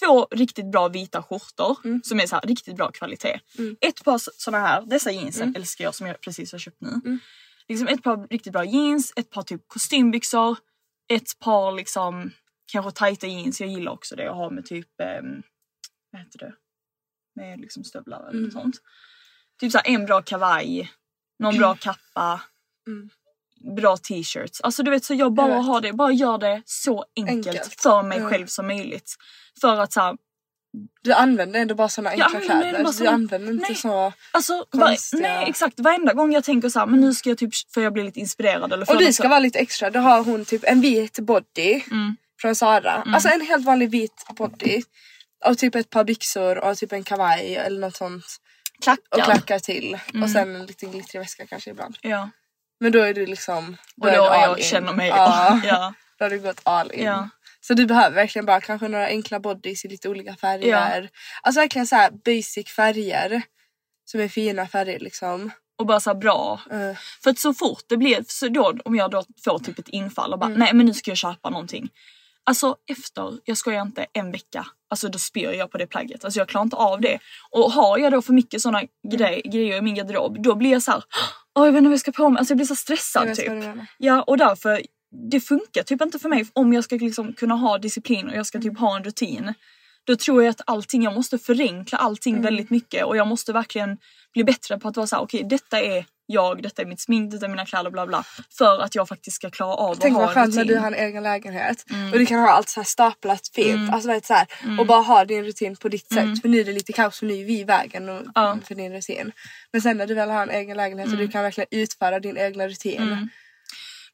två 0.00 0.26
riktigt 0.30 0.66
bra 0.72 0.88
vita 0.88 1.22
skjortor 1.22 1.76
Mm. 1.84 2.00
som 2.04 2.20
är 2.20 2.26
så 2.26 2.34
här 2.34 2.42
riktigt 2.42 2.76
bra 2.76 2.90
kvalitet. 2.90 3.40
Mm. 3.58 3.76
Ett 3.80 4.04
par 4.04 4.20
såna 4.36 4.58
här, 4.58 4.82
dessa 4.86 5.10
jeansen 5.10 5.42
Mm. 5.42 5.56
älskar 5.56 5.84
jag 5.84 5.94
som 5.94 6.06
jag 6.06 6.20
precis 6.20 6.52
har 6.52 6.58
köpt 6.58 6.80
nu. 6.80 6.88
Mm. 6.88 7.18
Liksom 7.68 7.88
ett 7.88 8.02
par 8.02 8.28
riktigt 8.30 8.52
bra 8.52 8.64
jeans, 8.64 9.12
ett 9.16 9.30
par 9.30 9.42
typ 9.42 9.60
kostymbyxor, 9.66 10.56
ett 11.08 11.38
par 11.38 11.72
liksom 11.72 12.30
kanske 12.72 12.90
tajta 12.92 13.26
jeans. 13.26 13.60
Jag 13.60 13.70
gillar 13.70 13.92
också 13.92 14.16
det 14.16 14.30
att 14.30 14.36
ha 14.36 14.50
med 14.50 14.66
typ, 14.66 14.88
um, 15.22 15.42
vad 16.10 16.22
heter 16.22 16.38
det? 16.38 16.54
Med 17.34 17.60
liksom 17.60 17.84
stövlar 17.84 18.20
eller 18.28 18.38
Mm. 18.38 18.50
sånt. 18.50 18.76
Typ 19.60 19.72
såhär 19.72 19.88
en 19.88 20.06
bra 20.06 20.22
kavaj, 20.22 20.92
någon 21.38 21.58
bra 21.58 21.74
kappa. 21.74 22.40
Mm. 22.86 23.10
Bra 23.76 23.96
t-shirts. 23.96 24.60
Alltså 24.60 24.82
du 24.82 24.90
vet 24.90 25.04
så 25.04 25.14
jag 25.14 25.34
bara 25.34 25.48
Jag 25.48 25.60
har 25.62 25.80
det, 25.80 25.92
bara 25.92 26.12
gör 26.12 26.38
det 26.38 26.62
så 26.64 27.04
enkelt, 27.16 27.46
Enkelt. 27.46 27.80
för 27.80 28.02
mig 28.02 28.18
Mm. 28.18 28.30
själv 28.30 28.46
som 28.46 28.66
möjligt. 28.66 29.14
För 29.60 29.80
att 29.80 29.92
såhär, 29.92 30.16
Du 31.02 31.12
använder 31.12 31.60
ändå 31.60 31.74
bara 31.74 31.88
såna 31.88 32.16
Jag 32.16 32.34
enkla 32.36 32.40
kläder. 32.60 32.84
bara 32.84 32.92
du 32.92 33.06
använder 33.06 33.52
inte 33.52 33.66
Nej. 33.68 33.74
så... 33.76 34.12
alltså 34.30 34.64
var, 34.70 34.86
Konstiga. 34.88 35.22
nej 35.22 35.48
exakt 35.50 35.80
varenda 35.80 36.12
gång 36.12 36.32
jag 36.32 36.44
tänker 36.44 36.68
såhär 36.68 36.86
men 36.86 37.00
nu 37.00 37.14
ska 37.14 37.28
jag 37.28 37.38
typ, 37.38 37.50
för 37.74 37.80
jag 37.80 37.92
blir 37.92 38.04
lite 38.04 38.20
inspirerad 38.20 38.72
eller 38.72 38.90
Och 38.90 38.98
du 38.98 39.12
ska 39.12 39.22
så- 39.22 39.28
vara 39.28 39.38
lite 39.38 39.58
extra. 39.58 39.90
Då 39.90 40.00
har 40.00 40.22
hon 40.24 40.44
typ 40.44 40.64
en 40.64 40.80
vit 40.80 41.18
body 41.18 41.82
Mm. 41.90 42.16
från 42.40 42.54
Sara. 42.54 42.92
Alltså 43.06 43.28
en 43.28 43.40
helt 43.40 43.64
vanlig 43.64 43.90
vit 43.90 44.24
body. 44.36 44.82
Och 45.44 45.58
typ 45.58 45.74
ett 45.74 45.90
par 45.90 46.04
byxor 46.04 46.58
och 46.58 46.76
typ 46.76 46.92
en 46.92 47.04
kavaj 47.04 47.56
eller 47.56 47.80
något 47.80 47.96
sånt. 47.96 48.24
klackar. 48.82 49.18
Och 49.18 49.24
klackar 49.24 49.58
till. 49.58 49.98
Mm. 50.10 50.22
Och 50.22 50.30
sen 50.30 50.56
en 50.56 50.66
liten 50.66 50.90
glittrig 50.90 51.20
väska 51.20 51.46
kanske 51.46 51.70
ibland. 51.70 51.96
Ja. 52.00 52.30
Men 52.80 52.92
då 52.92 52.98
är 53.02 53.14
du 53.14 53.26
liksom... 53.26 53.76
Och 54.00 54.06
då 54.06 54.24
är 54.24 54.42
jag 54.42 54.62
känner 54.62 54.92
mig, 54.92 55.08
Ja, 55.08 55.60
ja. 55.64 55.94
Då 56.18 56.24
har 56.24 56.30
du 56.30 56.38
gått 56.38 56.60
all 56.62 56.92
in. 56.92 57.04
Ja. 57.04 57.28
Så 57.66 57.74
du 57.74 57.86
behöver 57.86 58.14
verkligen 58.14 58.46
bara 58.46 58.60
kanske 58.60 58.88
några 58.88 59.06
enkla 59.06 59.40
bodys 59.40 59.84
i 59.84 59.88
lite 59.88 60.08
olika 60.08 60.36
färger. 60.36 61.10
Alltså 61.42 61.60
verkligen 61.60 61.86
så 61.86 61.96
här 61.96 62.10
basic 62.10 62.68
färger. 62.76 63.42
Som 64.04 64.20
är 64.20 64.28
fina 64.28 64.66
färger 64.66 64.98
liksom. 64.98 65.50
Och 65.78 65.86
bara 65.86 66.00
så 66.00 66.10
här 66.10 66.14
bra. 66.18 66.60
Uh, 66.72 66.96
För 67.22 67.30
att 67.30 67.38
så 67.38 67.54
fort 67.54 67.82
det 67.88 67.96
blir, 67.96 68.24
så 68.28 68.48
då, 68.48 68.74
om 68.84 68.94
jag 68.96 69.10
då 69.10 69.24
får 69.44 69.58
typ 69.58 69.78
ett 69.78 69.88
infall 69.88 70.32
och 70.32 70.38
bara 70.38 70.46
Mm. 70.46 70.58
nej 70.58 70.74
men 70.74 70.86
nu 70.86 70.94
ska 70.94 71.10
jag 71.10 71.18
köpa 71.18 71.50
någonting. 71.50 71.88
Alltså 72.44 72.76
efter, 72.90 73.38
jag 73.44 73.56
skojar 73.56 73.82
inte, 73.82 74.06
en 74.12 74.32
vecka. 74.32 74.66
Alltså 74.90 75.08
då 75.08 75.18
spyr 75.18 75.52
jag 75.52 75.70
på 75.70 75.78
det 75.78 75.86
plagget. 75.86 76.24
Alltså 76.24 76.40
jag 76.40 76.48
klarar 76.48 76.64
inte 76.64 76.76
av 76.76 77.00
det. 77.00 77.18
Och 77.50 77.72
har 77.72 77.98
jag 77.98 78.12
då 78.12 78.22
för 78.22 78.32
mycket 78.32 78.60
såna 78.62 78.82
grej, 79.12 79.42
grejer 79.44 79.76
i 79.76 79.80
min 79.82 79.94
garderob 79.94 80.42
då 80.42 80.54
blir 80.54 80.70
jag 80.70 80.82
så 80.82 80.90
här, 80.90 81.02
åh 81.58 81.64
jag 81.66 81.72
vet 81.72 81.78
inte 81.78 81.88
vad 81.88 81.92
jag 81.92 82.00
ska 82.00 82.12
på 82.12 82.28
mig. 82.28 82.38
Alltså 82.38 82.52
jag 82.52 82.56
blir 82.56 82.66
så 82.66 82.76
stressad 82.76 83.34
typ. 83.34 83.52
Ja 83.98 84.22
och 84.22 84.38
därför, 84.38 84.82
det 85.30 85.40
funkar 85.40 85.82
typ 85.82 86.02
inte 86.02 86.18
för 86.18 86.28
mig 86.28 86.46
om 86.52 86.72
jag 86.72 86.84
ska 86.84 86.96
liksom 86.96 87.32
kunna 87.32 87.54
ha 87.54 87.78
disciplin 87.78 88.28
och 88.28 88.36
jag 88.36 88.46
ska 88.46 88.60
typ 88.60 88.78
ha 88.78 88.96
en 88.96 89.04
rutin. 89.04 89.54
Då 90.04 90.16
tror 90.16 90.42
jag 90.44 90.50
att 90.50 90.60
allting, 90.66 91.02
jag 91.02 91.14
måste 91.14 91.38
förenkla 91.38 91.98
allting 91.98 92.32
Mm. 92.34 92.44
väldigt 92.44 92.70
mycket 92.70 93.04
och 93.04 93.16
jag 93.16 93.26
måste 93.26 93.52
verkligen 93.52 93.98
bli 94.32 94.44
bättre 94.44 94.78
på 94.78 94.88
att 94.88 94.96
vara 94.96 95.06
såhär, 95.06 95.22
okej 95.22 95.42
detta 95.50 95.80
är 95.80 96.04
jag, 96.28 96.62
detta 96.62 96.82
är 96.82 96.86
mitt 96.86 97.00
smink, 97.00 97.32
detta 97.32 97.46
är 97.46 97.50
mina 97.50 97.66
kläder 97.66 97.90
bla 97.90 98.06
bla. 98.06 98.24
För 98.58 98.80
att 98.82 98.94
jag 98.94 99.08
faktiskt 99.08 99.36
ska 99.36 99.50
klara 99.50 99.74
av 99.74 99.94
Tänk 99.94 100.12
att 100.12 100.16
ha 100.16 100.20
vad 100.26 100.28
en 100.28 100.34
skönt 100.42 100.54
när 100.54 100.62
rutin. 100.62 100.74
du 100.76 100.80
har 100.80 100.86
en 100.86 100.94
egen 100.94 101.22
lägenhet 101.22 101.84
Mm. 101.90 102.12
och 102.12 102.18
du 102.18 102.26
kan 102.26 102.38
ha 102.40 102.50
allt 102.50 102.68
så 102.68 102.80
här 102.80 102.84
staplat 102.84 103.48
fint. 103.54 103.74
Mm. 103.74 103.94
Alltså 103.94 104.08
vet, 104.08 104.26
så 104.26 104.34
här, 104.34 104.46
Mm. 104.64 104.80
Och 104.80 104.86
bara 104.86 105.00
ha 105.02 105.24
din 105.24 105.44
rutin 105.44 105.76
på 105.76 105.88
ditt 105.88 106.08
sätt. 106.08 106.18
Mm. 106.24 106.36
För 106.36 106.48
nu 106.48 106.60
är 106.60 106.64
det 106.64 106.72
lite 106.72 106.92
kaos 106.92 107.18
för 107.18 107.26
nu 107.26 107.34
är 107.40 107.44
vi 107.44 107.60
i 107.60 107.64
vägen 107.64 108.08
och, 108.08 108.22
Ja. 108.34 108.58
för 108.64 108.74
din 108.74 108.92
rutin. 108.92 109.32
Men 109.72 109.82
sen 109.82 109.96
när 109.96 110.06
du 110.06 110.14
väl 110.14 110.30
har 110.30 110.42
en 110.42 110.50
egen 110.50 110.76
lägenhet 110.76 111.06
och 111.06 111.12
Mm. 111.14 111.26
du 111.26 111.32
kan 111.32 111.42
verkligen 111.42 111.68
utföra 111.70 112.20
din 112.20 112.36
egna 112.36 112.68
rutin. 112.68 113.30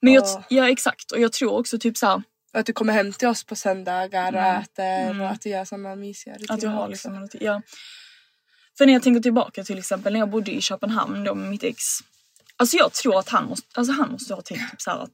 Men 0.02 0.12
jag, 0.12 0.22
Och- 0.24 0.44
ja 0.48 0.68
exakt 0.70 1.12
och 1.12 1.20
jag 1.20 1.32
tror 1.32 1.52
också 1.58 1.78
typ 1.78 1.96
såhär 1.96 2.22
Och 2.54 2.60
att 2.60 2.66
du 2.66 2.72
kommer 2.72 2.92
hem 2.92 3.12
till 3.12 3.28
oss 3.28 3.44
på 3.44 3.56
söndagar 3.56 4.32
och 4.32 4.38
Mm. 4.40 4.60
äter 4.62 4.84
Mm. 5.10 5.20
och 5.20 5.28
att 5.30 5.40
du 5.42 5.48
gör 5.50 5.64
sådana 5.64 5.96
mysiga 5.96 6.34
rutiner 6.34 6.54
att 6.54 6.62
jag 6.62 6.70
har 6.70 6.88
liksom. 6.88 7.28
Ja. 7.40 7.62
För 8.78 8.86
när 8.86 8.92
jag 8.92 9.02
tänker 9.02 9.20
tillbaka 9.20 9.64
till 9.64 9.78
exempel 9.78 10.12
när 10.12 10.20
jag 10.20 10.30
bodde 10.30 10.50
i 10.50 10.60
Köpenhamn 10.60 11.24
då 11.24 11.34
med 11.34 11.50
mitt 11.50 11.62
ex. 11.64 11.78
Alltså 12.56 12.76
jag 12.76 12.92
tror 12.92 13.18
att 13.18 13.28
han 13.28 13.44
måste, 13.46 13.66
alltså 13.74 13.92
han 13.92 14.12
måste 14.12 14.34
ha 14.34 14.42
tänkt 14.42 14.70
typ 14.70 14.80
så 14.82 14.90
att 14.90 15.10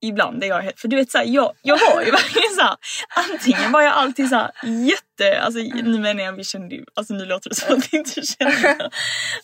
ibland 0.00 0.44
är 0.44 0.48
jag 0.48 0.60
helt, 0.62 0.80
för 0.80 0.88
du 0.88 0.96
vet 0.96 1.10
såhär 1.10 1.24
jag, 1.24 1.52
jag 1.62 1.78
var 1.94 2.02
ju 2.02 2.10
verkligen 2.10 2.54
såhär 2.54 2.76
antingen 3.32 3.72
var 3.72 3.82
jag 3.82 3.92
alltid 3.94 4.28
såhär 4.28 4.50
jätte, 4.64 5.40
alltså 5.40 5.60
nu 5.60 5.98
menar 5.98 6.22
jag 6.24 6.32
vi 6.32 6.44
kände 6.44 6.74
ju, 6.74 6.84
alltså 6.94 7.14
nu 7.14 7.26
låter 7.26 7.48
det 7.50 7.54
som 7.56 7.76
att 7.78 7.92
vi 7.92 7.96
inte 7.98 8.22
kände. 8.22 8.90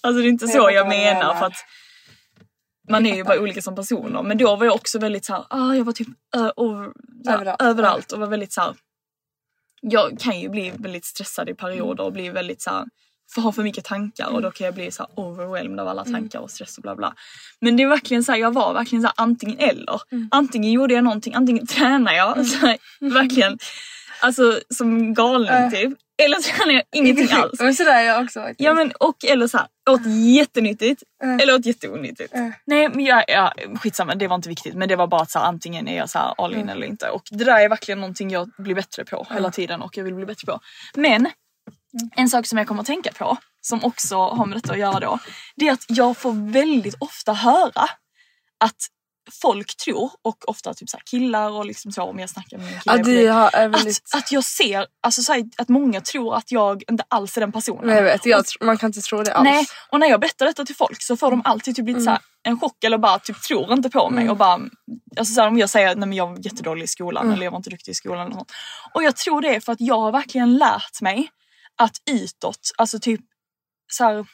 Alltså 0.01 0.23
det 0.23 0.27
är 0.27 0.31
inte 0.31 0.49
så 0.49 0.71
jag 0.71 0.87
du 0.87 0.89
menar. 0.89 1.35
för 1.35 1.47
att 1.47 1.57
man 2.89 3.07
är 3.07 3.17
ju 3.17 3.25
bara 3.25 3.41
olika 3.41 3.63
som 3.63 3.75
personer 3.75 4.23
men 4.23 4.39
då 4.39 4.57
var 4.57 4.65
jag 4.67 4.75
också 4.75 4.99
väldigt 4.99 5.25
såhär, 5.25 5.45
ah, 5.51 5.75
jag 5.75 5.85
var 5.85 5.93
typ 5.93 6.09
ö, 6.37 6.51
over, 6.57 6.91
såhär, 7.25 7.37
Överallt. 7.39 7.63
överallt 7.63 8.13
och 8.13 8.21
var 8.21 8.27
väldigt 8.27 8.53
såhär 8.53 8.75
jag 9.81 10.19
kan 10.21 10.41
ju 10.41 10.49
bli 10.49 10.73
väldigt 10.79 11.05
stressad 11.05 11.49
i 11.49 11.55
perioder 11.55 12.05
och 12.05 12.13
bli 12.13 12.29
väldigt 12.29 12.63
så 12.63 12.71
här, 12.71 12.85
för 13.35 13.41
ha 13.41 13.53
för 13.53 13.63
mycket 13.63 13.85
tankar 13.85 14.27
och 14.29 14.43
då 14.43 14.51
kan 14.51 14.65
jag 14.65 14.75
bli 14.75 14.91
så 14.91 15.03
här 15.03 15.11
overwhelmed 15.15 15.81
av 15.81 15.89
alla 15.89 16.05
tankar 16.05 16.39
och 16.39 16.51
stress 16.51 16.77
och 16.77 16.83
bla 16.83 16.97
bla. 16.97 17.15
Men 17.61 17.77
det 17.77 17.83
är 17.83 17.87
verkligen 17.89 18.25
så 18.25 18.33
här, 18.33 18.39
jag 18.39 18.55
var 18.55 18.75
verkligen 18.75 19.03
så 19.03 19.07
här, 19.09 19.15
antingen 19.17 19.59
eller. 19.59 20.01
Antingen 20.31 20.73
gjorde 20.73 20.95
jag 20.95 21.05
någonting, 21.05 21.35
antingen 21.35 21.67
tränade 21.67 22.17
jag 22.17 22.47
så 22.47 22.67
här, 22.67 22.79
verkligen 23.01 23.59
alltså 24.21 24.61
som 24.75 25.15
galen 25.15 25.65
Äh. 25.65 25.71
typ. 25.71 25.99
Eller 26.23 26.37
tränade 26.39 26.73
jag 26.73 26.83
ingenting 26.93 27.29
alls. 27.33 27.61
Men 27.61 27.75
sådär 27.75 27.95
är 27.95 28.03
jag 28.07 28.23
också 28.25 28.41
faktiskt. 28.41 28.61
Ja 28.61 28.75
men 28.75 28.93
och 29.01 29.25
eller 29.25 29.47
så 29.47 29.59
här, 29.59 29.67
åt 29.91 30.07
jättenyttigt 30.37 31.03
Äh. 31.25 31.35
eller 31.35 31.55
åt 31.55 31.67
jätteonyttigt. 31.67 32.35
Äh. 32.35 32.49
Nej 32.67 32.89
men 32.89 33.05
jag, 33.05 33.25
ja, 33.29 33.53
skitsamma 33.83 34.15
det 34.15 34.29
var 34.29 34.37
inte 34.37 34.49
viktigt 34.49 34.75
men 34.75 34.89
det 34.89 34.97
var 34.97 35.07
bara 35.07 35.23
att 35.23 35.31
så 35.31 35.39
här, 35.39 35.47
antingen 35.47 35.89
är 35.89 35.97
jag 35.97 36.11
så 36.11 36.19
här 36.19 36.35
all 36.39 36.53
in 36.53 36.59
Mm. 36.61 36.69
eller 36.69 36.87
inte. 36.87 37.09
Och 37.11 37.23
det 37.31 37.45
där 37.45 37.61
är 37.61 37.69
verkligen 37.69 38.01
någonting 38.01 38.31
jag 38.31 38.51
blir 38.59 38.75
bättre 38.75 39.05
på 39.05 39.27
hela 39.31 39.51
tiden 39.51 39.83
och 39.83 39.97
jag 39.97 40.05
vill 40.05 40.15
bli 40.15 40.27
bättre 40.27 40.47
på. 40.47 40.61
Men 40.95 41.31
en 42.17 42.29
sak 42.29 42.47
som 42.47 42.59
jag 42.59 42.67
kommer 42.67 42.81
att 42.81 42.87
tänka 42.87 43.13
på 43.13 43.37
som 43.61 43.85
också 43.85 44.17
har 44.17 44.47
med 44.47 44.57
detta 44.57 44.73
att 44.73 44.79
göra 44.79 45.01
då. 45.01 45.19
Det 45.57 45.69
är 45.69 45.73
att 45.73 45.85
jag 45.89 46.17
får 46.17 46.53
väldigt 46.53 46.95
ofta 46.99 47.33
höra 47.33 47.89
att 48.61 48.77
folk 49.43 49.77
tror 49.77 50.11
och 50.23 50.49
ofta 50.49 50.75
typ 50.75 50.89
så 50.91 50.99
killar 51.11 51.51
och 51.51 51.67
liksom 51.67 51.93
så 51.93 52.03
om 52.03 52.19
jag 52.19 52.31
snackar 52.31 52.59
med 52.59 52.69
kille. 53.05 53.21
Ja, 53.23 53.33
har 53.33 53.69
väldigt... 53.69 54.03
att, 54.13 54.15
att 54.23 54.33
jag 54.33 54.45
ser, 54.45 54.87
alltså 55.03 55.23
så 55.23 55.33
här, 55.33 55.45
att 55.57 55.69
många 55.69 56.01
tror 56.01 56.37
att 56.37 56.53
jag 56.53 56.83
inte 56.91 57.05
alls 57.09 57.37
är 57.37 57.41
den 57.41 57.53
personen. 57.53 57.87
Men 57.87 57.97
jag 57.97 58.03
vet, 58.03 58.27
jag, 58.27 58.45
tr- 58.45 58.65
man 58.65 58.79
kan 58.79 58.87
inte 58.89 59.01
tro 59.01 59.23
det 59.23 59.35
alls. 59.35 59.45
Nej, 59.45 59.67
och 59.91 60.01
när 60.01 60.07
jag 60.07 60.21
berättar 60.21 60.47
detta 60.47 60.65
till 60.65 60.77
folk 60.77 61.03
så 61.03 61.17
får 61.17 61.31
de 61.31 61.43
alltid 61.45 61.77
typ 61.77 61.87
lite 61.87 61.93
Mm. 62.01 62.05
så 62.05 62.11
här 62.11 62.21
en 62.45 62.61
chock 62.61 62.85
eller 62.85 62.99
bara 62.99 63.19
typ 63.19 63.43
tror 63.43 63.73
inte 63.73 63.91
på 63.91 64.11
mig 64.11 64.31
och 64.31 64.37
bara 64.37 64.61
Alltså 65.19 65.35
så 65.35 65.41
här, 65.41 65.49
om 65.49 65.59
jag 65.59 65.71
säger 65.71 65.89
att 65.89 66.17
jag 66.17 66.27
var 66.27 66.39
jättedålig 66.47 66.85
i 66.85 66.87
skolan 66.87 67.23
Mm. 67.25 67.35
eller 67.35 67.45
jag 67.45 67.51
var 67.51 67.57
inte 67.59 67.71
duktig 67.71 67.93
i 67.93 67.95
skolan 67.95 68.27
eller 68.27 68.35
sånt. 68.35 68.53
Och 68.95 69.03
jag 69.03 69.17
tror 69.17 69.41
det 69.41 69.55
är 69.55 69.61
för 69.61 69.73
att 69.73 69.81
jag 69.81 70.01
har 70.01 70.13
verkligen 70.13 70.59
lärt 70.59 71.01
mig 71.01 71.29
att 71.77 71.97
utåt, 72.11 72.71
alltså 72.79 72.99
typ 72.99 73.21
så 73.93 74.05
här, 74.05 74.27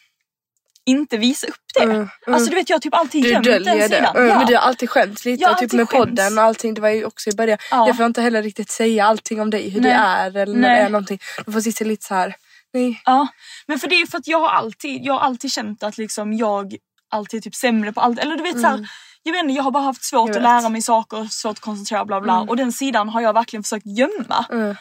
inte 0.88 1.16
visa 1.16 1.46
upp 1.46 1.54
det. 1.74 1.82
Mm, 1.82 1.96
mm. 1.96 2.08
Alltså 2.26 2.50
du 2.50 2.56
vet 2.56 2.68
jag 2.68 2.74
har 2.76 2.80
typ 2.80 2.94
alltid 2.94 3.22
Du 3.22 3.28
gömt 3.30 3.44
den 3.44 3.62
det. 3.64 3.82
sidan. 3.88 4.16
Mm, 4.16 4.28
Ja. 4.28 4.38
Men 4.38 4.46
du 4.46 4.54
har 4.54 4.60
alltid 4.62 4.90
skämt 4.90 5.24
lite 5.24 5.42
Jag 5.42 5.58
typ 5.58 5.72
med 5.72 5.88
skämts. 5.88 6.06
podden 6.10 6.38
och 6.38 6.44
allting. 6.44 6.74
Det 6.74 6.80
var 6.80 6.88
ju 6.88 7.04
också 7.04 7.30
i 7.30 7.34
början. 7.34 7.58
Ja. 7.70 7.86
Jag 7.86 7.96
får 7.96 8.06
inte 8.06 8.22
heller 8.22 8.42
riktigt 8.42 8.70
säga 8.70 9.04
allting 9.06 9.40
om 9.40 9.50
dig. 9.50 9.68
Hur 9.70 9.80
Nej. 9.80 9.90
du 9.90 9.96
är 9.96 10.42
eller 10.42 10.54
när 10.54 10.68
Nej. 10.68 10.80
det 10.80 10.86
är 10.86 10.88
någonting. 10.90 11.18
Du 11.46 11.52
får 11.52 11.60
sitta 11.60 11.84
lite 11.84 12.06
så 12.06 12.14
här. 12.14 12.34
Nej. 12.72 13.02
Ja, 13.04 13.28
men 13.66 13.78
för 13.78 13.88
det 13.88 13.94
är 13.94 14.06
för 14.06 14.18
att 14.18 14.26
jag 14.28 14.40
har 14.40 14.48
alltid, 14.50 15.04
jag 15.04 15.12
har 15.14 15.20
alltid 15.20 15.52
känt 15.52 15.82
att 15.82 15.98
liksom 15.98 16.32
jag 16.32 16.76
alltid 17.10 17.38
är 17.38 17.42
typ 17.42 17.54
sämre 17.54 17.92
på 17.92 18.00
allt. 18.00 18.18
Eller 18.18 18.36
du 18.36 18.42
vet 18.42 18.60
så 18.60 18.66
här, 18.66 18.88
jag 19.22 19.32
vet 19.32 19.42
inte, 19.42 19.54
jag 19.54 19.62
har 19.62 19.70
bara 19.70 19.82
haft 19.82 20.04
svårt 20.04 20.36
att 20.36 20.42
lära 20.42 20.68
mig 20.68 20.82
saker, 20.82 21.28
svårt 21.30 21.50
att 21.52 21.60
koncentrera 21.60 22.04
bla 22.04 22.20
bla. 22.20 22.40
Och 22.40 22.56
den 22.56 22.72
sidan 22.72 23.08
har 23.08 23.20
jag 23.20 23.32
verkligen 23.32 23.62
försökt 23.62 23.86
gömma. 23.86 24.44
Mm. 24.50 24.76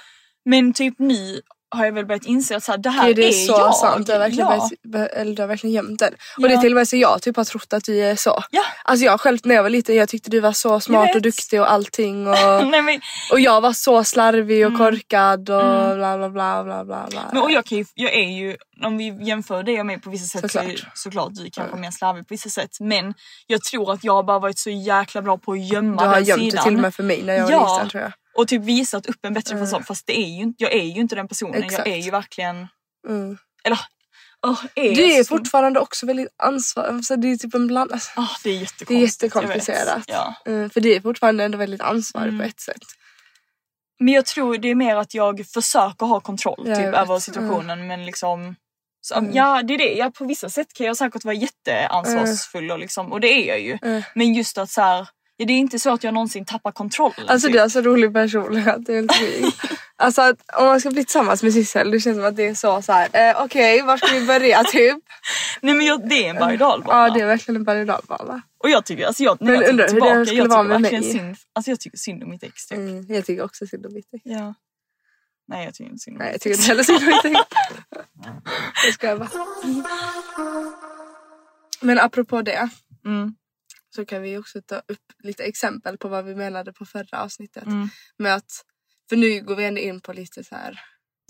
Men 0.45 0.73
typ 0.73 0.93
nu 0.99 1.41
har 1.75 1.85
jag 1.85 1.91
väl 1.91 2.05
börjat 2.05 2.25
inse 2.25 2.55
att 2.55 2.63
så 2.63 2.71
här, 2.71 2.77
det 2.77 2.89
här 2.89 3.07
Gud, 3.07 3.15
det 3.15 3.23
är, 3.23 3.27
är 3.27 3.31
så 3.31 3.51
jag. 3.51 3.75
sant. 3.75 4.05
Du 4.07 4.11
har 4.11 4.19
verkligen, 4.19 4.47
ja. 4.49 4.69
börjat- 4.87 5.11
eller 5.13 5.35
du 5.35 5.41
har 5.41 5.47
verkligen 5.47 5.73
gömt 5.75 5.99
den. 5.99 6.13
Och 6.13 6.19
Ja. 6.43 6.47
det 6.47 6.53
är 6.53 6.57
till 6.57 6.71
och 6.71 6.75
med 6.75 6.87
så 6.87 6.95
jag 6.97 7.21
typ 7.21 7.35
har 7.37 7.43
trott 7.43 7.73
att 7.73 7.83
du 7.83 7.99
är 8.03 8.15
så. 8.15 8.43
Ja. 8.51 8.61
Alltså 8.83 9.05
jag 9.05 9.21
själv 9.21 9.39
när 9.43 9.55
jag 9.55 9.63
var 9.63 9.69
liten 9.69 9.95
jag 9.95 10.09
tyckte 10.09 10.29
du 10.29 10.39
var 10.39 10.51
så 10.51 10.79
smart 10.79 11.15
och 11.15 11.21
duktig 11.21 11.61
och 11.61 11.71
allting. 11.71 12.27
Och, 12.27 12.35
Nej, 12.67 12.81
men, 12.81 12.99
och 13.31 13.39
jag 13.39 13.61
var 13.61 13.73
så 13.73 14.03
slarvig 14.03 14.67
och 14.67 14.77
korkad 14.77 15.49
och 15.49 15.61
Mm. 15.63 15.97
bla 15.97 16.17
bla 16.17 16.29
bla 16.29 16.63
bla 16.63 16.83
bla. 16.85 17.07
bla. 17.09 17.21
men 17.33 17.41
och 17.41 17.51
jag, 17.51 17.65
kan 17.65 17.77
ju, 17.77 17.85
jag 17.95 18.13
är 18.13 18.29
ju, 18.29 18.57
om 18.85 18.97
vi 18.97 19.17
jämför 19.25 19.63
dig 19.63 19.79
och 19.79 19.85
mig 19.85 19.99
på 20.01 20.09
vissa 20.09 20.39
sätt 20.39 20.51
så 20.51 20.59
är 20.59 20.63
Såklart. 20.63 20.91
såklart 20.97 21.29
du 21.33 21.49
kanske 21.51 21.75
är 21.77 21.79
mer 21.79 21.91
slarvig 21.91 22.27
på 22.27 22.33
vissa 22.33 22.49
sätt. 22.49 22.77
Men 22.79 23.13
jag 23.47 23.63
tror 23.63 23.93
att 23.93 24.03
jag 24.03 24.25
bara 24.25 24.39
varit 24.39 24.59
så 24.59 24.69
jäkla 24.69 25.21
bra 25.21 25.37
på 25.37 25.51
att 25.51 25.59
gömma 25.73 26.01
du 26.01 26.07
har 26.07 26.15
den 26.15 26.23
gömt 26.23 26.39
det 26.41 26.51
sidan. 26.51 26.63
till 26.63 26.75
och 26.75 26.81
med 26.81 26.95
för 26.95 27.03
mig 27.03 27.23
när 27.23 27.33
jag 27.33 27.43
var 27.43 27.51
Ja. 27.51 27.73
liten 27.73 27.89
tror 27.89 28.03
jag. 28.03 28.11
Och 28.37 28.47
typ 28.47 28.61
visat 28.63 29.05
upp 29.05 29.25
en 29.25 29.33
bättre 29.33 29.57
fasad 29.57 29.87
fast 29.87 30.07
det 30.07 30.17
är 30.19 30.27
ju, 30.39 30.53
jag 30.57 30.73
är 30.73 30.83
ju 30.83 31.01
inte 31.01 31.15
den 31.15 31.27
personen. 31.27 31.63
Exakt. 31.63 31.87
Jag 31.87 31.97
är 31.97 32.01
ju 32.01 32.11
verkligen, 32.11 32.67
Mm. 33.07 33.37
eller 33.63 33.79
åh, 34.47 34.63
är 34.75 34.95
Du 34.95 35.03
är 35.13 35.23
så- 35.23 35.37
fortfarande 35.37 35.79
också 35.79 36.05
väldigt 36.05 36.27
ansvarig. 36.43 36.89
Alltså, 36.89 37.15
det 37.15 37.27
är 37.31 37.37
typ 37.37 37.53
en 37.53 37.67
bland... 37.67 37.91
Alltså, 37.91 38.09
Ah, 38.15 38.27
det 38.43 38.49
är 38.49 38.67
det 38.87 38.93
är 38.95 38.99
jättekomplicerat. 38.99 40.03
Ja. 40.07 40.35
Mm, 40.45 40.69
för 40.69 40.81
det 40.81 40.95
är 40.95 41.01
fortfarande 41.01 41.43
ändå 41.43 41.57
väldigt 41.57 41.81
ansvarig 41.81 42.27
Mm. 42.29 42.39
på 42.39 42.43
ett 42.45 42.59
sätt. 42.59 42.81
Men 43.99 44.13
jag 44.13 44.25
tror 44.25 44.57
det 44.57 44.67
är 44.67 44.75
mer 44.75 44.95
att 44.95 45.13
jag 45.13 45.45
försöker 45.53 46.05
ha 46.05 46.19
kontroll 46.19 46.57
typ, 46.57 46.67
vet. 46.67 46.77
Mm. 46.79 46.93
över 46.93 47.19
situationen 47.19 47.87
men 47.87 48.05
liksom 48.05 48.55
så, 49.01 49.29
Ja 49.33 49.63
det 49.63 49.73
är 49.73 49.77
det, 49.77 49.93
ja, 49.93 50.11
på 50.11 50.25
vissa 50.25 50.49
sätt 50.49 50.73
kan 50.73 50.85
jag 50.87 50.97
säkert 50.97 51.23
vara 51.25 51.35
jätteansvarsfull 51.35 52.71
och, 52.71 52.79
liksom, 52.79 53.11
och 53.13 53.19
det 53.21 53.27
är 53.27 53.47
jag 53.47 53.59
ju. 53.61 53.77
Mm. 53.81 54.01
Men 54.15 54.33
just 54.33 54.57
att 54.57 54.69
så 54.71 54.81
här, 54.81 55.07
ja, 55.37 55.45
det 55.45 55.53
är 55.53 55.57
inte 55.57 55.79
så 55.79 55.93
att 55.93 56.03
jag 56.03 56.13
någonsin 56.13 56.45
tappar 56.45 56.71
kontrollen. 56.71 57.27
Alltså 57.29 57.47
typ. 57.47 57.53
du 57.53 57.59
har 57.59 57.69
så 57.69 57.81
rolig 57.81 58.13
personlighet, 58.13 58.75
det 58.85 58.93
är 58.93 58.95
helt 58.95 59.15
sjukt. 59.15 59.57
Alltså 59.99 60.21
att 60.21 60.55
om 60.57 60.65
man 60.65 60.79
ska 60.79 60.89
bli 60.91 61.03
tillsammans 61.03 61.43
med 61.43 61.53
Sissel, 61.53 61.91
det 61.91 61.99
känns 61.99 62.17
som 62.17 62.25
att 62.25 62.35
det 62.35 62.47
är 62.47 62.53
så 62.53 62.81
så 62.81 62.91
här. 62.91 63.29
Eh, 63.29 63.43
okej 63.43 63.81
var 63.81 63.97
ska 63.97 64.07
vi 64.19 64.25
börja 64.25 64.63
typ? 64.71 64.97
Nej 65.61 65.73
men 65.75 65.85
jag, 65.85 66.09
det 66.09 66.25
är 66.25 66.29
en 66.29 66.35
berg. 66.35 66.57
Ja 66.59 67.09
det 67.09 67.21
är 67.21 67.25
verkligen 67.25 67.55
en 67.55 67.63
berg 67.63 67.79
och 67.79 67.85
dalbana. 67.85 68.41
Och 68.57 68.69
jag 68.69 68.85
tycker, 68.85 69.05
alltså 69.05 69.23
jag, 69.23 69.41
när 69.41 69.53
jag 69.53 69.69
undrar 69.69 69.87
tillbaka, 69.87 70.13
jag 70.13 70.27
tycker 70.27 70.63
verkligen 70.67 71.03
mig. 71.03 71.11
synd, 71.11 71.35
alltså 71.53 71.71
jag 71.71 71.79
tycker 71.79 71.97
synd 71.97 72.23
om 72.23 72.29
mitt 72.29 72.43
ex 72.43 72.67
typ. 72.67 72.77
Mm, 72.77 73.05
jag 73.09 73.25
tycker 73.25 73.43
också 73.43 73.67
synd 73.67 73.85
om 73.85 73.93
mitt 73.93 74.13
ex. 74.13 74.21
Ja. 74.25 74.53
Nej 75.47 75.65
jag 75.65 75.73
tycker 75.73 75.91
inte 75.91 76.03
synd 76.03 76.17
om 76.17 76.23
Nej 76.23 76.31
jag 76.31 76.41
tycker 76.41 76.57
inte 76.57 76.67
heller 76.67 76.83
synd 76.83 76.99
om 76.99 77.05
mitt 77.05 77.25
ex. 77.25 77.39
Jag 78.85 78.93
skojar 78.93 79.17
bara. 79.17 79.29
Men 81.81 81.99
apropå 81.99 82.41
det 82.41 82.69
Mm. 83.05 83.35
Så 83.97 84.05
kan 84.05 84.21
vi 84.21 84.37
också 84.37 84.61
ta 84.61 84.75
upp 84.75 85.05
lite 85.23 85.43
exempel 85.43 85.97
på 85.97 86.07
vad 86.07 86.25
vi 86.25 86.35
menade 86.35 86.73
på 86.73 86.85
förra 86.85 87.21
avsnittet. 87.23 87.65
Mm. 87.65 87.89
Med 88.17 88.35
att, 88.35 88.51
för 89.09 89.15
nu 89.15 89.41
går 89.41 89.55
vi 89.55 89.63
ändå 89.65 89.81
in 89.81 90.01
på 90.01 90.13
lite 90.13 90.43
så 90.43 90.55
här, 90.55 90.79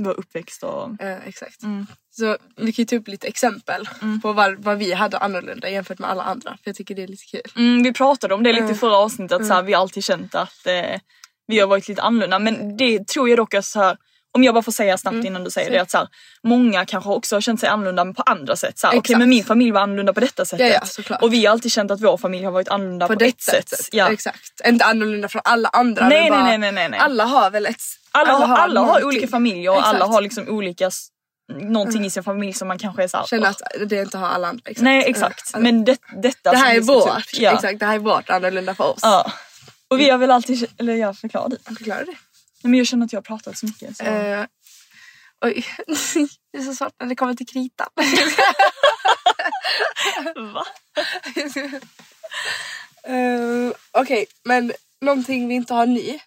Vår 0.04 0.20
uppväxt 0.20 0.64
och... 0.64 1.02
eh, 1.02 1.28
exakt. 1.28 1.64
Mm. 1.64 1.86
Så 2.10 2.38
vi 2.56 2.74
kan 2.74 2.84
ju 2.84 2.86
ta 2.86 2.96
upp 2.96 3.08
lite 3.08 3.28
exempel 3.28 3.90
Mm. 4.02 4.22
på 4.22 4.34
vad, 4.34 4.64
vad 4.64 4.78
vi 4.78 4.94
hade 4.94 5.18
annorlunda 5.18 5.70
jämfört 5.70 6.00
med 6.00 6.10
alla 6.10 6.24
andra. 6.24 6.52
För 6.52 6.70
jag 6.70 6.76
tycker 6.76 6.96
det 6.96 7.04
är 7.04 7.08
lite 7.08 7.26
kul. 7.26 7.42
Mm, 7.56 7.84
vi 7.84 7.94
pratade 7.94 8.34
om 8.34 8.44
det 8.44 8.50
lite 8.54 8.64
i 8.64 8.76
Mm. 8.76 8.76
förra 8.78 8.98
avsnittet, 8.98 9.42
att 9.42 9.48
så 9.48 9.54
här, 9.54 9.64
vi 9.64 9.74
har 9.74 9.82
alltid 9.82 10.04
känt 10.04 10.36
att 10.36 10.66
eh, 10.68 11.00
vi 11.48 11.60
har 11.60 11.68
varit 11.68 11.88
lite 11.88 12.02
annorlunda. 12.02 12.40
Men 12.40 12.78
det 12.78 13.08
tror 13.08 13.30
jag 13.30 13.38
dock 13.38 13.54
att 13.54 13.66
så 13.66 13.80
här, 13.80 13.98
om 14.38 14.43
jag 14.43 14.54
bara 14.54 14.63
får 14.63 14.71
säga 14.71 14.97
snabbt 14.97 15.26
innan 15.26 15.43
du 15.43 15.50
säger 15.52 15.67
Mm. 15.67 15.71
Säg. 15.71 15.78
det, 15.78 15.82
att 15.82 15.91
så 15.91 15.97
här, 15.97 16.08
många 16.43 16.86
kanske 16.86 17.10
också 17.10 17.36
har 17.36 17.41
känt 17.41 17.60
sig 17.60 17.69
annorlunda 17.69 18.13
på 18.13 18.21
andra 18.21 18.56
sätt. 18.56 18.80
Så 18.80 18.88
Okej 18.88 19.00
Exakt. 19.00 19.19
men 19.19 19.30
min 19.30 19.43
familj 19.43 19.71
var 19.71 19.82
annorlunda 19.82 20.13
på 20.13 20.19
detta 20.19 20.45
sättet. 20.45 20.67
Ja, 20.67 20.73
ja, 20.73 20.86
såklart. 20.86 21.21
och 21.21 21.34
vi 21.34 21.45
har 21.45 21.52
alltid 21.52 21.71
känt 21.71 21.91
att 21.91 22.02
vår 22.02 22.17
familj 22.17 22.45
har 22.45 22.52
varit 22.52 22.69
annorlunda 22.69 23.08
på, 23.08 23.15
På 23.15 23.23
ett 23.23 23.41
sätt. 23.41 23.73
Ja. 23.91 24.12
Exakt. 24.12 24.62
Inte 24.65 24.86
annorlunda 24.86 25.28
från 25.28 25.41
alla 25.45 25.69
andra. 25.69 26.10
Nej, 26.10 26.30
men 26.30 26.43
nej, 26.43 26.58
nej, 26.58 26.71
nej, 26.71 26.89
nej. 26.89 27.00
Alla 27.00 27.23
har 27.26 27.50
väl 27.50 27.65
ett... 27.65 27.82
Alla, 28.12 28.32
har, 28.34 28.58
alla 28.58 28.82
har 28.82 29.04
olika 29.04 29.28
familjer 29.28 29.71
och 29.71 29.78
alla 29.78 29.89
Exakt. 29.89 30.04
Mm. 30.04 30.13
har 30.13 30.21
liksom 30.21 30.50
olika 30.50 30.91
någonting 31.54 32.06
i 32.06 32.10
sin 32.10 32.23
familj 32.23 32.54
som 32.54 32.67
man 32.67 32.80
kanske 32.80 33.04
är 33.04 33.08
såhär... 33.08 33.26
Känner 33.26 33.50
att 33.50 33.62
det 33.88 34.02
inte 34.02 34.17
har 34.17 34.28
alla 34.28 34.47
andra. 34.47 34.62
Exakt. 34.65 34.82
Nej 34.84 35.04
exakt. 35.10 35.54
Mm. 35.54 35.63
Men 35.63 35.86
det, 35.86 35.97
detta 36.21 36.52
det 36.52 36.58
här 36.58 36.76
är 36.76 36.82
vårt. 36.82 37.34
ja. 37.34 37.52
Exakt, 37.52 37.80
det 37.80 37.86
här 37.86 37.95
är 37.95 38.00
vårt 38.00 38.30
annorlunda 38.30 38.76
för 38.76 38.84
oss. 38.84 39.00
Ja. 39.02 39.32
Och 39.89 40.00
vi 40.00 40.10
har 40.10 40.17
väl 40.17 40.32
alltid, 40.32 40.69
eller 40.78 40.95
jag 40.95 41.17
förklarar 41.17 41.50
det. 41.50 41.76
Förklara 41.78 42.04
det. 42.04 42.15
Men 42.63 42.74
jag 42.74 42.88
känner 42.88 43.06
att 43.06 43.13
jag 43.13 43.17
har 43.17 43.24
pratat 43.24 43.58
så 43.58 43.65
mycket. 43.65 43.98
Så. 43.98 44.04
Eh, 44.04 44.46
oj, 45.46 45.65
det 46.52 46.58
är 46.58 46.62
så 46.62 46.76
svårt 46.76 46.93
när 47.00 47.08
det 47.08 47.15
kommer 47.15 47.34
till 47.34 47.48
kritan. 47.48 47.88
Va? 50.54 50.65
Eh, 53.04 53.72
Okej, 53.91 54.26
men 54.43 54.74
någonting 55.02 55.48
vi 55.48 55.56
inte 55.56 55.74
har 55.74 55.86
ny 55.86 56.20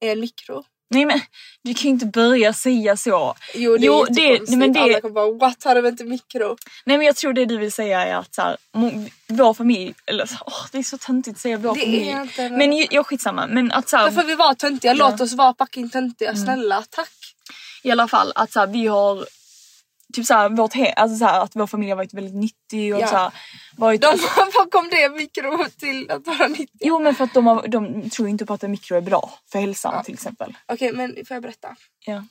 är 0.00 0.12
en 0.12 0.20
mikro. 0.20 0.64
Nej 0.90 1.04
men 1.04 1.20
du 1.62 1.74
kan 1.74 1.82
ju 1.82 1.88
inte 1.88 2.06
börja 2.06 2.52
säga 2.52 2.96
så. 2.96 3.34
Jo, 3.54 3.76
det 3.76 3.86
Jo, 3.86 4.02
är 4.04 4.14
det- 4.14 4.56
men 4.56 4.72
det- 4.72 4.80
Alla 4.80 5.00
kommer 5.00 5.14
bara 5.14 5.32
what 5.32 5.64
har 5.64 5.74
de 5.74 5.86
inte 5.88 6.04
mikro? 6.04 6.56
Nej 6.84 6.98
men 6.98 7.06
jag 7.06 7.16
tror 7.16 7.32
det 7.32 7.44
du 7.44 7.56
vill 7.58 7.72
säga 7.72 8.04
är 8.06 8.14
att 8.14 8.34
så 8.34 8.42
här, 8.42 8.56
vår 9.26 9.54
familj, 9.54 9.94
eller 10.06 10.28
åh, 10.46 10.66
det 10.72 10.78
är 10.78 10.82
så 10.82 10.98
töntigt 10.98 11.36
att 11.36 11.40
säga 11.40 11.56
vår 11.56 11.74
Det 11.74 11.80
familj. 11.80 12.10
är 12.10 12.22
inte 12.22 12.48
Men 12.50 12.86
jag 12.90 13.06
skitsamma. 13.06 13.46
Men 13.46 13.72
att 13.72 13.88
så 13.88 13.96
här, 13.96 14.06
Då 14.06 14.12
får 14.12 14.22
vi 14.24 14.34
vara 14.34 14.54
töntiga, 14.54 14.94
Ja. 14.94 15.10
låt 15.10 15.20
oss 15.20 15.32
vara 15.32 15.54
fucking 15.58 15.90
töntiga, 15.90 16.36
snälla 16.36 16.84
tack. 16.90 17.10
i 17.82 17.90
alla 17.90 18.08
fall 18.08 18.32
att 18.34 18.52
så 18.52 18.60
här, 18.60 18.66
vi 18.66 18.86
har 18.86 19.26
Typ 20.14 20.26
såhär, 20.26 20.48
vårt 20.48 20.74
he- 20.74 20.92
alltså 20.96 21.16
så 21.18 21.24
här, 21.24 21.40
att 21.40 21.56
vår 21.56 21.66
familj 21.66 21.90
har 21.90 21.96
varit 21.96 22.14
väldigt 22.14 22.34
nyttig 22.34 22.94
och 22.94 23.00
Ja. 23.00 23.06
så 23.08 23.16
här, 23.16 23.30
varit... 23.76 24.00
De, 24.00 24.06
vad 24.54 24.70
kom 24.70 24.88
det 24.90 25.08
mikro 25.08 25.64
till 25.78 26.10
att 26.10 26.26
vara 26.26 26.48
90? 26.48 26.66
Jo 26.80 26.98
men 26.98 27.14
för 27.14 27.24
att 27.24 27.34
de, 27.34 27.46
har, 27.46 27.68
de 27.68 28.10
tror 28.10 28.28
inte 28.28 28.46
på 28.46 28.54
att 28.54 28.62
en 28.64 28.70
mikro 28.70 28.96
är 28.96 29.00
bra 29.00 29.30
för 29.52 29.58
hälsan 29.58 29.92
Ja. 29.96 30.02
till 30.02 30.14
exempel. 30.14 30.56
Okej 30.66 30.92
men 30.92 31.14
får 31.28 31.34
jag 31.34 31.42
berätta? 31.42 31.76
Ja. 32.06 32.24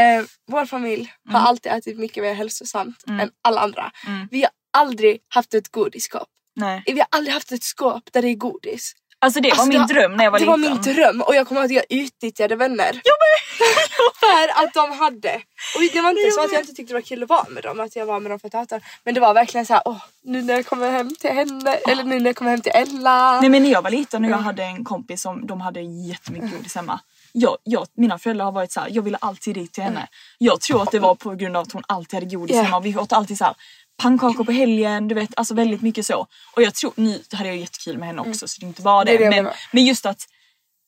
Eh, 0.00 0.24
vår 0.46 0.66
familj 0.66 1.12
har 1.28 1.40
alltid 1.40 1.72
ätit 1.72 1.98
mycket 1.98 2.22
mer 2.22 2.34
hälsosamt 2.34 3.04
än 3.08 3.30
alla 3.42 3.60
andra. 3.60 3.92
Mm. 4.06 4.28
Vi 4.30 4.42
har 4.42 4.50
aldrig 4.72 5.18
haft 5.28 5.54
ett 5.54 5.68
godisskåp. 5.72 6.28
Nej. 6.56 6.82
Vi 6.86 6.92
har 6.98 7.06
aldrig 7.10 7.34
haft 7.34 7.52
ett 7.52 7.62
skåp 7.62 8.02
där 8.12 8.22
det 8.22 8.28
är 8.28 8.34
godis. 8.34 8.92
Alltså 9.24 9.40
det 9.40 9.48
var 9.48 9.52
Alltså, 9.62 9.78
min 9.78 9.86
det- 9.86 9.94
dröm 9.94 10.16
när 10.16 10.24
jag 10.24 10.30
var 10.30 10.38
det 10.38 10.44
liten. 10.46 10.60
var 10.62 10.70
min 10.70 10.82
dröm 10.94 11.20
och 11.22 11.34
jag 11.34 11.48
kommer 11.48 11.60
ihåg 11.60 11.70
att 11.76 11.84
jag 11.90 11.98
utnyttjade 12.00 12.56
vänner. 12.56 13.00
för 14.20 14.64
att 14.64 14.74
de 14.74 14.98
hade. 14.98 15.34
Och 15.76 15.80
det 15.92 16.00
var 16.00 16.10
inte 16.10 16.30
så 16.30 16.40
att 16.44 16.52
jag 16.52 16.60
inte 16.62 16.72
tyckte 16.74 16.92
det 16.92 16.94
var 16.94 17.00
kul 17.00 17.22
att 17.22 17.28
vara 17.28 17.46
med 17.48 17.62
dem, 17.62 17.80
att 17.80 17.96
jag 17.96 18.06
var 18.06 18.20
med 18.20 18.30
dem 18.30 18.40
för 18.40 18.46
att 18.48 18.52
hata. 18.54 18.80
Men 19.04 19.14
det 19.14 19.20
var 19.20 19.34
verkligen 19.34 19.66
så 19.66 19.72
här, 19.74 19.82
åh, 19.84 19.96
nu 20.24 20.42
när 20.42 20.54
jag 20.54 20.66
kommer 20.66 20.90
hem 20.90 21.14
till 21.20 21.30
henne, 21.30 21.74
eller 21.74 22.04
nu 22.04 22.20
när 22.20 22.26
jag 22.26 22.36
kommer 22.36 22.50
hem 22.50 22.60
till 22.60 22.72
Ella. 22.74 23.40
Nej 23.40 23.50
men 23.50 23.62
när 23.62 23.70
jag 23.70 23.82
var 23.82 23.90
liten 23.90 24.24
och 24.24 24.30
jag 24.30 24.34
Mm. 24.34 24.44
hade 24.44 24.64
en 24.64 24.84
kompis 24.84 25.22
som 25.22 25.46
de 25.46 25.60
hade 25.60 25.80
jättemycket 25.80 26.50
godis 26.50 26.74
hemma. 26.74 27.00
Jag, 27.32 27.56
jag, 27.64 27.86
mina 27.96 28.18
föräldrar 28.18 28.44
har 28.44 28.52
varit 28.52 28.72
så 28.72 28.80
här, 28.80 28.88
jag 28.92 29.02
ville 29.02 29.16
alltid 29.20 29.54
dit 29.54 29.72
till 29.72 29.82
henne. 29.82 30.08
Jag 30.38 30.60
tror 30.60 30.82
att 30.82 30.90
det 30.90 30.98
var 30.98 31.14
på 31.14 31.30
grund 31.34 31.56
av 31.56 31.62
att 31.62 31.72
hon 31.72 31.82
alltid 31.88 32.14
hade 32.14 32.26
godis 32.36 32.56
Ja. 32.56 32.62
hemma. 32.62 32.80
Vi 32.80 32.96
åt 32.96 33.12
alltid 33.12 33.38
så 33.38 33.44
här 33.44 33.54
pannkakor 34.02 34.44
på 34.44 34.52
helgen, 34.52 35.08
du 35.08 35.14
vet 35.14 35.30
alltså 35.36 35.54
väldigt 35.54 35.82
mycket 35.82 36.06
så. 36.06 36.26
Och 36.56 36.62
jag 36.62 36.74
tror, 36.74 36.92
nu 36.96 37.22
hade 37.32 37.48
jag 37.48 37.56
jättekul 37.56 37.98
med 37.98 38.08
henne 38.08 38.22
också 38.22 38.48
så 38.48 38.60
det 38.60 38.66
inte 38.66 38.82
Mm. 38.82 39.04
Det 39.06 39.18
det. 39.18 39.24
det 39.36 39.42
men, 39.42 39.52
men 39.72 39.84
just 39.84 40.06
att 40.06 40.18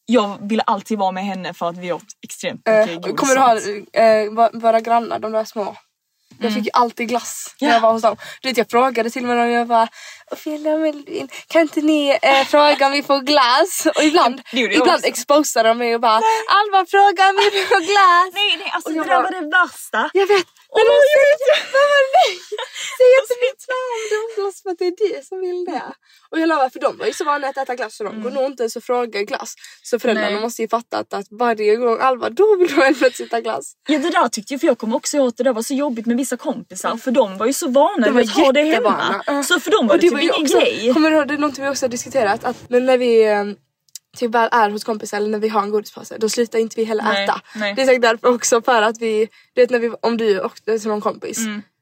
jag 0.06 0.38
ville 0.48 0.62
alltid 0.62 0.98
vara 0.98 1.12
med 1.12 1.24
henne 1.24 1.54
för 1.54 1.68
att 1.68 1.78
vi 1.78 1.92
åt 1.92 2.02
extremt 2.22 2.56
mycket 2.66 2.88
Eh, 2.90 2.94
godis. 3.00 3.16
kommer 3.20 3.34
du 3.34 3.40
ha 3.40 3.56
eh, 4.04 4.32
va- 4.32 4.50
våra 4.52 4.80
grannar, 4.80 5.18
de 5.18 5.32
där 5.32 5.44
små? 5.44 5.76
Jag 6.40 6.54
fick 6.54 6.64
ju 6.64 6.70
alltid 6.72 7.08
glass 7.08 7.54
när 7.60 7.68
Ja. 7.68 7.74
jag 7.74 7.80
var 7.80 7.92
hos 7.92 8.02
dem. 8.02 8.16
Du 8.42 8.48
vet 8.48 8.58
jag 8.58 8.70
frågade 8.70 9.10
till 9.10 9.22
och 9.22 9.28
med 9.28 9.36
dem, 9.36 9.50
jag 9.50 9.66
bara 9.66 9.88
Ophelia 10.30 10.74
och 10.74 10.80
Melvin, 10.80 11.28
kan 11.48 11.62
inte 11.62 11.80
ni 11.80 12.18
eh, 12.22 12.44
fråga 12.44 12.86
om 12.86 12.92
vi 12.92 13.02
får 13.02 13.20
glass? 13.20 13.86
Och 13.96 14.02
ibland, 14.02 14.40
ibland 14.52 15.04
exposade 15.04 15.68
de 15.68 15.78
mig 15.78 15.94
och 15.94 16.00
bara 16.00 16.14
Alva 16.58 16.86
fråga 16.90 17.28
om 17.28 17.36
vi 17.52 17.60
får 17.64 17.80
glass. 17.80 18.34
Nej 18.34 18.56
nej 18.58 18.70
alltså 18.74 18.90
det 18.90 19.04
där 19.04 19.22
var 19.22 19.30
det 19.30 19.50
värsta. 19.58 20.10
Jag 20.14 20.26
vet, 20.26 20.46
men 20.76 20.84
de 20.90 20.96
säger 21.12 21.36
mamma 21.76 21.98
nej! 22.16 22.32
Säg 22.98 23.08
inte 23.20 23.36
mitt 23.46 23.62
namn, 23.72 24.02
de 24.14 24.20
glass 24.36 24.56
för 24.62 24.70
att 24.70 24.78
det 24.80 24.86
är 24.92 24.96
du 25.02 25.10
som 25.28 25.38
vill 25.46 25.60
det. 25.64 25.88
Och 26.30 26.38
jag 26.40 26.48
lovar 26.48 26.68
för 26.74 26.80
de 26.80 26.98
var 26.98 27.06
ju 27.06 27.12
så 27.12 27.24
vana 27.24 27.48
att 27.48 27.56
äta 27.56 27.74
glass 27.74 27.96
så 27.96 28.04
de 28.04 28.22
går 28.22 28.30
nog 28.30 28.44
inte 28.44 28.62
ens 28.62 28.76
och 28.76 28.84
frågar 28.84 29.22
glass. 29.22 29.54
Så 29.82 29.98
föräldrarna 29.98 30.30
Nej. 30.30 30.40
måste 30.40 30.62
ju 30.62 30.68
fatta 30.68 30.98
att, 30.98 31.14
att 31.14 31.26
varje 31.30 31.76
gång 31.76 31.98
Alva 32.00 32.30
då 32.30 32.56
vill 32.56 32.68
de 32.74 32.82
ändå 32.82 33.06
äta 33.06 33.40
glass. 33.40 33.74
Ja 33.88 33.98
det 33.98 34.10
där 34.10 34.28
tyckte 34.28 34.54
jag, 34.54 34.60
för 34.60 34.66
jag 34.66 34.78
kommer 34.78 34.96
också 34.96 35.16
ihåg 35.16 35.28
att 35.28 35.36
det 35.36 35.44
där 35.44 35.52
var 35.52 35.62
så 35.62 35.74
jobbigt 35.74 36.06
med 36.06 36.16
vissa 36.16 36.36
kompisar 36.36 36.96
för 36.96 37.10
de 37.10 37.38
var 37.38 37.46
ju 37.46 37.52
så 37.52 37.68
vana 37.68 38.10
vid 38.10 38.30
att 38.30 38.36
ha 38.36 38.52
det 38.52 38.64
hemma. 38.64 39.22
Så 39.44 39.60
för 39.60 39.70
dem 39.70 39.86
var 39.86 39.94
Och 39.94 40.00
det, 40.00 40.10
var 40.10 40.20
typ 40.20 40.32
ingen 40.36 40.46
grej. 40.46 40.92
Kommer 40.94 41.10
du 41.10 41.16
ihåg, 41.16 41.28
det 41.28 41.34
är 41.34 41.38
någonting 41.38 41.64
vi 41.64 41.70
också 41.70 41.84
har 41.84 41.90
diskuterat 41.90 42.44
att 42.44 42.70
när, 42.70 42.80
när 42.80 42.98
vi 42.98 43.24
eh, 43.24 43.44
typ 44.16 44.30
väl 44.30 44.48
är 44.52 44.70
hos 44.70 44.84
kompisar 44.84 45.16
eller 45.16 45.28
när 45.28 45.38
vi 45.38 45.48
har 45.48 45.62
en 45.62 45.70
godispåse 45.70 46.16
då 46.18 46.28
slutar 46.28 46.58
inte 46.58 46.76
vi 46.76 46.84
heller 46.84 47.02
Nej, 47.04 47.24
äta. 47.24 47.40
nej. 47.54 47.74
Det 47.74 47.82
är 47.82 47.86
säkert 47.86 48.02
därför 48.02 48.28
också 48.34 48.62
för 48.62 48.82
att 48.82 48.98
vi, 49.00 49.28
du 49.54 49.60
vet 49.60 49.70
när 49.70 49.78
vi, 49.78 49.90
om 50.00 50.16
du 50.16 50.40
åkte 50.40 50.78
till 50.78 50.88
någon 50.88 51.00
kompis 51.00 51.38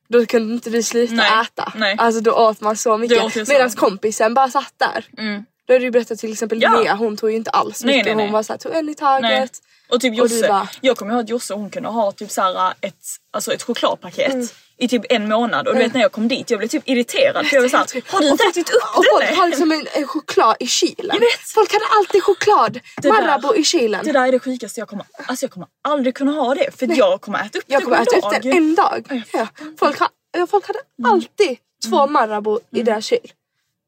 då 0.08 0.26
kunde 0.26 0.54
inte 0.54 0.70
vi 0.70 0.82
sluta 0.82 1.12
Mm. 1.12 1.24
Nej, 1.24 1.42
äta. 1.42 1.72
nej. 1.76 1.94
Alltså 1.98 2.20
då 2.20 2.32
åt 2.32 2.60
man 2.60 2.76
så 2.76 2.96
mycket. 2.98 3.48
Medan 3.48 3.70
kompisen 3.70 4.34
bara 4.34 4.48
satt 4.50 4.74
där. 4.76 5.04
Mm. 5.18 5.44
Då 5.66 5.72
har 5.74 5.80
du 5.80 5.90
berättat 5.90 6.18
till 6.18 6.32
exempel 6.32 6.62
Ja. 6.62 6.76
Linnea, 6.76 6.94
hon 6.94 7.16
tog 7.16 7.30
ju 7.30 7.36
inte 7.36 7.50
alls 7.50 7.84
Nej, 7.84 7.96
mycket. 7.96 8.06
nej, 8.06 8.14
nej. 8.16 8.24
Hon 8.26 8.32
var 8.32 8.42
såhär, 8.42 8.58
tog 8.58 8.74
en 8.74 8.88
i 8.88 8.94
taget. 8.94 9.22
Nej. 9.30 9.48
Och 9.88 10.00
typ 10.00 10.10
Och 10.12 10.16
Josse, 10.18 10.48
bara- 10.48 10.68
jag 10.80 10.96
kommer 10.96 11.12
ihåg 11.12 11.22
att 11.22 11.28
Josse 11.28 11.54
hon 11.54 11.70
kunde 11.70 11.88
ha 11.88 12.12
typ 12.12 12.30
såhär 12.30 12.74
ett, 12.80 12.94
alltså 13.30 13.52
ett 13.52 13.62
chokladpaket 13.62 14.32
Mm. 14.34 14.46
I 14.78 14.88
typ 14.88 15.02
en 15.08 15.28
månad 15.28 15.68
och 15.68 15.74
du 15.74 15.78
vet 15.80 15.94
när 15.94 16.00
jag 16.00 16.12
kom 16.12 16.28
dit 16.28 16.50
jag 16.50 16.58
blev 16.58 16.68
typ 16.68 16.82
irriterad 16.88 17.46
för 17.46 17.56
jag 17.56 17.62
var 17.62 17.68
såhär, 17.68 18.02
har 18.12 18.20
du 18.20 18.28
inte 18.28 18.44
ätit 18.44 18.70
upp 18.70 18.82
Och 18.96 19.04
den 19.04 19.26
folk 19.28 19.38
har 19.38 19.48
liksom 19.48 19.72
en, 19.72 19.86
en 19.92 20.06
choklad 20.06 20.56
i 20.60 20.66
kylen. 20.66 21.10
Jag 21.12 21.20
vet. 21.20 21.40
Folk 21.54 21.72
hade 21.72 21.84
alltid 21.98 22.22
choklad, 22.22 22.72
Det 23.02 23.08
där- 23.08 23.10
Marabou 23.12 23.54
i 23.56 23.64
kylen. 23.64 24.04
Det 24.04 24.12
där 24.12 24.26
är 24.28 24.32
det 24.32 24.38
sjukaste 24.38 24.80
jag 24.80 24.88
kommer, 24.88 25.06
alltså 25.26 25.44
jag 25.44 25.50
kommer 25.50 25.68
aldrig 25.88 26.14
kunna 26.14 26.32
ha 26.32 26.54
det 26.54 26.78
för 26.78 26.98
jag 26.98 27.20
kommer 27.20 27.38
äta 27.38 27.58
upp 27.58 27.64
jag 27.66 27.80
det 27.80 27.84
kommer 27.84 28.02
äta 28.02 28.16
upp 28.36 28.42
den 28.42 28.52
en 28.56 28.74
dag. 28.74 29.22
Ja. 29.32 29.46
Folk, 29.78 29.98
ha, 29.98 30.08
ja, 30.38 30.46
folk 30.46 30.66
hade 30.66 30.78
Mm. 30.98 31.10
alltid 31.12 31.58
två 31.90 32.06
Marabou 32.06 32.60
i 32.72 32.82
deras 32.82 33.04
kyl. 33.04 33.32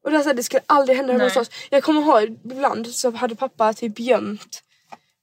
Och 0.03 0.11
det, 0.11 0.17
här, 0.17 0.33
det 0.33 0.43
skulle 0.43 0.61
aldrig 0.65 0.97
hända 0.97 1.13
hemma 1.13 1.23
Nej. 1.25 1.33
hos 1.37 1.47
oss. 1.47 1.55
Jag 1.69 1.83
kommer 1.83 2.01
ihåg 2.01 2.37
ibland 2.45 2.87
så 2.87 3.11
hade 3.11 3.35
pappa 3.35 3.73
typ 3.73 3.99
gömt 3.99 4.63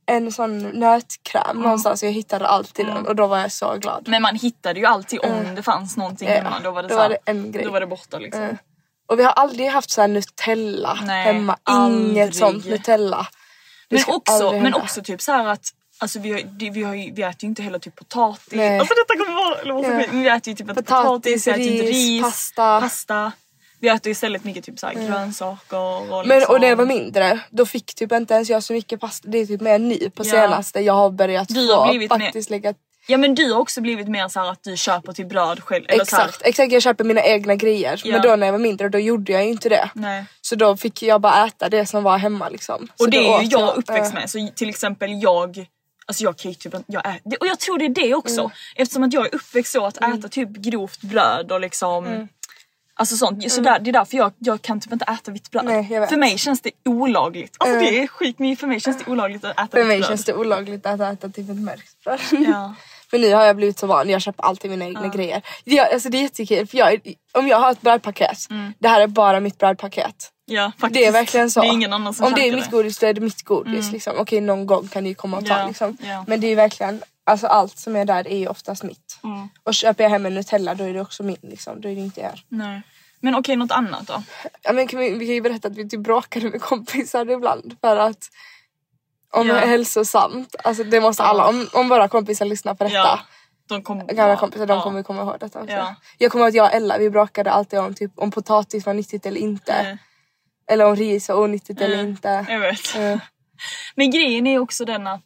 en 0.06 0.32
sån 0.32 0.58
nötkräm 0.58 1.56
någonstans 1.62 2.02
och 2.02 2.08
jag 2.08 2.12
hittade 2.12 2.46
alltid 2.48 2.86
den 2.86 3.06
och 3.06 3.16
då 3.16 3.26
var 3.26 3.38
jag 3.38 3.52
så 3.52 3.74
glad. 3.76 4.08
Men 4.08 4.22
man 4.22 4.36
hittade 4.36 4.80
ju 4.80 4.86
alltid 4.86 5.20
om 5.24 5.54
det 5.54 5.62
fanns 5.62 5.96
någonting 5.96 6.28
Ja, 6.28 6.34
hemma. 6.34 6.60
Då 6.64 6.70
var 6.70 6.82
det, 6.82 6.88
då 6.88 6.94
så 6.94 7.00
här- 7.00 7.08
var 7.08 7.18
det 7.24 7.30
en 7.30 7.52
grej. 7.52 7.64
Då 7.64 7.70
var 7.70 7.80
det 7.80 7.86
borta 7.86 8.18
liksom. 8.18 8.42
Eh, 8.42 8.50
Och 9.06 9.18
vi 9.18 9.24
har 9.24 9.32
aldrig 9.32 9.68
haft 9.68 9.90
så 9.90 10.00
här 10.00 10.08
Nutella 10.08 10.98
Nej, 11.06 11.24
hemma. 11.24 11.56
aldrig. 11.62 12.10
Inget 12.10 12.34
sånt 12.34 12.64
Nutella. 12.64 13.26
Det 13.88 14.06
Men 14.06 14.14
också, 14.16 14.52
men 14.52 14.74
också 14.74 15.02
typ 15.02 15.22
så 15.22 15.32
att 15.48 15.60
Alltså 15.98 16.18
vi, 16.18 16.32
har, 16.32 16.70
vi, 16.72 16.82
har 16.82 16.92
vi 17.14 17.22
äter 17.22 17.36
ju 17.44 17.48
inte 17.48 17.62
heller 17.62 17.78
typ 17.78 17.96
potatis. 17.96 18.52
Nej. 18.52 18.78
Alltså 18.78 18.94
detta 18.94 19.24
kommer 19.24 19.34
vara 19.34 19.82
Ja. 20.00 20.06
vi 20.12 20.28
äter 20.28 20.48
ju 20.50 20.54
typ 20.56 20.66
Potatis, 20.68 20.86
potatis, 20.86 21.46
vi 21.46 21.50
äter 21.50 21.62
inte 21.62 21.82
ris, 21.84 21.90
ris, 21.92 22.22
pasta. 22.22 22.80
pasta. 22.80 23.32
Vi 23.84 23.90
äter 23.90 24.10
istället 24.12 24.44
mycket 24.44 24.64
typ 24.64 24.78
så 24.78 24.86
här 24.86 24.94
grönsaker 24.94 26.12
och 26.12 26.26
Men 26.26 26.38
liksom. 26.38 26.54
och 26.54 26.60
när 26.60 26.68
jag 26.68 26.76
var 26.76 26.86
mindre, 26.86 27.40
då 27.50 27.66
fick 27.66 27.94
typ 27.94 28.12
inte 28.12 28.34
ens 28.34 28.50
jag 28.50 28.62
så 28.62 28.72
mycket 28.72 29.00
pasta. 29.00 29.28
Det 29.28 29.38
är 29.38 29.46
typ 29.46 29.60
mer 29.60 29.78
nu 29.78 30.10
på 30.10 30.24
Ja. 30.24 30.30
senaste 30.30 30.80
jag 30.80 30.94
har 30.94 31.10
börjat 31.10 31.48
Du 31.48 31.66
få 31.66 31.74
har 31.76 31.88
blivit 31.88 32.10
mer- 32.10 32.18
faktiskt 32.18 32.50
lägga... 32.50 32.74
Ja 33.06 33.18
men 33.18 33.34
du 33.34 33.52
har 33.52 33.60
också 33.60 33.80
blivit 33.80 34.08
mer 34.08 34.28
så 34.28 34.40
här 34.40 34.50
att 34.50 34.62
du 34.62 34.76
köper 34.76 35.12
till 35.12 35.26
bröd 35.26 35.60
själv. 35.64 35.84
Eller 35.88 36.04
så 36.04 36.16
här, 36.16 36.24
Exakt, 36.24 36.46
exakt 36.46 36.72
jag 36.72 36.82
köper 36.82 37.04
mina 37.04 37.22
egna 37.22 37.54
grejer. 37.54 38.00
Ja. 38.04 38.12
Men 38.12 38.22
då 38.22 38.36
när 38.36 38.46
jag 38.46 38.52
var 38.52 38.58
mindre 38.58 38.88
då 38.88 38.98
gjorde 38.98 39.32
jag 39.32 39.44
ju 39.44 39.50
inte 39.50 39.68
det. 39.68 39.90
Nej. 39.94 40.24
Så 40.40 40.56
då 40.56 40.76
fick 40.76 41.02
jag 41.02 41.20
bara 41.20 41.46
äta 41.46 41.68
det 41.68 41.86
som 41.86 42.02
var 42.02 42.18
hemma 42.18 42.48
liksom. 42.48 42.88
Så 42.96 43.04
Och 43.04 43.10
det 43.10 43.16
då 43.20 43.36
är 43.38 43.42
ju 43.42 43.48
jag 43.48 43.76
uppväxt 43.76 44.12
eh, 44.14 44.20
med. 44.20 44.30
Så 44.30 44.48
till 44.54 44.68
exempel 44.68 45.22
jag 45.22 45.66
Alltså 46.06 46.24
jag 46.24 46.36
kan 46.38 46.50
ju 46.50 46.54
typ 46.54 46.74
inte- 46.74 46.92
jag 46.92 47.06
ä- 47.06 47.20
det- 47.24 47.36
och 47.36 47.46
jag 47.46 47.58
tror 47.60 47.78
det 47.78 47.84
är 47.84 47.88
det 47.88 48.14
också. 48.14 48.40
Mm. 48.40 48.50
Eftersom 48.76 49.02
att 49.02 49.12
jag 49.12 49.26
är 49.26 49.34
uppväxt 49.34 49.72
så 49.72 49.86
att 49.86 49.96
äta 49.96 50.28
typ 50.28 50.48
grovt 50.48 51.00
bröd 51.00 51.52
och 51.52 51.60
liksom 51.60 52.06
Mm. 52.06 52.28
Alltså 52.96 53.16
sånt. 53.16 53.52
Så 53.52 53.60
där, 53.60 53.78
det 53.78 53.90
är 53.90 53.92
därför 53.92 54.16
jag, 54.16 54.32
jag 54.38 54.62
kan 54.62 54.80
typ 54.80 54.92
inte 54.92 55.04
äta 55.04 55.30
vitt 55.32 55.50
bröd. 55.50 55.64
Nej, 55.64 55.88
för 56.08 56.16
mig 56.16 56.38
känns 56.38 56.60
det 56.60 56.70
olagligt. 56.84 57.56
Alltså 57.58 57.76
Mm. 57.78 57.92
det 57.94 58.02
är 58.02 58.06
skit 58.06 58.38
men 58.38 58.56
för 58.56 58.66
mig 58.66 58.80
känns 58.80 58.98
det 59.04 59.10
olagligt 59.10 59.44
att 59.44 59.52
äta 59.58 59.66
För 59.70 59.78
vitt 59.78 59.86
mig 59.86 59.98
bröd. 59.98 60.08
känns 60.08 60.24
det 60.24 60.34
olagligt 60.34 60.86
att 60.86 61.00
äta 61.00 61.28
typ 61.28 61.50
ett 61.50 61.56
mörkt 61.56 62.04
bröd. 62.04 62.20
Ja. 62.30 62.74
Men 63.12 63.20
nu 63.20 63.34
har 63.34 63.44
jag 63.44 63.56
blivit 63.56 63.78
så 63.78 63.86
van, 63.86 64.08
jag 64.10 64.22
köper 64.22 64.44
alltid 64.44 64.70
mina 64.70 64.84
egna 64.84 65.08
grejer. 65.08 65.42
Jag, 65.64 65.92
alltså 65.92 66.08
det 66.08 66.18
är 66.18 66.22
jättekul 66.22 66.66
för 66.66 66.78
jag, 66.78 67.00
om 67.32 67.48
jag 67.48 67.58
har 67.58 67.70
ett 67.70 67.80
brödpaket, 67.80 68.38
det 68.78 68.88
här 68.88 69.00
är 69.00 69.06
bara 69.06 69.40
mitt 69.40 69.58
brödpaket. 69.58 70.30
ja 70.46 70.72
faktiskt. 70.78 71.00
Det 71.00 71.06
är 71.06 71.12
verkligen 71.12 71.50
så. 71.50 71.60
Det 71.60 71.66
är 71.66 71.72
ingen 71.72 71.92
annan 71.92 72.14
som 72.14 72.26
Om 72.26 72.32
det 72.32 72.48
är 72.48 72.52
mitt 72.56 72.70
godis 72.70 72.98
då 72.98 73.06
är 73.06 73.14
det 73.14 73.20
mitt 73.20 73.42
godis. 73.42 73.92
Liksom. 73.92 74.12
Okej 74.18 74.40
någon 74.40 74.66
gång 74.66 74.88
kan 74.88 75.02
det 75.02 75.08
ju 75.08 75.14
komma 75.14 75.36
och 75.36 75.46
ta 75.46 75.58
Ja, 75.58 75.66
liksom. 75.66 75.96
ja. 76.00 76.24
Men 76.26 76.40
det 76.40 76.46
är 76.46 76.56
verkligen, 76.56 77.02
alltså 77.24 77.46
allt 77.46 77.78
som 77.78 77.96
är 77.96 78.04
där 78.04 78.28
är 78.28 78.38
ju 78.38 78.46
oftast 78.48 78.82
mitt. 78.82 79.18
Mm. 79.24 79.48
Och 79.62 79.74
köper 79.74 80.04
jag 80.04 80.10
hem 80.10 80.26
en 80.26 80.34
Nutella 80.34 80.74
då 80.74 80.84
är 80.84 80.94
det 80.94 81.00
också 81.00 81.22
min 81.22 81.36
liksom. 81.42 81.80
Då 81.80 81.88
är 81.88 81.94
det 81.94 82.00
inte 82.00 82.20
er. 82.20 82.44
Nej. 82.48 82.82
Men 83.20 83.34
okej 83.34 83.56
något 83.56 83.70
annat 83.70 84.06
då? 84.06 84.22
Ja, 84.62 84.72
men 84.72 84.86
kan 84.88 85.00
vi, 85.00 85.10
vi 85.10 85.26
kan 85.26 85.34
ju 85.34 85.40
berätta 85.40 85.68
att 85.68 85.76
vi 85.76 85.88
typ 85.88 86.00
bråkade 86.00 86.50
med 86.50 86.60
kompisar 86.62 87.30
ibland 87.30 87.76
för 87.80 87.96
att 87.96 88.18
om 89.32 89.46
Ja. 89.48 89.54
hälsosamt. 89.54 90.56
Alltså 90.64 90.84
det 90.84 91.00
måste 91.00 91.22
alla, 91.22 91.46
om, 91.48 91.68
om 91.72 91.88
våra 91.88 92.08
kompisar 92.08 92.46
lyssnar 92.46 92.74
på 92.74 92.84
detta. 92.84 92.96
Ja. 92.96 93.20
De 93.68 93.82
kom, 93.82 93.98
Gamla 94.06 94.28
ja, 94.28 94.36
kompisar 94.36 94.66
de 94.66 94.76
ja. 94.76 94.82
kommer 94.82 95.02
komma 95.02 95.22
ihåg 95.22 95.36
detta 95.40 95.60
också. 95.60 95.74
Ja. 95.74 95.94
Jag 96.18 96.32
kommer 96.32 96.44
ihåg 96.44 96.48
att 96.48 96.54
jag 96.54 96.66
och 96.66 96.72
Ella 96.74 96.98
vi 96.98 97.10
bråkade 97.10 97.50
alltid 97.50 97.78
om 97.78 97.94
typ 97.94 98.12
om 98.16 98.30
potatis 98.30 98.86
var 98.86 98.94
nyttigt 98.94 99.26
eller 99.26 99.40
inte. 99.40 99.82
Nej, 99.82 99.98
Eller 100.70 100.86
om 100.86 100.96
ris 100.96 101.28
var 101.28 101.36
onyttigt 101.36 101.80
eller 101.80 101.94
Mm. 101.98 102.06
inte. 102.10 102.46
Jag 102.48 102.60
vet. 102.60 102.96
Eh, 102.96 103.18
Men 103.94 104.10
grejen 104.10 104.46
är 104.46 104.58
också 104.58 104.84
den 104.84 105.06
att 105.06 105.24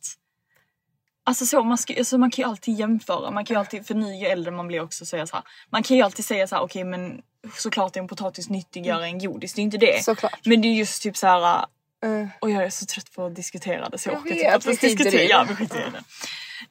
Alltså 1.28 1.46
så, 1.46 1.62
man, 1.64 1.78
ska, 1.78 1.98
alltså 1.98 2.18
man 2.18 2.30
kan 2.30 2.42
ju 2.44 2.48
alltid 2.50 2.78
jämföra, 2.78 3.30
man 3.30 3.44
kan 3.44 3.54
ju 3.54 3.58
alltid, 3.60 3.86
för 3.86 3.94
ni 3.94 4.20
ju 4.20 4.26
äldre 4.26 4.50
man 4.52 4.66
blir 4.68 4.80
också 4.80 5.06
säga 5.06 5.26
så 5.26 5.36
här. 5.36 5.44
Man 5.70 5.82
kan 5.82 5.96
ju 5.96 6.02
alltid 6.02 6.24
säga 6.24 6.46
så 6.46 6.54
här: 6.54 6.62
okej 6.62 6.84
men 6.84 7.22
såklart 7.58 7.96
är 7.96 8.00
en 8.00 8.08
potatis 8.08 8.48
nyttigare 8.48 9.04
än 9.06 9.18
godis, 9.18 9.54
det 9.54 9.60
är 9.60 9.62
inte 9.62 9.78
det. 9.78 10.04
Såklart. 10.04 10.40
Men 10.46 10.60
det 10.62 10.68
är 10.68 10.72
just 10.72 11.02
typ 11.02 11.16
så 11.16 11.26
här. 11.26 11.58
eh, 12.04 12.28
och 12.40 12.50
jag 12.50 12.64
är 12.64 12.70
så 12.70 12.86
trött 12.86 13.12
på 13.14 13.26
att 13.26 13.34
diskutera 13.34 13.88
det 13.88 13.98
så 13.98 14.08
jag 14.08 14.14
Jag 14.14 14.22
orkar 14.26 14.58
typ 14.58 14.70
inte 14.72 14.86
i 14.86 14.88
diskutera. 14.94 15.18
det. 15.22 15.24
Ja, 15.24 15.46
vi 15.48 15.54
skiter 15.54 15.78
i 15.78 15.90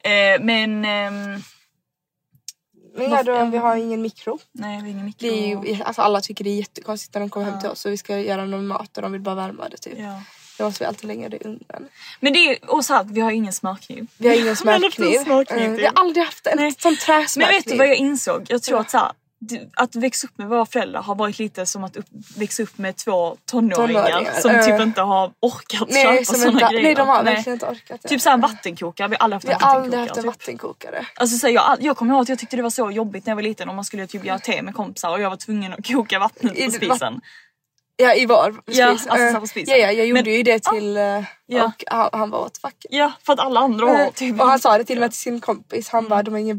det. 0.02 0.34
Eh, 0.34 0.40
men 0.44 0.84
ehm, 0.84 1.42
Men 2.96 3.10
ja, 3.10 3.22
då, 3.22 3.44
vi 3.44 3.58
har 3.58 3.76
ingen 3.76 4.02
mikro. 4.02 4.38
nej 4.52 4.82
vi 4.82 4.90
ingen 4.90 5.04
mikro. 5.04 5.28
Ju, 5.28 5.82
alltså 5.82 6.02
alla 6.02 6.20
tycker 6.20 6.44
det 6.44 6.50
är 6.50 6.56
jättekonstigt 6.56 7.14
när 7.14 7.20
de 7.20 7.30
kommer 7.30 7.46
hem 7.46 7.54
Ja. 7.54 7.60
till 7.60 7.70
oss 7.70 7.84
och 7.86 7.92
vi 7.92 7.96
ska 7.96 8.18
göra 8.18 8.44
någon 8.44 8.66
mat 8.66 8.96
och 8.96 9.02
de 9.02 9.12
vill 9.12 9.20
bara 9.20 9.34
värma 9.34 9.68
det 9.68 9.76
typ. 9.76 9.98
ja. 9.98 10.22
Då 10.58 10.64
måste 10.64 10.84
vi 10.84 10.88
alltid 10.88 11.04
lägga 11.04 11.28
det 11.28 11.36
i 11.36 11.40
ugnen. 11.44 11.88
Men 12.20 12.32
det 12.32 12.38
är 12.38 12.70
och 12.70 12.84
så 12.84 12.94
här, 12.94 13.04
vi 13.04 13.20
har 13.20 13.30
ingen 13.30 13.52
smörkniv. 13.52 14.06
Vi 14.16 14.28
har 14.28 14.34
ingen 14.34 14.46
Men 14.46 14.56
smörkniv. 14.56 15.16
en 15.28 15.44
till. 15.46 15.70
Vi 15.70 15.84
har 15.86 15.92
aldrig 15.94 16.24
haft 16.24 16.46
en 16.46 16.56
Nej. 16.58 16.74
sån 16.78 16.92
Men 16.92 16.96
träsmörkniv. 16.96 17.56
vet 17.56 17.68
du 17.68 17.76
vad 17.76 17.88
jag 17.88 17.96
insåg? 17.96 18.46
Jag 18.48 18.62
tror 18.62 18.80
att 18.80 18.90
så 18.90 18.98
här, 18.98 19.12
att 19.74 19.96
växa 19.96 20.26
upp 20.26 20.38
med 20.38 20.48
våra 20.48 20.66
föräldrar 20.66 21.02
har 21.02 21.14
varit 21.14 21.38
lite 21.38 21.66
som 21.66 21.84
att 21.84 21.96
upp, 21.96 22.06
växa 22.36 22.62
upp 22.62 22.78
med 22.78 22.96
två 22.96 23.36
tonåringar, 23.44 24.02
Tonåringar, 24.08 24.32
som 24.40 24.50
eh. 24.50 24.64
typ 24.66 24.80
inte 24.80 25.00
har 25.00 25.32
orkat 25.40 25.88
Nej, 25.90 26.24
köpa 26.24 26.48
inte, 26.48 26.66
grejer. 26.70 26.82
nej 26.82 26.94
de 26.94 27.08
har 27.08 27.22
Nej. 27.22 27.34
verkligen 27.34 27.54
inte 27.56 27.66
orkat. 27.66 28.02
Typ 28.02 28.20
såhär 28.20 28.36
vattenkokare, 28.38 29.08
vi 29.08 29.16
har 29.18 29.24
aldrig 29.24 29.36
haft 29.36 29.48
Vi 29.48 29.52
en 29.52 29.60
har 29.60 29.70
aldrig 29.74 30.00
vattenkokare. 30.00 30.06
haft 30.08 30.16
en 30.16 30.22
typ. 30.22 30.40
vattenkokare. 30.40 31.06
Alltså, 31.14 31.36
så 31.38 31.46
här, 31.46 31.54
jag, 31.54 31.76
jag 31.80 31.96
kommer 31.96 32.14
ihåg 32.14 32.22
att 32.22 32.28
jag 32.28 32.38
tyckte 32.38 32.56
det 32.56 32.62
var 32.62 32.70
så 32.70 32.90
jobbigt 32.90 33.26
när 33.26 33.30
jag 33.30 33.36
var 33.36 33.42
liten 33.42 33.68
om 33.68 33.76
man 33.76 33.84
skulle 33.84 34.06
typ 34.06 34.24
göra 34.24 34.38
te 34.38 34.62
med 34.62 34.74
kompisar 34.74 35.10
och 35.10 35.20
jag 35.20 35.30
var 35.30 35.36
tvungen 35.36 35.72
att 35.72 35.86
koka 35.86 36.18
vattnet 36.18 36.58
I- 36.58 36.64
på 36.66 36.70
spisen. 36.70 37.20
Ja 38.00 38.14
i 38.14 38.26
vår 38.26 38.52
spis. 38.62 38.78
Ja, 38.78 38.86
alltså 38.88 39.08
så 39.08 39.16
Eh, 39.16 39.44
spisen. 39.44 39.74
Ja, 39.80 39.86
ja 39.86 39.92
jag 39.92 40.06
gjorde 40.06 40.22
Men- 40.22 40.32
ju 40.32 40.42
det 40.42 40.58
till 40.64 40.96
eh, 40.96 41.22
Ja. 41.50 41.64
och 41.64 41.84
han, 41.86 42.08
han 42.12 42.30
var 42.30 42.40
what 42.40 42.58
fuck. 42.58 42.74
Ja, 42.90 43.12
för 43.26 43.32
att 43.32 43.38
alla 43.40 43.60
andra 43.60 43.86
har 43.86 44.10
typ 44.10 44.40
Och 44.40 44.46
han 44.46 44.58
sa 44.58 44.78
det 44.78 44.84
till 44.84 44.96
och 44.98 45.00
med 45.00 45.10
till 45.10 45.20
sin 45.20 45.40
kompis. 45.40 45.88
Han 45.88 46.08
bara 46.08 46.22
de 46.22 46.30
har 46.30 46.38
ingen 46.38 46.56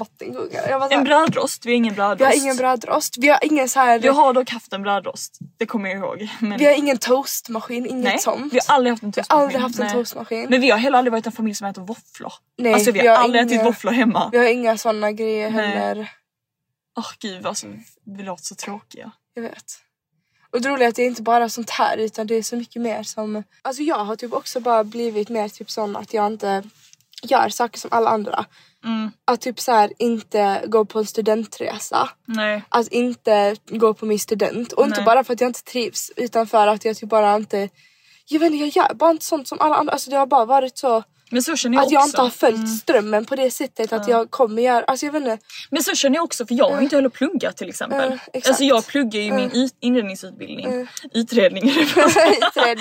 så 0.90 0.94
en 0.94 1.04
brödrost, 1.04 1.66
vi 1.66 1.72
har 1.72 1.76
ingen 1.78 1.94
brödrost. 1.96 2.22
vi 2.22 2.26
har 2.26 2.44
ingen 2.44 2.56
brödrost. 2.58 3.16
Vi 3.18 3.30
har 3.30 3.40
ingen 3.44 3.70
så 3.70 3.80
här. 3.80 4.00
Jag 4.04 4.14
har 4.14 4.34
dock 4.34 4.50
haft 4.50 4.74
en 4.74 4.82
brödrost, 4.82 5.38
det 5.58 5.66
kommer 5.66 5.90
jag 5.90 5.98
ihåg. 6.00 6.28
Men 6.40 6.58
Vi 6.58 6.66
har 6.66 6.74
ingen 6.74 6.98
toastmaskin, 6.98 7.86
inget 7.86 8.04
nej, 8.04 8.20
sånt. 8.20 8.54
vi 8.54 8.60
har 8.68 8.76
aldrig 8.76 8.94
haft 8.94 9.04
en 9.04 9.12
Vi 9.12 9.22
har 9.22 9.24
toastmaskin. 9.24 9.40
aldrig 9.44 9.62
haft 9.62 9.80
en 9.80 9.90
toastmaskin. 9.92 10.48
Men 10.50 10.62
vi 10.62 10.70
har 10.70 10.78
heller 10.78 10.98
aldrig 10.98 11.12
varit 11.12 11.26
en 11.26 11.32
familj 11.32 11.56
som 11.56 11.68
äter 11.68 11.82
våfflor. 11.82 12.34
Nej, 12.58 12.74
alltså 12.74 12.92
vi 12.92 13.00
vi 13.00 13.08
har, 13.08 13.16
har 13.16 13.24
aldrig 13.24 13.44
inga- 13.44 13.52
ätit 13.56 13.66
våfflor 13.68 13.92
hemma. 13.92 14.30
Vi 14.32 14.38
har 14.38 14.46
inga 14.46 14.78
såna 14.78 15.12
grejer 15.12 15.52
Nej. 15.52 15.68
heller. 15.68 16.12
Åh 16.98 17.06
gud 17.20 17.46
alltså, 17.46 17.68
vi 18.06 18.24
låter 18.24 18.44
så 18.44 18.56
tråkiga. 18.56 19.12
Jag 19.34 19.42
vet. 19.42 19.66
Och 20.54 20.62
det 20.62 20.70
roliga 20.70 20.86
är 20.86 20.90
att 20.90 20.96
det 20.96 21.02
är 21.02 21.08
inte 21.08 21.22
bara 21.22 21.50
sånt 21.50 21.70
här 21.70 21.98
utan 21.98 22.28
det 22.28 22.36
är 22.36 22.44
så 22.44 22.56
mycket 22.56 22.82
mer 22.82 23.04
som... 23.04 23.44
Alltså 23.62 23.84
jag 23.84 24.06
har 24.06 24.16
typ 24.16 24.34
också 24.34 24.60
bara 24.60 24.84
blivit 24.84 25.30
mer 25.30 25.50
typ 25.50 25.72
sån 25.72 25.96
att 25.96 26.14
jag 26.14 26.28
inte 26.28 26.64
gör 27.24 27.50
saker 27.50 27.80
som 27.80 27.90
alla 27.94 28.10
andra. 28.10 28.46
Mm. 28.86 29.12
Att 29.26 29.42
typ 29.42 29.60
så 29.60 29.72
här 29.72 29.94
inte 29.98 30.64
gå 30.68 30.86
på 30.86 31.00
en 31.00 31.06
studentresa. 31.06 32.10
Nej. 32.26 32.64
Att 32.70 32.88
inte 32.88 33.56
gå 33.68 33.94
på 33.94 34.06
min 34.06 34.20
student. 34.20 34.74
Och 34.74 34.86
inte 34.86 34.98
Nej. 34.98 35.06
bara 35.06 35.24
för 35.24 35.34
att 35.34 35.42
jag 35.42 35.50
inte 35.50 35.64
trivs 35.64 36.12
utan 36.16 36.48
för 36.48 36.68
att 36.68 36.86
jag 36.86 36.98
typ 36.98 37.10
bara 37.10 37.36
inte... 37.36 37.70
Jag 38.32 38.40
vet 38.40 38.52
inte, 38.52 38.66
jag 38.66 38.86
gör 38.86 38.94
bara 38.94 39.12
inte 39.12 39.26
sånt 39.26 39.48
som 39.48 39.60
alla 39.62 39.76
andra. 39.76 39.94
Alltså 39.94 40.10
det 40.10 40.18
har 40.18 40.26
bara 40.26 40.46
varit 40.46 40.78
så 40.78 41.04
Men 41.32 41.44
så 41.44 41.56
känner 41.56 41.76
jag 41.78 41.82
att 41.82 41.86
också. 41.86 41.94
jag 41.96 42.06
inte 42.08 42.22
har 42.22 42.30
följt 42.30 42.56
Mm. 42.58 42.68
strömmen 42.68 43.26
på 43.26 43.36
det 43.36 43.52
sättet 43.52 43.94
att 43.94 44.08
jag 44.08 44.32
kommer 44.32 44.62
göra... 44.62 44.84
Alltså 44.84 45.06
jag 45.06 45.14
vet 45.14 45.22
inte. 45.22 45.38
Men 45.70 45.84
så 45.84 45.96
känner 45.96 46.16
jag 46.16 46.24
också 46.24 46.46
för 46.46 46.56
jag 46.56 46.70
har 46.70 46.82
inte 46.82 46.96
heller 46.96 47.10
pluggat 47.10 47.58
till 47.58 47.70
exempel. 47.70 48.08
Mm, 48.08 48.20
alltså 48.48 48.64
jag 48.64 48.88
pluggar 48.88 49.20
ju 49.22 49.34
min 49.34 49.52
ut- 49.52 49.76
inredningsutbildning. 49.80 50.88
Utredning 51.14 51.64
bra. 51.96 52.10
Träd. 52.54 52.78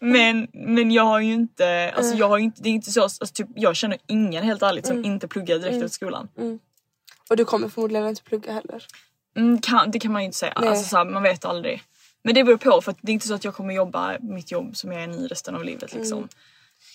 men, 0.00 0.48
men 0.52 0.90
jag 0.90 1.02
har 1.04 1.20
ju 1.20 1.32
inte, 1.32 1.92
alltså 1.96 2.14
jag 2.14 2.28
har 2.28 2.38
ju 2.38 2.44
inte, 2.44 2.62
det 2.62 2.68
är 2.68 2.72
inte 2.72 2.90
så, 2.92 3.02
alltså 3.02 3.26
typ, 3.26 3.48
jag 3.54 3.76
känner 3.76 3.98
ingen 4.06 4.44
helt 4.44 4.62
ärligt 4.62 4.86
som 4.86 5.04
inte 5.04 5.28
pluggar 5.28 5.58
direkt 5.58 5.74
efter 5.76 5.88
skolan. 5.88 6.28
och 7.30 7.36
du 7.36 7.44
kommer 7.44 7.68
förmodligen 7.68 8.08
inte 8.08 8.22
plugga 8.22 8.52
heller. 8.52 8.86
Mm, 9.36 9.60
kan, 9.60 9.90
det 9.90 9.98
kan 9.98 10.12
man 10.12 10.22
ju 10.22 10.26
inte 10.26 10.38
säga, 10.38 10.52
Nej. 10.60 10.68
alltså, 10.68 10.88
så 10.88 10.96
här, 10.96 11.04
man 11.04 11.22
vet 11.22 11.44
aldrig. 11.44 11.82
Men 12.24 12.34
det 12.34 12.44
beror 12.44 12.56
på 12.56 12.80
för 12.80 12.90
att 12.90 12.98
det 13.00 13.12
är 13.12 13.14
inte 13.14 13.28
så 13.28 13.34
att 13.34 13.44
jag 13.44 13.54
kommer 13.54 13.74
jobba 13.74 14.16
mitt 14.20 14.50
jobb 14.50 14.76
som 14.76 14.92
jag 14.92 15.02
är 15.02 15.08
i 15.24 15.26
resten 15.26 15.54
av 15.54 15.64
livet 15.64 15.94
liksom. 15.94 16.28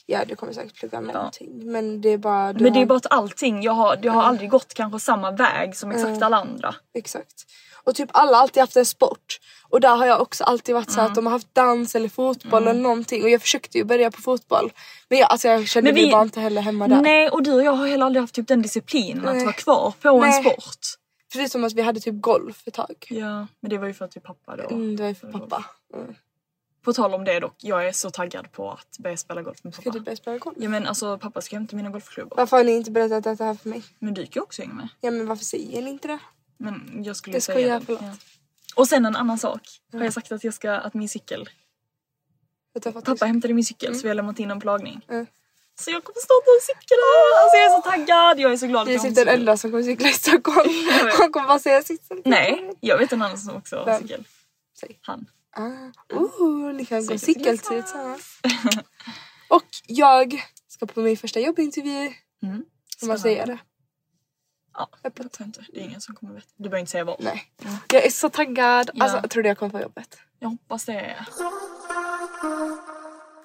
Ja 0.05 0.25
du 0.25 0.35
kommer 0.35 0.53
säkert 0.53 0.75
plugga 0.79 0.99
någonting. 1.01 1.71
Men 1.71 2.01
det 2.01 2.09
är 2.09 2.17
bara... 2.17 2.53
Du 2.53 2.63
Men 2.63 2.73
det 2.73 2.77
är 2.79 2.81
har- 2.81 2.85
bara 2.85 2.95
att 2.97 3.11
allting, 3.11 3.61
jag 3.63 3.71
har, 3.73 3.99
jag 4.03 4.11
har 4.13 4.23
aldrig 4.23 4.49
gått 4.49 4.73
kanske 4.73 4.99
samma 4.99 5.31
väg 5.31 5.75
som 5.75 5.91
exakt 5.91 6.21
alla 6.21 6.37
andra. 6.37 6.75
Exakt. 6.93 7.33
Och 7.83 7.95
typ 7.95 8.09
alla 8.13 8.37
har 8.37 8.41
alltid 8.41 8.61
haft 8.61 8.75
en 8.75 8.85
sport. 8.85 9.39
Och 9.69 9.81
där 9.81 9.95
har 9.95 10.05
jag 10.05 10.21
också 10.21 10.43
alltid 10.43 10.75
varit 10.75 10.91
så 10.91 10.99
Mm. 10.99 11.11
att 11.11 11.15
de 11.15 11.25
har 11.25 11.33
haft 11.33 11.55
dans 11.55 11.95
eller 11.95 12.09
fotboll 12.09 12.67
eller 12.67 12.81
någonting. 12.81 13.23
Och 13.23 13.29
jag 13.29 13.41
försökte 13.41 13.77
ju 13.77 13.83
börja 13.83 14.11
på 14.11 14.21
fotboll. 14.21 14.71
Men 15.09 15.19
jag, 15.19 15.31
alltså 15.31 15.47
jag 15.47 15.67
kände 15.67 15.87
Men 15.91 15.95
vi- 15.95 16.01
mig 16.01 16.11
bara 16.11 16.21
inte 16.23 16.39
heller 16.39 16.61
hemma 16.61 16.87
där. 16.87 17.01
Nej 17.01 17.29
och 17.29 17.43
du 17.43 17.53
och 17.53 17.63
jag 17.63 17.71
har 17.71 17.87
heller 17.87 18.05
aldrig 18.05 18.23
haft 18.23 18.33
typ 18.35 18.47
den 18.47 18.61
disciplinen 18.61 19.27
att 19.27 19.43
vara 19.43 19.53
kvar 19.53 19.93
på 20.01 20.09
en 20.09 20.19
Nej. 20.19 20.41
sport. 20.43 20.79
Förutom 21.33 21.63
att 21.63 21.73
vi 21.73 21.81
hade 21.81 21.99
typ 21.99 22.21
golf 22.21 22.63
ett 22.67 22.73
tag. 22.73 22.95
Ja 23.09 23.47
men 23.59 23.69
det 23.69 23.77
var 23.77 23.87
ju 23.87 23.93
för 23.93 24.05
att 24.05 24.11
typ 24.11 24.23
pappa 24.23 24.55
då. 24.55 24.63
Mm, 24.63 24.95
det 24.95 25.03
var 25.03 25.09
ju 25.09 25.15
för 25.15 25.31
pappa. 25.31 25.63
Mm. 25.93 26.15
På 26.83 26.93
tal 26.93 27.13
om 27.13 27.23
det 27.23 27.39
dock, 27.39 27.55
jag 27.57 27.87
är 27.87 27.91
så 27.91 28.09
taggad 28.09 28.51
på 28.51 28.71
att 28.71 28.97
börja 28.99 29.17
spela 29.17 29.41
golf 29.41 29.63
med 29.63 29.73
Ska 29.73 29.81
pappa. 29.83 29.93
du 29.93 29.99
börja 29.99 30.15
spela 30.15 30.37
golf? 30.37 30.57
Ja 30.59 30.69
men 30.69 30.87
alltså 30.87 31.17
pappa 31.17 31.41
ska 31.41 31.55
hämta 31.55 31.75
mina 31.75 31.89
golfklubbor. 31.89 32.37
Varför 32.37 32.57
har 32.57 32.63
ni 32.63 32.71
inte 32.71 32.91
berättat 32.91 33.23
detta 33.23 33.43
här 33.45 33.55
för 33.55 33.69
mig? 33.69 33.83
Men 33.99 34.13
du 34.13 34.21
kan 34.25 34.31
ju 34.35 34.41
också 34.41 34.61
hänga 34.61 34.73
med. 34.73 34.87
Ja 35.01 35.11
men 35.11 35.27
varför 35.27 35.45
säger 35.45 35.81
ni 35.81 35.89
inte 35.89 36.07
det? 36.07 36.19
Men 36.57 37.03
jag 37.05 37.15
skulle 37.15 37.37
Det 37.37 37.41
ska 37.41 37.53
säga 37.53 37.67
jag, 37.67 37.81
det. 37.81 37.85
förlåt. 37.85 38.01
Ja. 38.03 38.13
Och 38.75 38.87
sen 38.87 39.05
en 39.05 39.15
annan 39.15 39.37
sak. 39.37 39.61
Har 39.93 40.03
jag 40.03 40.13
sagt 40.13 40.31
att 40.31 40.43
jag 40.43 40.53
ska, 40.53 40.71
att 40.71 40.93
min 40.93 41.09
cykel 41.09 41.49
Jag 42.73 43.03
Pappa 43.03 43.25
hämtade 43.25 43.53
min 43.53 43.65
cykel 43.65 43.95
så 43.95 44.01
vi 44.01 44.07
har 44.07 44.15
lämnat 44.15 44.39
in 44.39 44.51
en 44.51 44.59
på 44.59 44.65
lagning. 44.65 45.05
Mm. 45.09 45.25
Så 45.79 45.91
jag 45.91 46.03
kommer 46.03 46.19
starta 46.19 46.49
en 46.59 46.61
cykel 46.61 46.97
här. 46.97 47.43
Alltså 47.43 47.57
jag 47.57 47.65
är 47.65 47.81
så 47.81 47.89
taggad, 47.89 48.39
jag 48.39 48.53
är 48.53 48.57
så 48.57 48.67
glad 48.67 48.81
att 48.81 48.87
Du 48.87 48.91
är 48.91 48.95
jag 48.95 49.01
har 49.01 49.07
en 49.07 49.15
typ 49.15 49.25
den 49.25 49.25
cykel. 49.25 49.39
enda 49.39 49.57
som 49.57 49.71
kommer 49.71 49.83
cykla 49.83 50.09
i 50.09 50.13
Stockholm. 50.13 50.69
Jag. 51.03 51.11
Han 51.11 51.31
kommer 51.31 51.47
bara 51.47 51.59
säga 51.59 51.81
sitt. 51.81 52.11
Nej, 52.25 52.71
jag 52.79 52.97
vet 52.97 53.13
en 53.13 53.21
annan 53.21 53.37
som 53.37 53.55
också 53.55 53.75
har 53.77 53.99
cykel. 53.99 54.23
Säg. 54.79 54.97
Han. 55.01 55.25
Ah, 55.55 55.91
oh, 56.13 56.73
ni 56.73 56.85
kan 56.85 57.05
gå 57.05 57.17
Cykel 57.17 57.19
cykeltur 57.19 57.81
tillsammans. 57.81 58.39
Och 59.49 59.63
jag 59.87 60.43
ska 60.67 60.85
på 60.85 61.01
min 61.01 61.17
första 61.17 61.39
jobbintervju. 61.39 62.13
Mm. 62.43 62.65
Får 62.99 63.07
man 63.07 63.19
säga 63.19 63.45
det? 63.45 63.57
Ja, 64.73 64.89
jag 65.01 65.15
tror 65.15 65.47
inte. 65.47 65.65
Det 65.73 65.79
är 65.79 65.83
ingen 65.83 66.01
som 66.01 66.15
kommer 66.15 66.33
veta. 66.33 66.47
Du 66.55 66.63
behöver 66.63 66.79
inte 66.79 66.91
säga 66.91 67.03
vad. 67.03 67.23
Nej. 67.23 67.43
Jag 67.91 68.05
är 68.05 68.09
så 68.09 68.29
taggad. 68.29 68.89
Ja. 68.93 69.03
Alltså, 69.03 69.17
jag 69.17 69.29
trodde 69.29 69.47
jag 69.47 69.57
kommer 69.57 69.71
få 69.71 69.81
jobbet. 69.81 70.17
Jag 70.39 70.49
hoppas 70.49 70.85
det. 70.85 71.25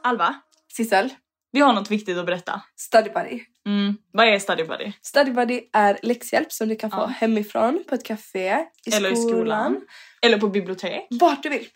Alva, 0.03 0.41
Sissel, 0.73 1.15
vi 1.53 1.61
har 1.61 1.73
något 1.73 1.91
viktigt 1.91 2.19
att 2.19 2.27
berätta. 2.27 2.63
Study 2.77 3.11
Buddy. 3.11 3.45
Mm. 3.69 3.97
Vad 4.13 4.27
är 4.27 4.39
Study 4.39 4.65
Buddy? 4.65 4.93
Study 5.03 5.31
Buddy 5.33 5.61
är 5.73 5.99
läxhjälp 6.03 6.53
som 6.53 6.69
du 6.69 6.77
kan 6.77 6.91
få 6.91 6.97
Ja. 6.97 7.07
hemifrån, 7.07 7.85
på 7.89 7.95
ett 7.95 8.05
café, 8.05 8.67
i 8.87 8.95
Eller 8.95 9.13
i 9.13 9.17
skolan. 9.17 9.81
Eller 10.23 10.39
på 10.39 10.49
bibliotek. 10.49 11.07
Vart 11.11 11.43
du 11.43 11.49
vill. 11.49 11.69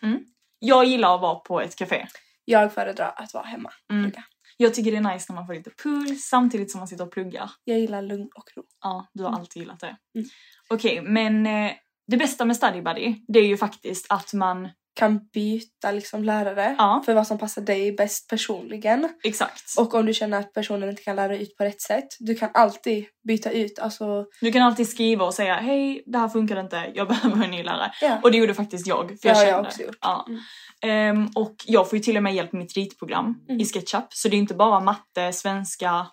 Jag 0.59 0.85
gillar 0.85 1.15
att 1.15 1.21
vara 1.21 1.35
på 1.35 1.61
ett 1.61 1.75
café. 1.75 2.07
Jag 2.45 2.73
föredrar 2.73 3.13
att 3.15 3.33
vara 3.33 3.43
hemma. 3.45 3.71
Mm. 3.91 4.11
Jag 4.57 4.73
tycker 4.73 4.91
det 4.91 4.97
är 4.97 5.13
nice 5.13 5.25
när 5.29 5.35
man 5.35 5.47
får 5.47 5.53
lite 5.53 5.69
puls 5.83 6.27
samtidigt 6.27 6.71
som 6.71 6.79
man 6.79 6.87
sitter 6.87 7.03
och 7.03 7.11
pluggar. 7.11 7.51
Jag 7.63 7.79
gillar 7.79 8.01
lugn 8.01 8.29
och 8.35 8.43
ro. 8.55 8.63
Ja, 8.81 9.07
du 9.13 9.23
har 9.23 9.31
alltid 9.31 9.61
gillat 9.61 9.79
det. 9.79 9.97
Mm. 10.15 10.29
Okej, 10.69 11.01
men 11.01 11.45
eh, 11.45 11.71
det 12.07 12.17
bästa 12.17 12.45
med 12.45 12.55
Study 12.55 12.81
Buddy, 12.81 13.15
det 13.27 13.39
är 13.39 13.45
ju 13.47 13.57
faktiskt 13.57 14.05
att 14.09 14.33
man, 14.33 14.69
Kan 14.95 15.27
byta 15.33 15.91
liksom 15.91 16.23
lärare 16.23 16.75
Ja. 16.77 17.01
för 17.05 17.13
vad 17.13 17.27
som 17.27 17.37
passar 17.37 17.61
dig 17.61 17.91
bäst 17.91 18.29
personligen. 18.29 19.09
exakt. 19.23 19.63
Och 19.77 19.93
om 19.93 20.05
du 20.05 20.13
känner 20.13 20.39
att 20.39 20.53
personen 20.53 20.89
inte 20.89 21.03
kan 21.03 21.15
lära 21.15 21.37
ut 21.37 21.57
på 21.57 21.63
rätt 21.63 21.81
sätt, 21.81 22.07
du 22.19 22.35
kan 22.35 22.49
alltid 22.53 23.05
byta 23.27 23.51
ut. 23.51 23.79
Alltså, 23.79 24.25
Du 24.41 24.51
kan 24.51 24.61
alltid 24.61 24.89
skriva 24.89 25.25
och 25.25 25.33
säga 25.33 25.55
hej, 25.55 26.03
det 26.05 26.17
här 26.17 26.29
funkar 26.29 26.59
inte, 26.59 26.91
jag 26.95 27.07
behöver 27.13 27.43
en 27.43 27.51
ny 27.51 27.63
lärare. 27.63 27.91
Ja. 28.01 28.19
Och 28.23 28.31
det 28.31 28.37
gjorde 28.37 28.53
faktiskt 28.53 28.87
jag. 28.87 29.07
För 29.07 29.15
Det 29.21 29.27
jag 29.27 29.35
har 29.35 29.45
jag 29.45 29.65
också 29.65 29.81
gjort. 29.81 29.97
Ja. 30.01 30.27
Mm. 30.29 30.39
Ehm, 31.17 31.27
och 31.35 31.55
jag 31.65 31.89
får 31.89 31.97
ju 31.97 32.03
till 32.03 32.17
och 32.17 32.23
med 32.23 32.35
hjälp 32.35 32.53
med 32.53 32.59
mitt 32.63 32.73
ritprogram 32.77 33.35
Mm. 33.49 33.61
i 33.61 33.65
SketchUp. 33.65 34.05
Så 34.13 34.27
det 34.27 34.35
är 34.35 34.39
inte 34.39 34.53
bara 34.53 34.79
matte, 34.79 35.33
svenska, 35.33 36.07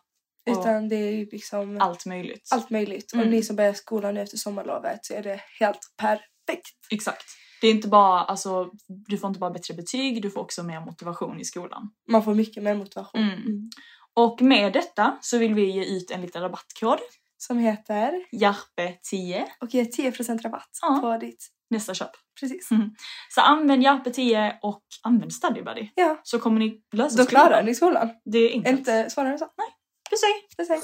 utan 0.50 0.88
det 0.88 0.96
är 0.96 1.10
ju 1.12 1.28
liksom 1.32 1.74
allt, 1.80 1.82
allt 1.90 2.06
möjligt. 2.06 2.48
möjligt. 2.70 3.12
Mm. 3.12 3.24
Och 3.26 3.30
ni 3.32 3.42
som 3.42 3.56
börjar 3.56 3.72
skolan 3.72 4.14
nu 4.14 4.20
efter 4.20 4.36
sommarlovet 4.36 4.98
så 5.04 5.14
är 5.14 5.22
det 5.22 5.40
helt 5.60 5.78
perfekt. 5.98 6.68
Exakt. 6.90 7.24
Det 7.60 7.66
är 7.66 7.70
inte 7.70 7.88
bara, 7.88 8.20
alltså, 8.20 8.70
du 8.88 9.18
får 9.18 9.28
inte 9.28 9.40
bara 9.40 9.50
bättre 9.50 9.74
betyg, 9.74 10.22
du 10.22 10.30
får 10.30 10.40
också 10.40 10.62
mer 10.62 10.80
motivation 10.80 11.40
i 11.40 11.44
skolan. 11.44 11.90
Man 12.08 12.24
får 12.24 12.34
mycket 12.34 12.62
mer 12.62 12.74
motivation. 12.74 13.20
Mm. 13.22 13.70
Och 14.14 14.42
med 14.42 14.72
detta 14.72 15.18
så 15.20 15.38
vill 15.38 15.54
vi 15.54 15.70
ge 15.70 15.84
ut 15.84 16.10
en 16.10 16.20
liten 16.22 16.42
rabattkod. 16.42 16.98
Som 17.38 17.58
heter 17.58 18.12
Jarpe10 18.32 19.44
och 19.60 19.74
ger 19.74 19.84
10% 19.84 20.42
rabatt 20.42 20.78
Ja. 20.82 20.98
på 21.02 21.16
ditt. 21.26 21.48
nästa 21.70 21.94
köp. 21.94 22.10
Precis. 22.40 22.70
Mm. 22.70 22.90
Så 23.34 23.40
använd 23.40 23.82
Jarpe10 23.82 24.52
och 24.62 24.82
använd 25.02 25.32
Study 25.32 25.62
Buddy. 25.62 25.88
Ja, 25.94 26.20
Så 26.22 26.38
kommer 26.38 26.58
ni 26.60 26.82
lösa 26.92 27.16
då 27.16 27.24
skolan. 27.24 27.26
klarar 27.46 27.62
ni 27.62 27.74
skolan. 27.74 28.10
Det 28.24 28.38
är 28.38 28.52
enkelt. 28.52 28.78
Inte 28.78 29.10
svårare 29.10 29.32
än 29.32 29.38
så. 29.38 29.44
Nej, 29.58 29.66
Precis. 30.10 30.56
det 30.56 30.64
säger 30.64 30.82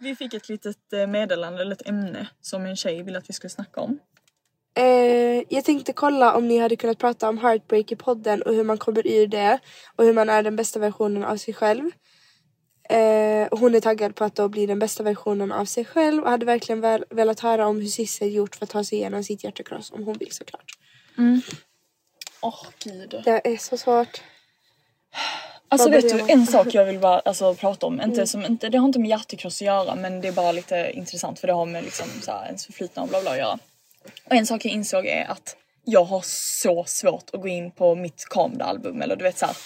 Vi 0.00 0.16
fick 0.16 0.34
ett 0.34 0.48
litet 0.48 0.92
eh, 0.92 1.06
meddelande, 1.06 1.62
eller 1.62 1.72
ett 1.72 1.88
ämne 1.88 2.28
som 2.40 2.66
en 2.66 2.76
tjej 2.76 3.02
ville 3.02 3.18
att 3.18 3.28
vi 3.30 3.34
skulle 3.34 3.50
snacka 3.50 3.80
om. 3.80 3.98
Eh, 4.76 5.42
jag 5.48 5.64
tänkte 5.64 5.92
kolla 5.92 6.34
om 6.34 6.48
ni 6.48 6.58
hade 6.58 6.76
kunnat 6.76 6.98
prata 6.98 7.28
om 7.28 7.38
heartbreak 7.38 7.92
i 7.92 7.96
podden 7.96 8.42
och 8.42 8.54
hur 8.54 8.64
man 8.64 8.78
kommer 8.78 9.06
ur 9.06 9.26
det 9.26 9.58
och 9.96 10.04
hur 10.04 10.12
man 10.12 10.28
är 10.28 10.42
den 10.42 10.56
bästa 10.56 10.78
versionen 10.78 11.24
av 11.24 11.36
sig 11.36 11.54
själv. 11.54 11.90
Eh, 12.88 13.48
hon 13.50 13.74
är 13.74 13.80
taggad 13.80 14.14
på 14.14 14.24
att 14.24 14.34
då 14.34 14.48
bli 14.48 14.66
den 14.66 14.78
bästa 14.78 15.02
versionen 15.02 15.52
av 15.52 15.64
sig 15.64 15.84
själv 15.84 16.22
och 16.22 16.30
hade 16.30 16.46
verkligen 16.46 16.80
väl, 16.80 17.04
velat 17.10 17.40
höra 17.40 17.66
om 17.66 17.80
hur 17.80 17.88
Sissel 17.88 18.34
gjort 18.34 18.56
för 18.56 18.64
att 18.64 18.70
ta 18.70 18.84
sig 18.84 18.98
igenom 18.98 19.24
sitt 19.24 19.44
hjärtekross 19.44 19.92
om 19.92 20.04
hon 20.04 20.18
vill 20.18 20.32
såklart. 20.32 20.72
Åh 22.40 22.66
gud. 22.84 23.22
Det 23.24 23.40
är 23.44 23.56
så 23.56 23.76
svårt. 23.76 24.22
Alltså 25.68 25.90
vet 25.90 26.10
du, 26.10 26.32
en 26.32 26.46
sak 26.46 26.74
jag 26.74 26.84
vill 26.84 26.98
bara 26.98 27.18
alltså, 27.18 27.54
prata 27.54 27.86
om, 27.86 28.00
inte 28.00 28.26
som, 28.26 28.44
inte, 28.44 28.68
det 28.68 28.78
har 28.78 28.86
inte 28.86 28.98
med 28.98 29.08
hjärtekross 29.10 29.62
att 29.62 29.66
göra 29.66 29.94
men 29.94 30.20
det 30.20 30.28
är 30.28 30.32
bara 30.32 30.52
lite 30.52 30.90
intressant 30.94 31.38
för 31.38 31.46
det 31.46 31.52
har 31.52 31.66
med 31.66 31.84
liksom, 31.84 32.06
så 32.22 32.30
här, 32.30 32.46
ens 32.46 32.66
förflutna 32.66 33.02
och 33.02 33.08
bla 33.08 33.20
bla 33.20 33.30
att 33.30 33.38
göra. 33.38 33.58
Och 34.24 34.34
en 34.34 34.46
sak 34.46 34.64
jag 34.64 34.72
insåg 34.72 35.06
är 35.06 35.30
att 35.30 35.56
jag 35.84 36.04
har 36.04 36.22
så 36.24 36.84
svårt 36.84 37.30
att 37.32 37.40
gå 37.40 37.48
in 37.48 37.70
på 37.70 37.94
mitt 37.94 38.24
kameraalbum 38.30 39.02
eller 39.02 39.16
du 39.16 39.22
vet 39.22 39.38
såhär, 39.38 39.56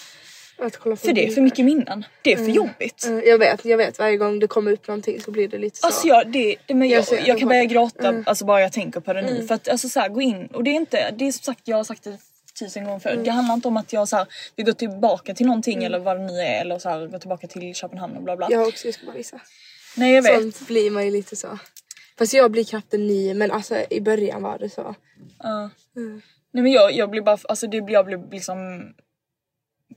för 0.95 1.13
det 1.13 1.27
är 1.27 1.31
för 1.31 1.41
mycket 1.41 1.65
minnen. 1.65 2.05
Det 2.21 2.33
är 2.33 2.37
för 2.37 2.45
jobbigt. 2.51 3.05
Eh, 3.07 3.19
jag 3.19 3.37
vet, 3.37 3.65
jag 3.65 3.77
vet. 3.77 3.99
Varje 3.99 4.17
gång 4.17 4.39
det 4.39 4.47
kommer 4.47 4.71
upp 4.71 4.87
någonting 4.87 5.21
så 5.21 5.31
blir 5.31 5.47
det 5.47 5.57
lite 5.57 5.79
så. 5.79 5.85
Alltså 5.87 6.07
jag, 6.07 6.31
det, 6.31 6.55
det, 6.65 6.73
men 6.73 6.89
jag, 6.89 6.97
Jag 6.97 7.07
ser- 7.07 7.27
jag, 7.27 7.39
kan 7.39 7.47
börja 7.47 7.65
gråta 7.65 8.23
alltså 8.25 8.45
bara 8.45 8.61
jag 8.61 8.71
tänker 8.73 8.99
på 8.99 9.13
det 9.13 9.21
nu. 9.21 9.47
För 9.47 9.55
att 9.55 9.67
alltså 9.69 9.89
så 9.89 9.99
här, 9.99 10.09
gå 10.09 10.21
in 10.21 10.47
och 10.47 10.63
det 10.63 10.69
är 10.71 10.75
inte, 10.75 11.11
det 11.11 11.27
är 11.27 11.31
som 11.31 11.43
sagt 11.43 11.61
jag 11.63 11.77
har 11.77 11.83
sagt 11.83 12.03
det 12.03 12.17
tusen 12.59 12.85
gånger 12.85 12.99
förr. 12.99 13.15
Det 13.23 13.29
handlar 13.31 13.55
inte 13.55 13.67
om 13.67 13.77
att 13.77 13.93
jag 13.93 14.07
så 14.07 14.15
här, 14.17 14.27
vill 14.55 14.65
gå 14.65 14.73
tillbaka 14.73 15.33
till 15.33 15.45
någonting 15.45 15.83
eller 15.83 15.99
vad 15.99 16.17
det 16.19 16.23
nu 16.23 16.39
är 16.41 16.61
eller 16.61 16.79
så 16.79 16.89
här, 16.89 17.07
gå 17.07 17.19
tillbaka 17.19 17.47
till 17.47 17.75
Köpenhamn 17.75 18.17
och 18.17 18.23
bla 18.23 18.37
bla. 18.37 18.47
Jag 18.51 18.59
har 18.59 18.67
också, 18.67 18.87
jag 18.87 18.93
ska 18.93 19.05
bara 19.05 19.15
visa. 19.15 19.41
Nej 19.95 20.13
jag 20.13 20.21
vet. 20.21 20.41
Sånt 20.41 20.67
blir 20.67 20.91
man 20.91 21.05
ju 21.05 21.11
lite 21.11 21.35
så. 21.35 21.59
Fast 22.21 22.33
jag 22.33 22.51
blir 22.51 22.63
knappt 22.63 22.93
en 22.93 23.07
ny 23.07 23.33
men 23.33 23.51
alltså 23.51 23.85
i 23.89 24.01
början 24.01 24.41
var 24.41 24.57
det 24.57 24.69
så. 24.69 24.95
Ja. 25.39 25.69
Nej 26.51 26.63
men 26.63 26.71
jag, 26.71 26.91
jag 26.93 27.09
blir 27.09 27.21
bara, 27.21 27.37
alltså 27.49 27.67
det 27.67 27.77
jag 27.77 28.05
blir 28.05 28.31
liksom 28.31 28.87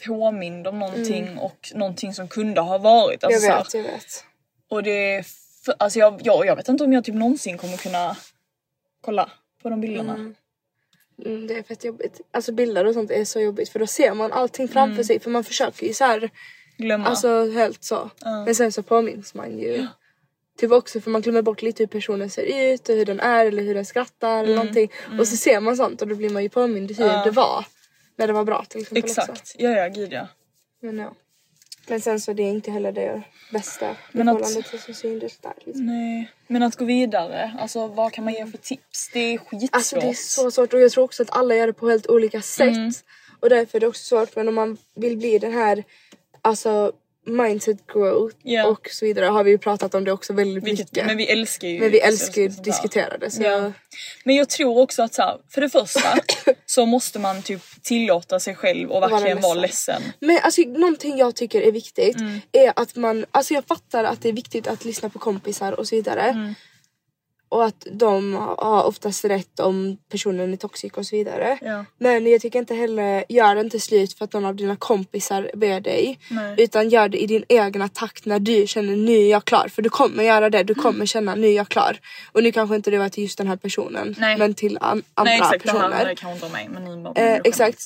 påmind 0.07 0.67
om 0.67 0.79
någonting 0.79 1.39
och 1.39 1.73
någonting 1.75 2.15
som 2.15 2.29
kunde 2.29 2.61
ha 2.61 2.79
varit. 2.79 3.25
Alltså, 3.25 3.41
jag 3.41 3.43
så 3.43 3.57
här, 3.57 3.65
vet, 3.65 3.75
jag 3.75 3.83
vet. 3.83 4.25
och 4.69 4.83
det 4.83 5.27
för, 5.65 5.75
alltså 5.79 5.99
jag, 5.99 6.21
jag, 6.25 6.47
jag 6.47 6.57
vet 6.57 6.69
inte 6.69 6.85
om 6.85 6.93
jag 6.93 7.05
typ 7.05 7.15
någonsin 7.15 7.59
kommer 7.59 7.77
kunna 7.77 8.17
kolla 9.01 9.31
på 9.63 9.71
de 9.71 9.81
bilderna. 9.81 10.15
Mm, 11.25 11.47
det 11.47 11.59
är 11.59 11.63
fett 11.63 11.85
jobbigt. 11.85 12.21
Alltså 12.31 12.53
bilder 12.53 12.85
och 12.87 12.95
sånt 12.95 13.11
är 13.11 13.25
så 13.25 13.41
jobbigt 13.41 13.69
för 13.69 13.79
då 13.79 13.87
ser 13.87 14.15
man 14.15 14.33
allting 14.33 14.69
framför 14.69 15.03
sig 15.03 15.21
för 15.21 15.31
man 15.31 15.45
försöker 15.45 15.87
ju 15.87 15.95
så 15.95 16.05
här, 16.05 16.31
Glömma. 16.77 17.07
alltså 17.07 17.51
helt 17.51 17.85
så. 17.85 18.11
Men 18.25 18.55
sen 18.55 18.73
så 18.73 18.83
påminns 18.83 19.35
man 19.35 19.59
ju. 19.59 19.87
Typ 20.59 20.71
också 20.71 21.01
för 21.01 21.11
man 21.11 21.21
glömmer 21.23 21.43
bort 21.43 21.63
lite 21.63 21.83
hur 21.83 21.89
personen 21.89 22.31
ser 22.31 22.73
ut 22.73 22.89
och 22.89 22.95
hur 22.95 23.05
den 23.05 23.21
är 23.21 23.47
eller 23.47 23.63
hur 23.63 23.75
den 23.75 23.85
skrattar 23.85 24.45
eller 24.45 24.55
någonting. 24.57 24.91
Och 25.19 25.29
så 25.29 25.37
ser 25.37 25.61
man 25.61 25.77
sånt 25.77 26.03
och 26.03 26.09
då 26.09 26.15
blir 26.15 26.31
man 26.31 26.43
ju 26.43 26.49
påmind 26.49 26.91
hur 26.99 27.25
det 27.25 27.31
var. 27.31 27.65
När 28.17 28.27
det 28.27 28.33
var 28.33 28.45
bra 28.45 28.65
till 28.69 28.81
exempel 28.81 29.03
också. 29.05 29.21
Exakt, 29.21 29.55
ja 29.59 29.71
ja 29.71 29.89
gud 29.89 30.13
ja. 30.13 30.29
Men 30.81 30.99
ja. 30.99 31.15
Men 31.89 32.01
sen 32.01 32.21
så 32.21 32.33
det 32.33 32.43
är 32.43 32.51
inte 32.51 32.71
heller 32.71 32.93
det 32.93 33.23
bästa 33.53 33.97
Men 34.13 34.29
att- 34.29 34.39
förhållande 34.39 34.69
till 34.69 34.81
så 34.81 34.95
synligt 34.95 35.43
där. 35.43 35.53
Liksom. 35.65 35.87
Nej. 35.87 36.31
Men 36.47 36.63
att 36.63 36.77
gå 36.77 36.85
vidare, 36.85 37.57
alltså 37.61 37.87
vad 37.87 38.13
kan 38.13 38.25
man 38.25 38.33
ge 38.35 38.47
för 38.47 38.59
tips? 38.59 39.11
Det 39.13 39.19
är 39.21 39.39
skitsvårt. 39.39 39.69
Alltså 39.73 39.97
det 39.97 40.07
är 40.09 40.15
så 40.15 40.51
svårt 40.51 40.75
och 40.75 40.81
jag 40.81 40.93
tror 40.93 41.05
också 41.05 41.23
att 41.23 41.37
alla 41.37 41.55
gör 41.55 41.67
det 41.67 41.73
på 41.73 41.89
helt 41.89 42.07
olika 42.07 42.43
sätt. 42.43 42.77
Mm. 42.77 42.93
Och 43.41 43.49
därför 43.51 43.79
är 43.79 43.81
det 43.81 43.87
också 43.87 44.05
svårt 44.05 44.37
men 44.37 44.49
om 44.49 44.55
man 44.55 44.77
vill 44.95 45.17
bli 45.17 45.39
den 45.39 45.53
här 45.53 45.85
alltså 46.43 46.93
mindset 47.27 47.87
growth 47.87 48.37
Ja. 48.43 48.67
och 48.67 48.89
så 48.91 49.05
vidare 49.05 49.27
har 49.27 49.45
vi 49.45 49.51
ju 49.51 49.59
pratat 49.59 49.95
om 49.95 50.05
det 50.05 50.13
också 50.13 50.33
väldigt 50.33 50.65
Vilket, 50.65 50.93
mycket. 50.93 51.07
men 51.07 51.17
vi 51.17 51.27
älskar 51.27 51.69
ju 51.69 51.81
Men 51.81 51.91
vi 51.91 52.01
älskar 52.01 52.43
ju 52.43 52.49
att 52.49 52.65
diskutera 52.65 53.19
det. 53.19 53.31
Så 53.31 53.43
Ja. 53.43 53.73
Men 54.25 54.37
jag 54.37 54.49
tror 54.49 54.79
också 54.79 55.03
att 55.03 55.15
så 55.15 55.23
här, 55.23 55.37
för 55.51 55.61
det 55.61 55.69
första 55.71 56.15
så 56.67 56.87
måste 56.87 57.19
man 57.19 57.43
typ 57.43 57.63
tillåta 57.83 58.41
sig 58.41 58.55
själv 58.55 58.91
och 58.91 59.03
verkligen 59.03 59.41
vara 59.41 59.55
ledsen. 59.55 60.03
Men 60.21 60.39
alltså 60.43 60.61
någonting 60.61 61.19
jag 61.19 61.35
tycker 61.37 61.61
är 61.63 61.73
viktigt 61.73 62.17
Mm. 62.21 62.41
är 62.53 62.73
att 62.77 62.97
man, 62.97 63.25
alltså 63.31 63.55
jag 63.55 63.65
fattar 63.65 64.05
att 64.05 64.23
det 64.23 64.29
är 64.29 64.33
viktigt 64.33 64.67
att 64.67 64.85
lyssna 64.85 65.09
på 65.11 65.19
kompisar 65.19 65.73
och 65.73 65.89
så 65.89 65.97
vidare. 65.97 66.23
Mm. 66.23 66.55
Och 67.55 67.65
att 67.65 67.87
de 67.93 68.35
har 68.59 68.85
oftast 68.85 69.25
rätt 69.25 69.61
om 69.61 69.97
personen 70.11 70.53
är 70.53 70.57
toxic 70.57 70.93
och 70.93 71.07
så 71.07 71.17
vidare. 71.17 71.59
Ja. 71.63 71.85
Men 71.99 72.27
jag 72.27 72.41
tycker 72.41 72.59
inte 72.59 72.75
heller, 72.75 73.25
gör 73.29 73.55
det 73.55 73.61
inte 73.61 73.81
slut 73.81 74.13
för 74.19 74.25
att 74.25 74.33
någon 74.33 74.45
av 74.45 74.57
dina 74.57 74.77
kompisar 74.77 75.51
ber 75.55 75.81
dig. 75.81 76.19
Nej. 76.31 76.55
Utan 76.59 76.89
gör 76.89 77.09
det 77.09 77.23
i 77.23 77.27
din 77.27 77.45
egna 77.49 77.89
takt 77.89 78.27
när 78.27 78.39
du 78.39 78.67
känner 78.67 78.97
nu 78.97 79.13
är 79.13 79.31
jag 79.31 79.45
klar. 79.45 79.69
För 79.69 79.83
du 79.83 79.91
kommer 79.91 80.23
göra 80.25 80.51
det, 80.51 80.63
du 80.63 80.75
kommer 80.75 81.07
känna 81.07 81.35
nu 81.35 81.47
är 81.47 81.53
jag 81.57 81.69
klar. 81.69 81.99
Och 82.33 82.43
nu 82.43 82.53
kanske 82.53 82.77
inte 82.77 82.91
det 82.91 82.99
var 82.99 83.09
till 83.09 83.23
just 83.23 83.39
den 83.39 83.47
här 83.49 83.57
personen. 83.57 84.15
Nej. 84.19 84.39
Men 84.39 84.55
till 84.55 84.79
an- 84.81 85.03
andra 85.15 85.31
Nej 85.31 85.39
exakt, 85.41 85.65
personer. 85.65 85.81
här 85.93 86.05
det 86.05 86.15
om 86.47 86.53
mig 86.53 86.69
men 86.69 86.85
ni 86.85 86.97
Eh, 87.17 87.41
exakt. 87.45 87.79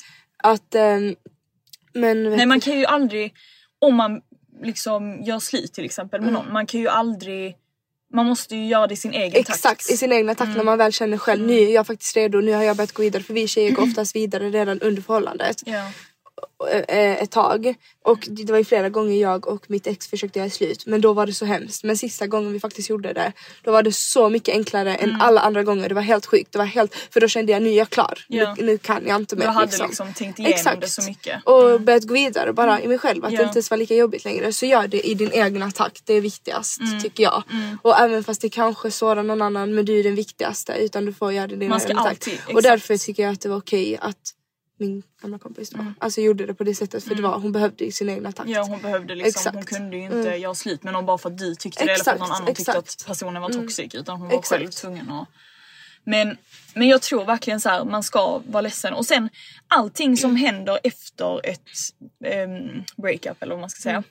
Att, 0.43 0.75
ehm, 0.75 1.15
men 1.93 2.25
Nej 2.25 2.47
man 2.47 2.61
kan 2.61 2.79
ju 2.79 2.85
aldrig, 2.85 3.33
om 3.79 3.95
man 3.95 4.21
liksom 4.63 5.23
gör 5.23 5.39
slut 5.39 5.73
till 5.73 5.85
exempel 5.85 6.21
Mm. 6.21 6.33
med 6.33 6.43
någon, 6.43 6.53
man 6.53 6.67
kan 6.67 6.81
ju 6.81 6.89
aldrig, 6.89 7.55
man 8.15 8.27
måste 8.27 8.57
ju 8.57 8.67
göra 8.67 8.87
det 8.87 8.95
i 8.95 8.97
sin 8.97 9.13
egen 9.13 9.45
takt. 9.45 9.49
Exakt, 9.49 9.91
i 9.91 9.97
sin 9.97 10.13
egna 10.13 10.35
takt 10.35 10.57
när 10.57 10.65
man 10.65 10.79
väl 10.79 10.93
känner 10.93 11.19
själv 11.19 11.47
nu 11.47 11.61
är 11.61 11.75
jag 11.75 11.87
faktiskt 11.87 12.17
redo, 12.17 12.41
nu 12.41 12.53
har 12.53 12.63
jag 12.63 12.77
börjat 12.77 12.93
gå 12.93 13.03
vidare. 13.03 13.23
För 13.23 13.35
vi 13.35 13.49
tjejer 13.49 13.71
går 13.71 13.83
oftast 13.83 14.17
vidare 14.17 14.51
redan 14.51 14.81
under 14.81 15.03
förhållandet. 15.03 15.63
Ja. 15.67 15.91
Eh, 16.89 17.23
ett 17.23 17.31
tag 17.31 17.75
och 18.05 18.19
det 18.31 18.51
var 18.53 18.59
ju 18.59 18.65
flera 18.65 18.89
gånger 18.89 19.21
jag 19.21 19.47
och 19.49 19.65
mitt 19.71 19.87
ex 19.87 20.07
försökte 20.07 20.39
göra 20.39 20.51
slut 20.51 20.87
men 20.87 21.01
då 21.01 21.13
var 21.13 21.27
det 21.27 21.33
så 21.33 21.45
hemskt. 21.45 21.85
Men 21.85 21.97
sista 21.99 22.27
gången 22.27 22.53
vi 22.53 22.61
faktiskt 22.61 22.91
gjorde 22.91 23.13
det 23.13 23.33
då 23.65 23.73
var 23.73 23.83
det 23.83 23.93
så 23.93 24.29
mycket 24.29 24.55
enklare 24.55 24.95
än 24.95 25.09
Mm. 25.09 25.21
alla 25.21 25.41
andra 25.41 25.63
gånger. 25.63 25.89
Det 25.89 25.95
var 25.95 26.03
helt 26.03 26.27
sjukt. 26.27 26.53
Det 26.53 26.59
var 26.59 26.65
helt, 26.65 26.95
för 26.95 27.21
då 27.21 27.29
kände 27.29 27.53
jag 27.53 27.63
nu 27.63 27.69
är 27.69 27.75
jag 27.77 27.91
klar. 27.91 28.25
Ja. 28.29 28.55
Nu, 28.59 28.65
nu 28.65 28.79
kan 28.79 29.07
jag 29.07 29.17
inte 29.17 29.37
mer. 29.37 29.45
Du 29.45 29.51
hade 29.51 29.77
liksom 29.87 30.15
tänkt 30.15 30.39
igenom 30.39 30.81
det 30.81 30.89
så 30.89 31.03
mycket. 31.03 31.45
Och 31.45 31.81
börjat 31.81 32.05
gå 32.05 32.15
vidare 32.15 32.53
bara 32.53 32.81
i 32.83 32.89
mig 32.89 32.99
själv. 32.99 33.25
Att 33.25 33.33
Ja. 33.33 33.39
det 33.39 33.45
inte 33.45 33.57
ens 33.59 33.71
var 33.71 33.77
lika 33.79 33.95
jobbigt 33.95 34.25
längre. 34.25 34.53
Så 34.53 34.67
gör 34.67 34.89
det 34.89 35.01
i 35.09 35.15
din 35.15 35.33
egna 35.33 35.71
takt. 35.71 36.07
Det 36.07 36.15
är 36.15 36.21
viktigast 36.21 36.81
Mm. 36.81 37.03
tycker 37.03 37.23
jag. 37.23 37.43
Och 37.83 38.01
även 38.01 38.25
fast 38.25 38.41
det 38.41 38.49
kanske 38.49 38.91
sårar 38.91 39.23
någon 39.23 39.43
annan 39.43 39.75
men 39.75 39.85
du 39.85 39.99
är 40.01 40.03
den 40.05 40.15
viktigaste. 40.15 40.73
Utan 40.79 41.05
du 41.05 41.13
får 41.13 41.33
göra 41.33 41.47
det 41.47 41.55
i 41.55 41.57
din 41.59 41.73
egna 41.73 41.79
takt. 41.79 41.99
alltid- 41.99 42.35
Och 42.45 42.51
exakt. 42.51 42.63
därför 42.63 42.97
tycker 42.97 43.23
jag 43.23 43.33
att 43.33 43.41
det 43.41 43.49
var 43.49 43.57
okej 43.57 43.99
att 44.01 44.17
min 44.79 45.03
gamla 45.23 45.39
kompis 45.39 45.71
då, 45.71 45.85
alltså 45.99 46.21
gjorde 46.21 46.47
det 46.47 46.55
på 46.55 46.65
det 46.65 46.75
sättet 46.75 47.05
för 47.05 47.15
det 47.15 47.23
var, 47.23 47.39
hon 47.39 47.53
behövde 47.53 47.93
sin 47.93 48.09
egna 48.09 48.33
takt. 48.33 48.47
Mm. 48.47 48.53
Ja 48.53 48.63
hon 48.63 48.81
behövde 48.81 49.15
liksom, 49.15 49.29
Exakt. 49.29 49.55
hon 49.55 49.65
kunde 49.65 49.97
ju 49.97 50.03
inte 50.05 50.37
göra 50.37 50.55
slut 50.55 50.83
med 50.83 50.93
någon 50.93 51.07
bara 51.07 51.19
för 51.19 51.31
att 51.31 51.39
du 51.39 51.55
tyckte 51.55 51.85
det 51.85 51.93
eller 51.93 52.05
för 52.05 52.11
att 52.11 52.19
någon 52.19 52.29
Exakt, 52.29 52.43
annan 52.43 52.55
tyckte 52.55 52.73
att 52.73 52.85
exakt. 52.85 53.07
personen 53.07 53.43
var 53.43 53.51
toxic 53.51 53.95
utan 53.95 54.21
hon 54.21 54.29
var 54.29 54.39
Exakt. 54.39 54.61
själv 54.61 54.71
tvungen 54.71 55.11
att 55.11 55.29
men, 56.05 56.37
men 56.75 56.89
jag 56.89 57.03
tror 57.03 57.25
verkligen 57.25 57.61
så 57.61 57.69
här, 57.69 57.85
man 57.85 58.03
ska 58.03 58.43
vara 58.47 58.61
ledsen 58.61 58.95
och 58.95 59.07
sen 59.07 59.29
allting 59.69 60.17
som 60.17 60.37
händer 60.37 60.79
efter 60.85 61.47
ett 61.47 61.69
ehm, 62.25 62.85
breakup 62.97 63.43
eller 63.43 63.55
vad 63.55 63.61
man 63.61 63.71
ska 63.71 63.81
säga. 63.81 64.03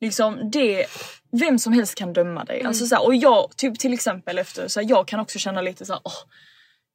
Liksom 0.00 0.50
det, 0.50 0.86
vem 1.30 1.58
som 1.58 1.72
helst 1.72 1.94
kan 1.94 2.12
döma 2.12 2.44
dig. 2.44 2.62
Alltså 2.62 2.86
så 2.86 2.94
här, 2.94 3.06
och 3.06 3.14
jag, 3.14 3.56
typ 3.56 3.78
till 3.78 3.92
exempel 3.92 4.38
efter, 4.38 4.68
så 4.68 4.80
här, 4.80 4.90
jag 4.90 5.08
kan 5.08 5.20
också 5.20 5.38
känna 5.38 5.60
lite 5.60 5.84
så 5.84 5.92
här, 5.92 6.02
åh, 6.04 6.12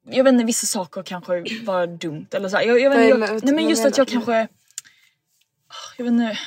jag 0.04 0.24
vet 0.24 0.32
inte 0.32 0.44
vissa 0.44 0.66
saker 0.66 1.02
kanske 1.02 1.44
var 1.64 1.86
dumt 1.86 2.26
eller 2.30 2.48
så 2.48 2.56
här, 2.56 2.64
jag, 2.64 2.80
jag, 2.80 2.90
vet, 2.90 3.08
jag, 3.08 3.18
med- 3.18 3.44
nej 3.44 3.54
men 3.54 3.68
just 3.68 3.84
att 3.84 3.98
jag 3.98 4.08
kanske 4.08 4.48
jag 5.96 6.04
vet 6.04 6.12
inte, 6.12 6.38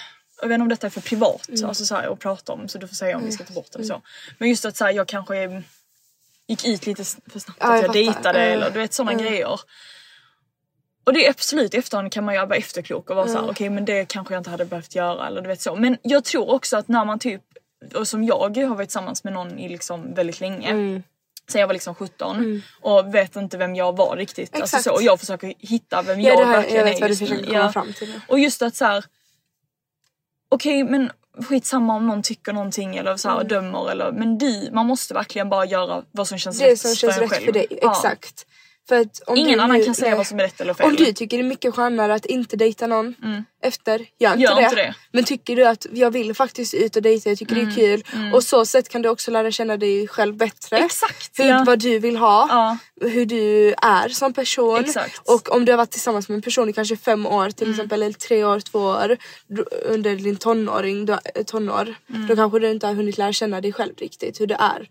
jag 0.41 0.47
vet 0.47 0.55
inte 0.55 0.61
om 0.61 0.69
detta 0.69 0.87
är 0.87 0.91
för 0.91 1.01
privat 1.01 1.49
Mm. 1.49 1.65
alltså 1.65 1.85
så 1.85 1.95
här, 1.95 2.13
att 2.13 2.19
prata 2.19 2.53
om 2.53 2.67
så 2.67 2.77
du 2.77 2.87
får 2.87 2.95
säga 2.95 3.17
om 3.17 3.25
vi 3.25 3.31
ska 3.31 3.43
ta 3.43 3.53
bort 3.53 3.67
det 3.71 3.75
eller 3.79 3.87
så. 3.87 4.01
Men 4.37 4.49
just 4.49 4.65
att 4.65 4.77
så 4.77 4.85
här, 4.85 4.91
jag 4.91 5.07
kanske 5.07 5.63
gick 6.47 6.65
ut 6.67 6.85
lite 6.85 7.03
för 7.03 7.39
snabbt 7.39 7.59
Ja, 7.61 7.65
att 7.65 7.71
jag 7.71 7.77
jag, 7.77 7.81
fattar. 7.85 7.93
dejtade 7.93 8.39
Mm. 8.39 8.53
eller 8.61 8.71
du 8.71 8.79
vet 8.79 8.93
sådana 8.93 9.13
grejer. 9.13 9.59
Och 11.03 11.13
det 11.13 11.25
är 11.25 11.29
absolut 11.29 11.73
i 11.73 11.77
efterhand 11.77 12.11
kan 12.11 12.25
man 12.25 12.33
ju 12.35 12.45
vara 12.45 12.55
efterklok 12.55 13.09
och 13.09 13.15
vara 13.15 13.27
såhär 13.27 13.49
okej 13.51 13.69
men 13.69 13.85
det 13.85 14.05
kanske 14.05 14.33
jag 14.33 14.39
inte 14.39 14.49
hade 14.49 14.65
behövt 14.65 14.95
göra 14.95 15.27
eller 15.27 15.41
du 15.41 15.47
vet 15.47 15.61
så. 15.61 15.75
Men 15.75 15.97
jag 16.01 16.23
tror 16.23 16.49
också 16.49 16.77
att 16.77 16.87
när 16.87 17.05
man 17.05 17.19
typ, 17.19 17.41
och 17.95 18.07
som 18.07 18.23
jag 18.23 18.57
har 18.57 18.75
varit 18.75 18.89
tillsammans 18.89 19.23
med 19.23 19.33
någon 19.33 19.59
i 19.59 19.69
liksom 19.69 20.13
väldigt 20.13 20.39
länge. 20.39 21.01
Mm. 21.47 21.51
Sen 21.51 21.59
jag 21.61 21.67
var 21.67 21.73
liksom 21.73 21.95
17 21.95 22.61
och 22.81 23.15
vet 23.15 23.35
inte 23.35 23.57
vem 23.57 23.75
jag 23.75 23.97
var 23.97 24.15
riktigt. 24.17 24.53
Alltså 24.53 24.63
Exakt. 24.77 24.83
så, 24.83 24.91
och 24.91 25.01
jag 25.01 25.19
försöker 25.19 25.53
hitta 25.59 26.01
vem 26.01 26.21
Ja, 26.21 26.29
jag 26.39 26.45
här, 26.45 26.53
verkligen 26.53 26.77
jag 26.77 26.83
vet 26.85 26.95
är 26.97 27.01
vad 27.01 27.09
du 27.09 27.15
försöker 27.15 27.45
komma 27.45 27.71
fram 27.71 27.93
till. 27.93 28.21
Och 28.27 28.39
just 28.39 28.61
att 28.61 28.75
så 28.75 28.85
här. 28.85 29.05
Okej 30.49 30.83
men 30.83 31.11
skitsamma 31.49 31.95
om 31.95 32.07
någon 32.07 32.21
tycker 32.23 32.53
någonting 32.53 32.95
eller 32.97 33.17
så 33.17 33.29
här, 33.29 33.43
dömer 33.43 33.91
eller 33.91 34.11
men 34.11 34.37
du, 34.37 34.69
man 34.71 34.85
måste 34.85 35.13
verkligen 35.13 35.49
bara 35.49 35.65
göra 35.65 36.03
vad 36.11 36.27
som 36.27 36.37
känns 36.37 36.57
Mm. 36.61 36.67
Det 36.67 36.73
rätt 36.73 36.79
som 36.79 36.95
känns 36.95 37.15
för 37.15 37.21
rätt 37.21 37.31
själv. 37.31 37.45
för 37.45 37.51
dig, 37.51 37.67
Ja. 37.81 37.91
exakt. 37.91 38.45
Ingen 39.35 39.57
du 39.57 39.63
annan 39.63 39.83
kan 39.83 39.95
säga 39.95 40.09
nej. 40.09 40.17
vad 40.17 40.27
som 40.27 40.39
är 40.39 40.43
rätt 40.43 40.61
eller 40.61 40.73
fel. 40.73 40.85
Om 40.87 40.95
du 40.95 41.13
tycker 41.13 41.37
det 41.37 41.43
är 41.43 41.47
mycket 41.47 41.75
skönare 41.75 42.13
att 42.13 42.25
inte 42.25 42.55
dejta 42.55 42.87
någon 42.87 43.15
efter, 43.63 44.05
gör 44.19 44.31
inte, 44.31 44.43
Gör 44.43 44.55
det. 44.55 44.63
inte 44.63 44.75
det. 44.75 44.95
Men 45.11 45.23
tycker 45.23 45.55
du 45.55 45.65
att 45.67 45.85
jag 45.91 46.11
vill 46.11 46.33
faktiskt 46.33 46.73
ut 46.73 46.95
och 46.95 47.01
dejta, 47.01 47.29
jag 47.29 47.37
tycker 47.37 47.55
det 47.55 47.61
är 47.61 47.71
kul. 47.75 48.03
Och 48.33 48.43
så 48.43 48.65
sätt 48.65 48.89
kan 48.89 49.01
du 49.01 49.09
också 49.09 49.31
lära 49.31 49.51
känna 49.51 49.77
dig 49.77 50.07
själv 50.07 50.35
bättre. 50.35 50.77
Exakt, 50.77 51.39
Hur, 51.39 51.45
ja. 51.45 51.63
Vad 51.67 51.79
du 51.79 51.99
vill 51.99 52.17
ha, 52.17 52.47
Ja. 52.49 52.77
hur 53.09 53.25
du 53.25 53.73
är 53.81 54.09
som 54.09 54.33
person. 54.33 54.79
Exakt. 54.79 55.21
Och 55.29 55.51
om 55.55 55.65
du 55.65 55.71
har 55.71 55.77
varit 55.77 55.91
tillsammans 55.91 56.29
med 56.29 56.35
en 56.35 56.41
person 56.41 56.69
i 56.69 56.73
kanske 56.73 56.97
fem 56.97 57.25
år 57.25 57.49
till 57.49 57.71
exempel, 57.71 58.03
eller 58.03 58.13
tre 58.13 58.43
år, 58.43 58.59
två 58.59 58.79
år 58.79 59.17
under 59.85 60.15
din 60.15 60.35
tonåring, 60.37 61.05
då, 61.05 61.13
eh, 61.35 61.43
tonår. 61.45 61.95
Då 62.27 62.35
kanske 62.35 62.59
du 62.59 62.71
inte 62.71 62.87
har 62.87 62.93
hunnit 62.93 63.17
lära 63.17 63.33
känna 63.33 63.61
dig 63.61 63.73
själv 63.73 63.93
riktigt, 63.97 64.41
hur 64.41 64.47
du 64.47 64.53
är. 64.55 64.89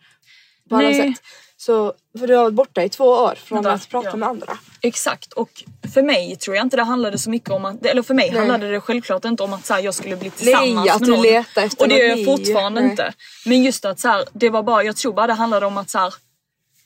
På 0.71 0.77
alla 0.77 0.93
sätt. 0.95 1.23
Så, 1.67 1.93
för 2.19 2.27
du 2.27 2.35
har 2.35 2.43
varit 2.43 2.55
borta 2.55 2.83
i 2.83 2.89
två 2.89 3.05
år 3.05 3.35
från 3.35 3.57
Vänta, 3.63 3.73
att 3.73 3.89
prata 3.89 4.09
ja. 4.09 4.17
med 4.17 4.29
andra. 4.29 4.59
Exakt 4.81 5.33
och 5.33 5.65
för 5.95 6.03
mig 6.03 6.37
tror 6.37 6.57
jag 6.57 6.67
inte 6.67 6.77
det 6.77 6.83
handlade 6.83 7.19
så 7.19 7.31
mycket 7.31 7.51
om 7.51 7.65
att, 7.65 7.87
eller 7.87 8.03
för 8.03 8.15
mig 8.15 8.31
Nej. 8.31 8.39
handlade 8.39 8.71
det 8.71 8.81
självklart 8.81 9.25
inte 9.25 9.43
om 9.43 9.53
att 9.53 9.67
så 9.67 9.75
här, 9.75 9.81
jag 9.81 9.95
skulle 9.95 10.17
bli 10.17 10.31
tillsammans 10.31 10.91
att 10.91 11.01
med 11.01 11.09
någon. 11.09 11.23
letar 11.23 11.63
efter 11.63 11.85
Och 11.85 11.89
det 11.89 11.99
gör 11.99 12.17
jag 12.17 12.25
fortfarande 12.25 12.81
Nej. 12.81 12.91
inte. 12.91 13.13
Men 13.47 13.63
just 13.63 13.85
att 13.85 14.01
så 14.01 14.09
här, 14.09 14.25
det 14.33 14.51
var 14.51 14.63
bara, 14.63 14.83
jag 14.83 14.97
tror 14.97 15.13
bara 15.13 15.27
det 15.27 15.33
handlade 15.33 15.67
om 15.67 15.77
att 15.77 15.91
så 15.91 15.99
här, 15.99 16.15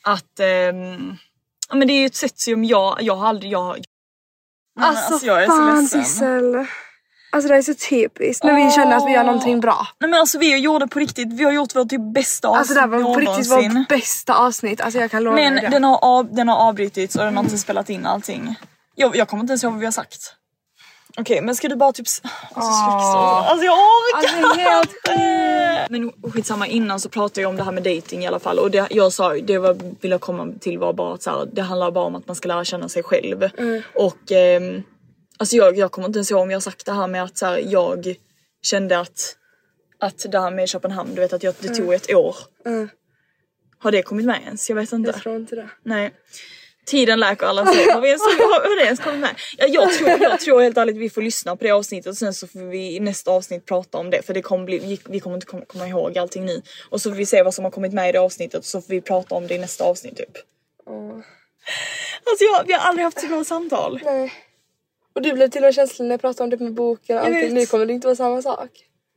att 0.02 0.40
ehm, 0.40 1.16
ja 1.68 1.74
men 1.74 1.88
det 1.88 1.94
är 1.94 2.00
ju 2.00 2.06
ett 2.06 2.16
sätt 2.16 2.38
som 2.38 2.64
jag, 2.64 2.98
jag 3.00 3.16
har 3.16 3.28
aldrig, 3.28 3.52
jag 3.52 3.66
Nej, 3.66 3.82
men 4.76 4.84
Alltså, 4.84 5.26
jag 5.26 5.42
är 5.42 5.46
så 5.46 5.52
fan 5.52 5.80
ledsen. 5.80 6.04
Sissel. 6.04 6.66
Alltså 7.32 7.48
det 7.48 7.56
är 7.56 7.62
så 7.62 7.74
typiskt 7.74 8.44
när 8.44 8.54
vi 8.54 8.70
känner 8.70 8.96
att 8.96 9.06
vi 9.06 9.12
gör 9.12 9.24
någonting 9.24 9.60
bra. 9.60 9.86
Nej 9.98 10.10
men 10.10 10.20
alltså 10.20 10.38
vi 10.38 10.58
gjorde 10.58 10.88
på 10.88 10.98
riktigt, 10.98 11.32
vi 11.32 11.44
har 11.44 11.52
gjort 11.52 11.76
vårt 11.76 11.88
typ 11.88 12.14
bästa 12.14 12.48
avsnitt 12.48 12.58
Alltså 12.58 12.74
det 12.74 12.80
här 12.80 12.86
var 12.86 13.14
på 13.14 13.20
riktigt 13.20 13.52
vårt 13.52 13.88
bästa 13.88 14.34
avsnitt. 14.34 14.80
Alltså 14.80 15.00
jag 15.00 15.10
kan 15.10 15.24
lova 15.24 15.36
Men 15.36 15.52
dig 15.54 15.62
det. 15.62 15.68
den 15.68 15.84
har, 15.84 15.98
av, 16.04 16.34
den 16.34 16.48
har 16.48 16.56
avbrutits 16.56 17.16
och 17.16 17.24
den 17.24 17.36
har 17.36 17.44
inte 17.44 17.58
spelat 17.58 17.90
in 17.90 18.06
allting. 18.06 18.54
Jag, 18.94 19.16
jag 19.16 19.28
kommer 19.28 19.40
inte 19.40 19.50
ens 19.50 19.64
ihåg 19.64 19.72
vad 19.72 19.80
vi 19.80 19.86
har 19.86 19.92
sagt. 19.92 20.34
Okej 21.18 21.40
men 21.40 21.56
ska 21.56 21.68
du 21.68 21.76
bara 21.76 21.92
typ... 21.92 22.06
Alltså, 22.52 22.70
oh. 22.70 23.50
alltså 23.50 23.64
jag 23.64 23.74
orkar 23.74 24.44
Alltså, 24.44 24.60
helt! 24.60 25.90
Men 25.90 26.12
skitsamma 26.32 26.66
innan 26.66 27.00
så 27.00 27.08
pratade 27.08 27.40
jag 27.40 27.48
om 27.48 27.56
det 27.56 27.62
här 27.62 27.72
med 27.72 27.82
dating 27.82 28.24
i 28.24 28.26
alla 28.26 28.38
fall 28.38 28.58
och 28.58 28.70
det, 28.70 28.86
jag 28.90 29.12
sa 29.12 29.34
det 29.34 29.58
var, 29.58 29.76
vill 30.00 30.10
jag 30.10 30.20
komma 30.20 30.48
till 30.60 30.78
var 30.78 30.92
bara 30.92 31.14
att 31.14 31.22
så 31.22 31.30
här, 31.30 31.48
det 31.52 31.62
handlar 31.62 31.90
bara 31.90 32.04
om 32.04 32.14
att 32.14 32.26
man 32.26 32.36
ska 32.36 32.48
lära 32.48 32.64
känna 32.64 32.88
sig 32.88 33.02
själv. 33.02 33.50
Och 33.94 34.32
ehm, 34.32 34.82
alltså 35.40 35.56
jag, 35.56 35.78
jag 35.78 35.92
kommer 35.92 36.08
inte 36.08 36.16
ens 36.18 36.30
ihåg 36.30 36.42
om 36.42 36.50
jag 36.50 36.56
har 36.56 36.60
sagt 36.60 36.86
det 36.86 36.92
här 36.92 37.06
med 37.06 37.22
att 37.22 37.38
så 37.38 37.46
här, 37.46 37.62
jag 37.66 38.14
kände 38.62 38.98
att 38.98 39.36
att 40.02 40.26
det 40.32 40.40
här 40.40 40.50
med 40.50 40.68
Köpenhamn, 40.68 41.14
du 41.14 41.20
vet 41.20 41.32
att 41.32 41.42
jag, 41.42 41.54
det 41.60 41.74
tog 41.74 41.94
ett 41.94 42.14
år. 42.14 42.36
Har 43.78 43.90
det 43.92 44.02
kommit 44.02 44.26
med 44.26 44.40
ens? 44.44 44.68
Jag 44.68 44.76
vet 44.76 44.92
inte. 44.92 45.10
Jag 45.10 45.22
tror 45.22 45.36
inte 45.36 45.56
det. 45.56 45.68
Nej. 45.82 46.10
Tiden 46.86 47.20
läker 47.20 47.46
alla 47.46 47.66
sår. 47.66 47.92
Har, 47.92 48.00
vi 48.00 48.08
ens- 48.08 48.22
har 48.22 48.76
det 48.76 48.84
ens 48.84 49.00
kommit 49.00 49.20
med? 49.20 49.30
Ja, 49.58 49.66
jag, 49.66 49.92
tror, 49.94 50.10
jag 50.10 50.40
tror 50.40 50.60
helt 50.60 50.76
ärligt 50.76 50.96
vi 50.96 51.10
får 51.10 51.22
lyssna 51.22 51.56
på 51.56 51.64
det 51.64 51.70
avsnittet 51.70 52.06
och 52.10 52.16
sen 52.16 52.34
så 52.34 52.46
får 52.46 52.60
vi 52.60 52.96
i 52.96 53.00
nästa 53.00 53.30
avsnitt 53.30 53.66
prata 53.66 53.98
om 53.98 54.10
det 54.10 54.22
för 54.22 54.34
det 54.34 54.42
kommer 54.42 54.64
bli, 54.64 54.98
vi, 55.08 55.20
kommer 55.20 55.36
inte 55.36 55.46
komma, 55.46 55.64
komma 55.66 55.88
ihåg 55.88 56.18
allting 56.18 56.44
nu. 56.46 56.62
Och 56.90 57.00
så 57.00 57.10
får 57.10 57.16
vi 57.16 57.26
se 57.26 57.42
vad 57.42 57.54
som 57.54 57.64
har 57.64 57.70
kommit 57.70 57.92
med 57.92 58.08
i 58.08 58.12
det 58.12 58.18
avsnittet 58.20 58.58
och 58.58 58.64
så 58.64 58.80
får 58.80 58.88
vi 58.88 59.00
prata 59.00 59.34
om 59.34 59.46
det 59.46 59.54
i 59.54 59.58
nästa 59.58 59.84
avsnitt 59.84 60.16
typ. 60.16 60.36
Alltså 62.30 62.44
jag, 62.44 62.66
vi 62.66 62.72
har 62.72 62.80
aldrig 62.80 63.04
haft 63.04 63.20
så 63.20 63.26
bra 63.26 63.44
samtal. 63.44 64.00
Nej. 64.04 64.32
Och 65.12 65.22
du 65.22 65.32
blev 65.32 65.48
till 65.48 65.62
och 65.62 65.66
med 65.66 65.74
känslig 65.74 66.06
när 66.06 66.12
jag 66.12 66.20
pratade 66.20 66.44
om 66.44 66.50
det 66.50 66.64
med 66.64 66.74
boken 66.74 67.18
och 67.18 67.24
allting. 67.24 67.54
Nu 67.54 67.66
kommer 67.66 67.86
det 67.86 67.92
inte 67.92 68.06
vara 68.06 68.16
samma 68.16 68.42
sak. 68.42 68.70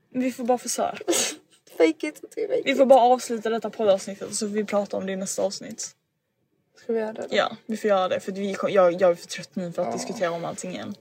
Vi 0.10 0.32
får 0.32 0.44
bara 0.44 0.58
försöka. 0.58 0.98
Fake 1.78 2.08
it, 2.08 2.20
fake 2.22 2.62
Vi 2.66 2.76
får 2.76 2.86
bara 2.86 3.02
avsluta 3.02 3.50
detta 3.50 3.70
poddavsnittet 3.70 4.36
så 4.36 4.48
får 4.48 4.54
vi 4.54 4.64
prata 4.64 4.98
om 4.98 5.06
det 5.06 5.12
i 5.12 5.16
nästa 5.16 5.42
avsnitt. 5.42 5.96
Ska 6.84 6.94
vi 6.94 7.00
göra 7.00 7.14
det? 7.14 7.22
då? 7.22 7.28
Ja, 7.36 7.58
vi 7.66 7.78
får 7.78 7.88
göra 7.88 8.08
det 8.08 8.20
för 8.20 8.32
vi, 8.32 8.56
jag, 8.70 8.94
jag 9.02 9.12
är 9.12 9.16
för 9.16 9.28
trött 9.28 9.50
nu 9.54 9.72
för 9.72 9.82
att 9.82 9.94
diskutera 9.94 10.32
om 10.32 10.46
allting 10.46 10.72
igen. 10.72 10.96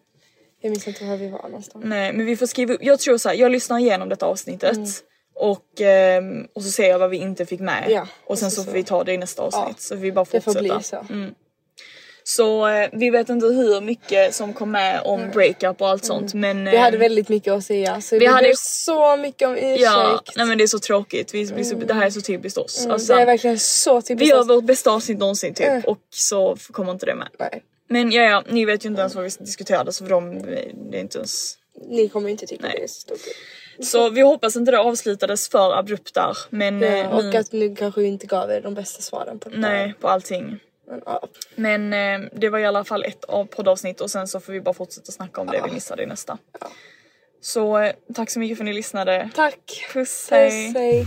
Jag 0.61 0.70
minns 0.70 0.88
inte 0.88 1.05
var 1.05 1.16
vi 1.16 1.28
var 1.28 1.43
någonstans. 1.43 1.84
Nej 1.84 2.12
men 2.12 2.26
vi 2.26 2.36
får 2.36 2.47
skriva 2.47 2.74
upp, 2.74 2.82
jag 2.82 2.99
tror 2.99 3.18
så 3.18 3.28
här, 3.28 3.36
jag 3.36 3.53
lyssnar 3.53 3.78
igenom 3.78 4.09
detta 4.09 4.26
avsnittet 4.26 5.05
och, 5.34 5.80
ehm, 5.80 6.47
och 6.53 6.62
så 6.62 6.70
ser 6.70 6.88
jag 6.88 6.99
vad 6.99 7.11
vi 7.11 7.16
inte 7.16 7.47
fick 7.47 7.61
med 7.61 7.84
Ja, 7.88 8.09
och 8.24 8.38
sen 8.38 8.51
så, 8.51 8.62
så 8.62 8.64
får 8.64 8.72
vi 8.72 8.84
ta 8.84 9.05
det 9.05 9.12
i 9.12 9.18
nästa 9.18 9.43
avsnitt 9.43 9.64
Ja, 9.68 9.74
så 9.78 9.97
vi 9.97 10.12
bara 10.12 10.26
Det 10.30 10.40
får 10.40 10.59
bli 10.59 10.82
så. 10.82 11.07
Så 12.25 12.66
eh, 12.68 12.89
vi 12.93 13.11
vet 13.11 13.29
inte 13.29 13.47
hur 13.47 13.81
mycket 13.81 14.35
som 14.35 14.53
kom 14.53 14.70
med 14.70 15.01
om 15.05 15.31
breakup 15.31 15.81
och 15.81 15.89
allt 15.89 16.05
sånt 16.05 16.35
men 16.35 16.64
Vi 16.64 16.77
hade 16.77 16.97
eh, 16.97 17.01
väldigt 17.01 17.29
mycket 17.29 17.53
att 17.53 17.64
säga 17.64 18.01
så 18.01 18.14
vi 18.14 18.18
vi 18.18 18.27
hade- 18.27 18.53
så 18.57 19.16
mycket 19.16 19.49
om 19.49 19.57
ursäkt. 19.57 19.81
Ja, 19.83 20.23
nej 20.37 20.47
men 20.47 20.59
det 20.59 20.64
är 20.64 20.68
så 20.68 20.79
tråkigt. 20.79 21.35
Vi, 21.35 21.45
vi, 21.45 21.62
det 21.62 21.95
här 21.95 22.07
är 22.07 22.11
så 22.11 22.20
typiskt 22.20 22.59
oss. 22.59 22.79
Mm, 22.81 22.91
Alltså, 22.93 23.14
det 23.14 23.23
är 23.23 23.27
verkligen 23.27 23.59
så 23.59 23.97
vi 23.97 24.03
typiskt 24.03 24.31
gör 24.31 24.41
oss. 24.41 24.49
vårt 24.49 24.64
bästa 24.64 24.91
avsnitt 24.91 25.18
någonsin 25.18 25.55
typ 25.55 25.66
Mm. 25.66 25.83
och 25.87 25.99
så 26.11 26.57
kommer 26.73 26.93
inte 26.93 27.07
det 27.07 27.14
med. 27.14 27.29
Nej, 27.39 27.62
Men 27.89 28.12
ja, 28.12 28.23
ja, 28.23 28.45
ni 28.49 28.64
vet 28.64 28.85
ju 28.85 28.89
inte 28.89 29.01
ens 29.01 29.14
vad 29.14 29.25
vi 29.25 29.31
diskuterade 29.39 29.93
så 29.93 30.05
för 30.05 30.11
dem, 30.11 30.43
det 30.91 30.97
är 30.97 31.01
inte 31.01 31.18
ens... 31.18 31.55
ni 31.89 32.09
kommer 32.09 32.29
inte 32.29 32.47
tycka 32.47 32.62
Nej. 32.66 32.75
det 32.77 32.83
är 32.85 32.89
så 32.89 33.01
stort. 33.01 33.18
Så 33.83 34.11
vi 34.11 34.20
hoppas 34.20 34.57
inte 34.57 34.70
det 34.70 34.79
avslutades 34.79 35.49
för 35.49 35.79
abrupt 35.79 36.14
där. 36.14 36.37
Men 36.51 36.81
Ja, 36.83 36.89
eh, 36.89 37.11
och 37.11 37.35
att 37.35 37.53
nu 37.53 37.77
kanske 37.77 38.01
vi 38.01 38.07
inte 38.07 38.27
gav 38.27 38.51
er 38.51 38.61
de 38.61 38.75
bästa 38.75 39.03
svaren 39.03 39.39
på 39.39 39.49
det 39.49 39.59
nej 39.59 39.95
på 40.01 40.09
allting. 40.09 40.59
Men, 40.93 41.03
ja. 41.07 41.28
Men 41.55 41.93
eh, 41.93 42.28
det 42.32 42.49
var 42.49 42.59
i 42.59 42.66
alla 42.66 42.84
fall 42.84 43.05
ett 43.05 43.24
av 43.24 43.45
poddavsnitt 43.45 44.01
och 44.01 44.11
sen 44.11 44.28
så 44.28 44.40
får 44.40 44.53
vi 44.53 44.61
bara 44.61 44.74
fortsätta 44.74 45.12
snacka 45.12 45.40
om 45.40 45.47
det 45.47 45.62
vi 45.64 45.72
missade 45.72 46.03
i 46.03 46.07
nästa. 46.07 46.38
Så 47.40 47.78
eh, 47.78 47.93
tack 48.14 48.30
så 48.30 48.40
mycket 48.40 48.59
för 48.59 48.64
att 48.64 48.66
ni 48.66 48.72
lyssnade. 48.72 49.30
Tack. 49.34 49.86
Puss 49.93 50.28
hej! 50.30 50.66
Puss, 50.66 50.76
hej. 50.76 51.07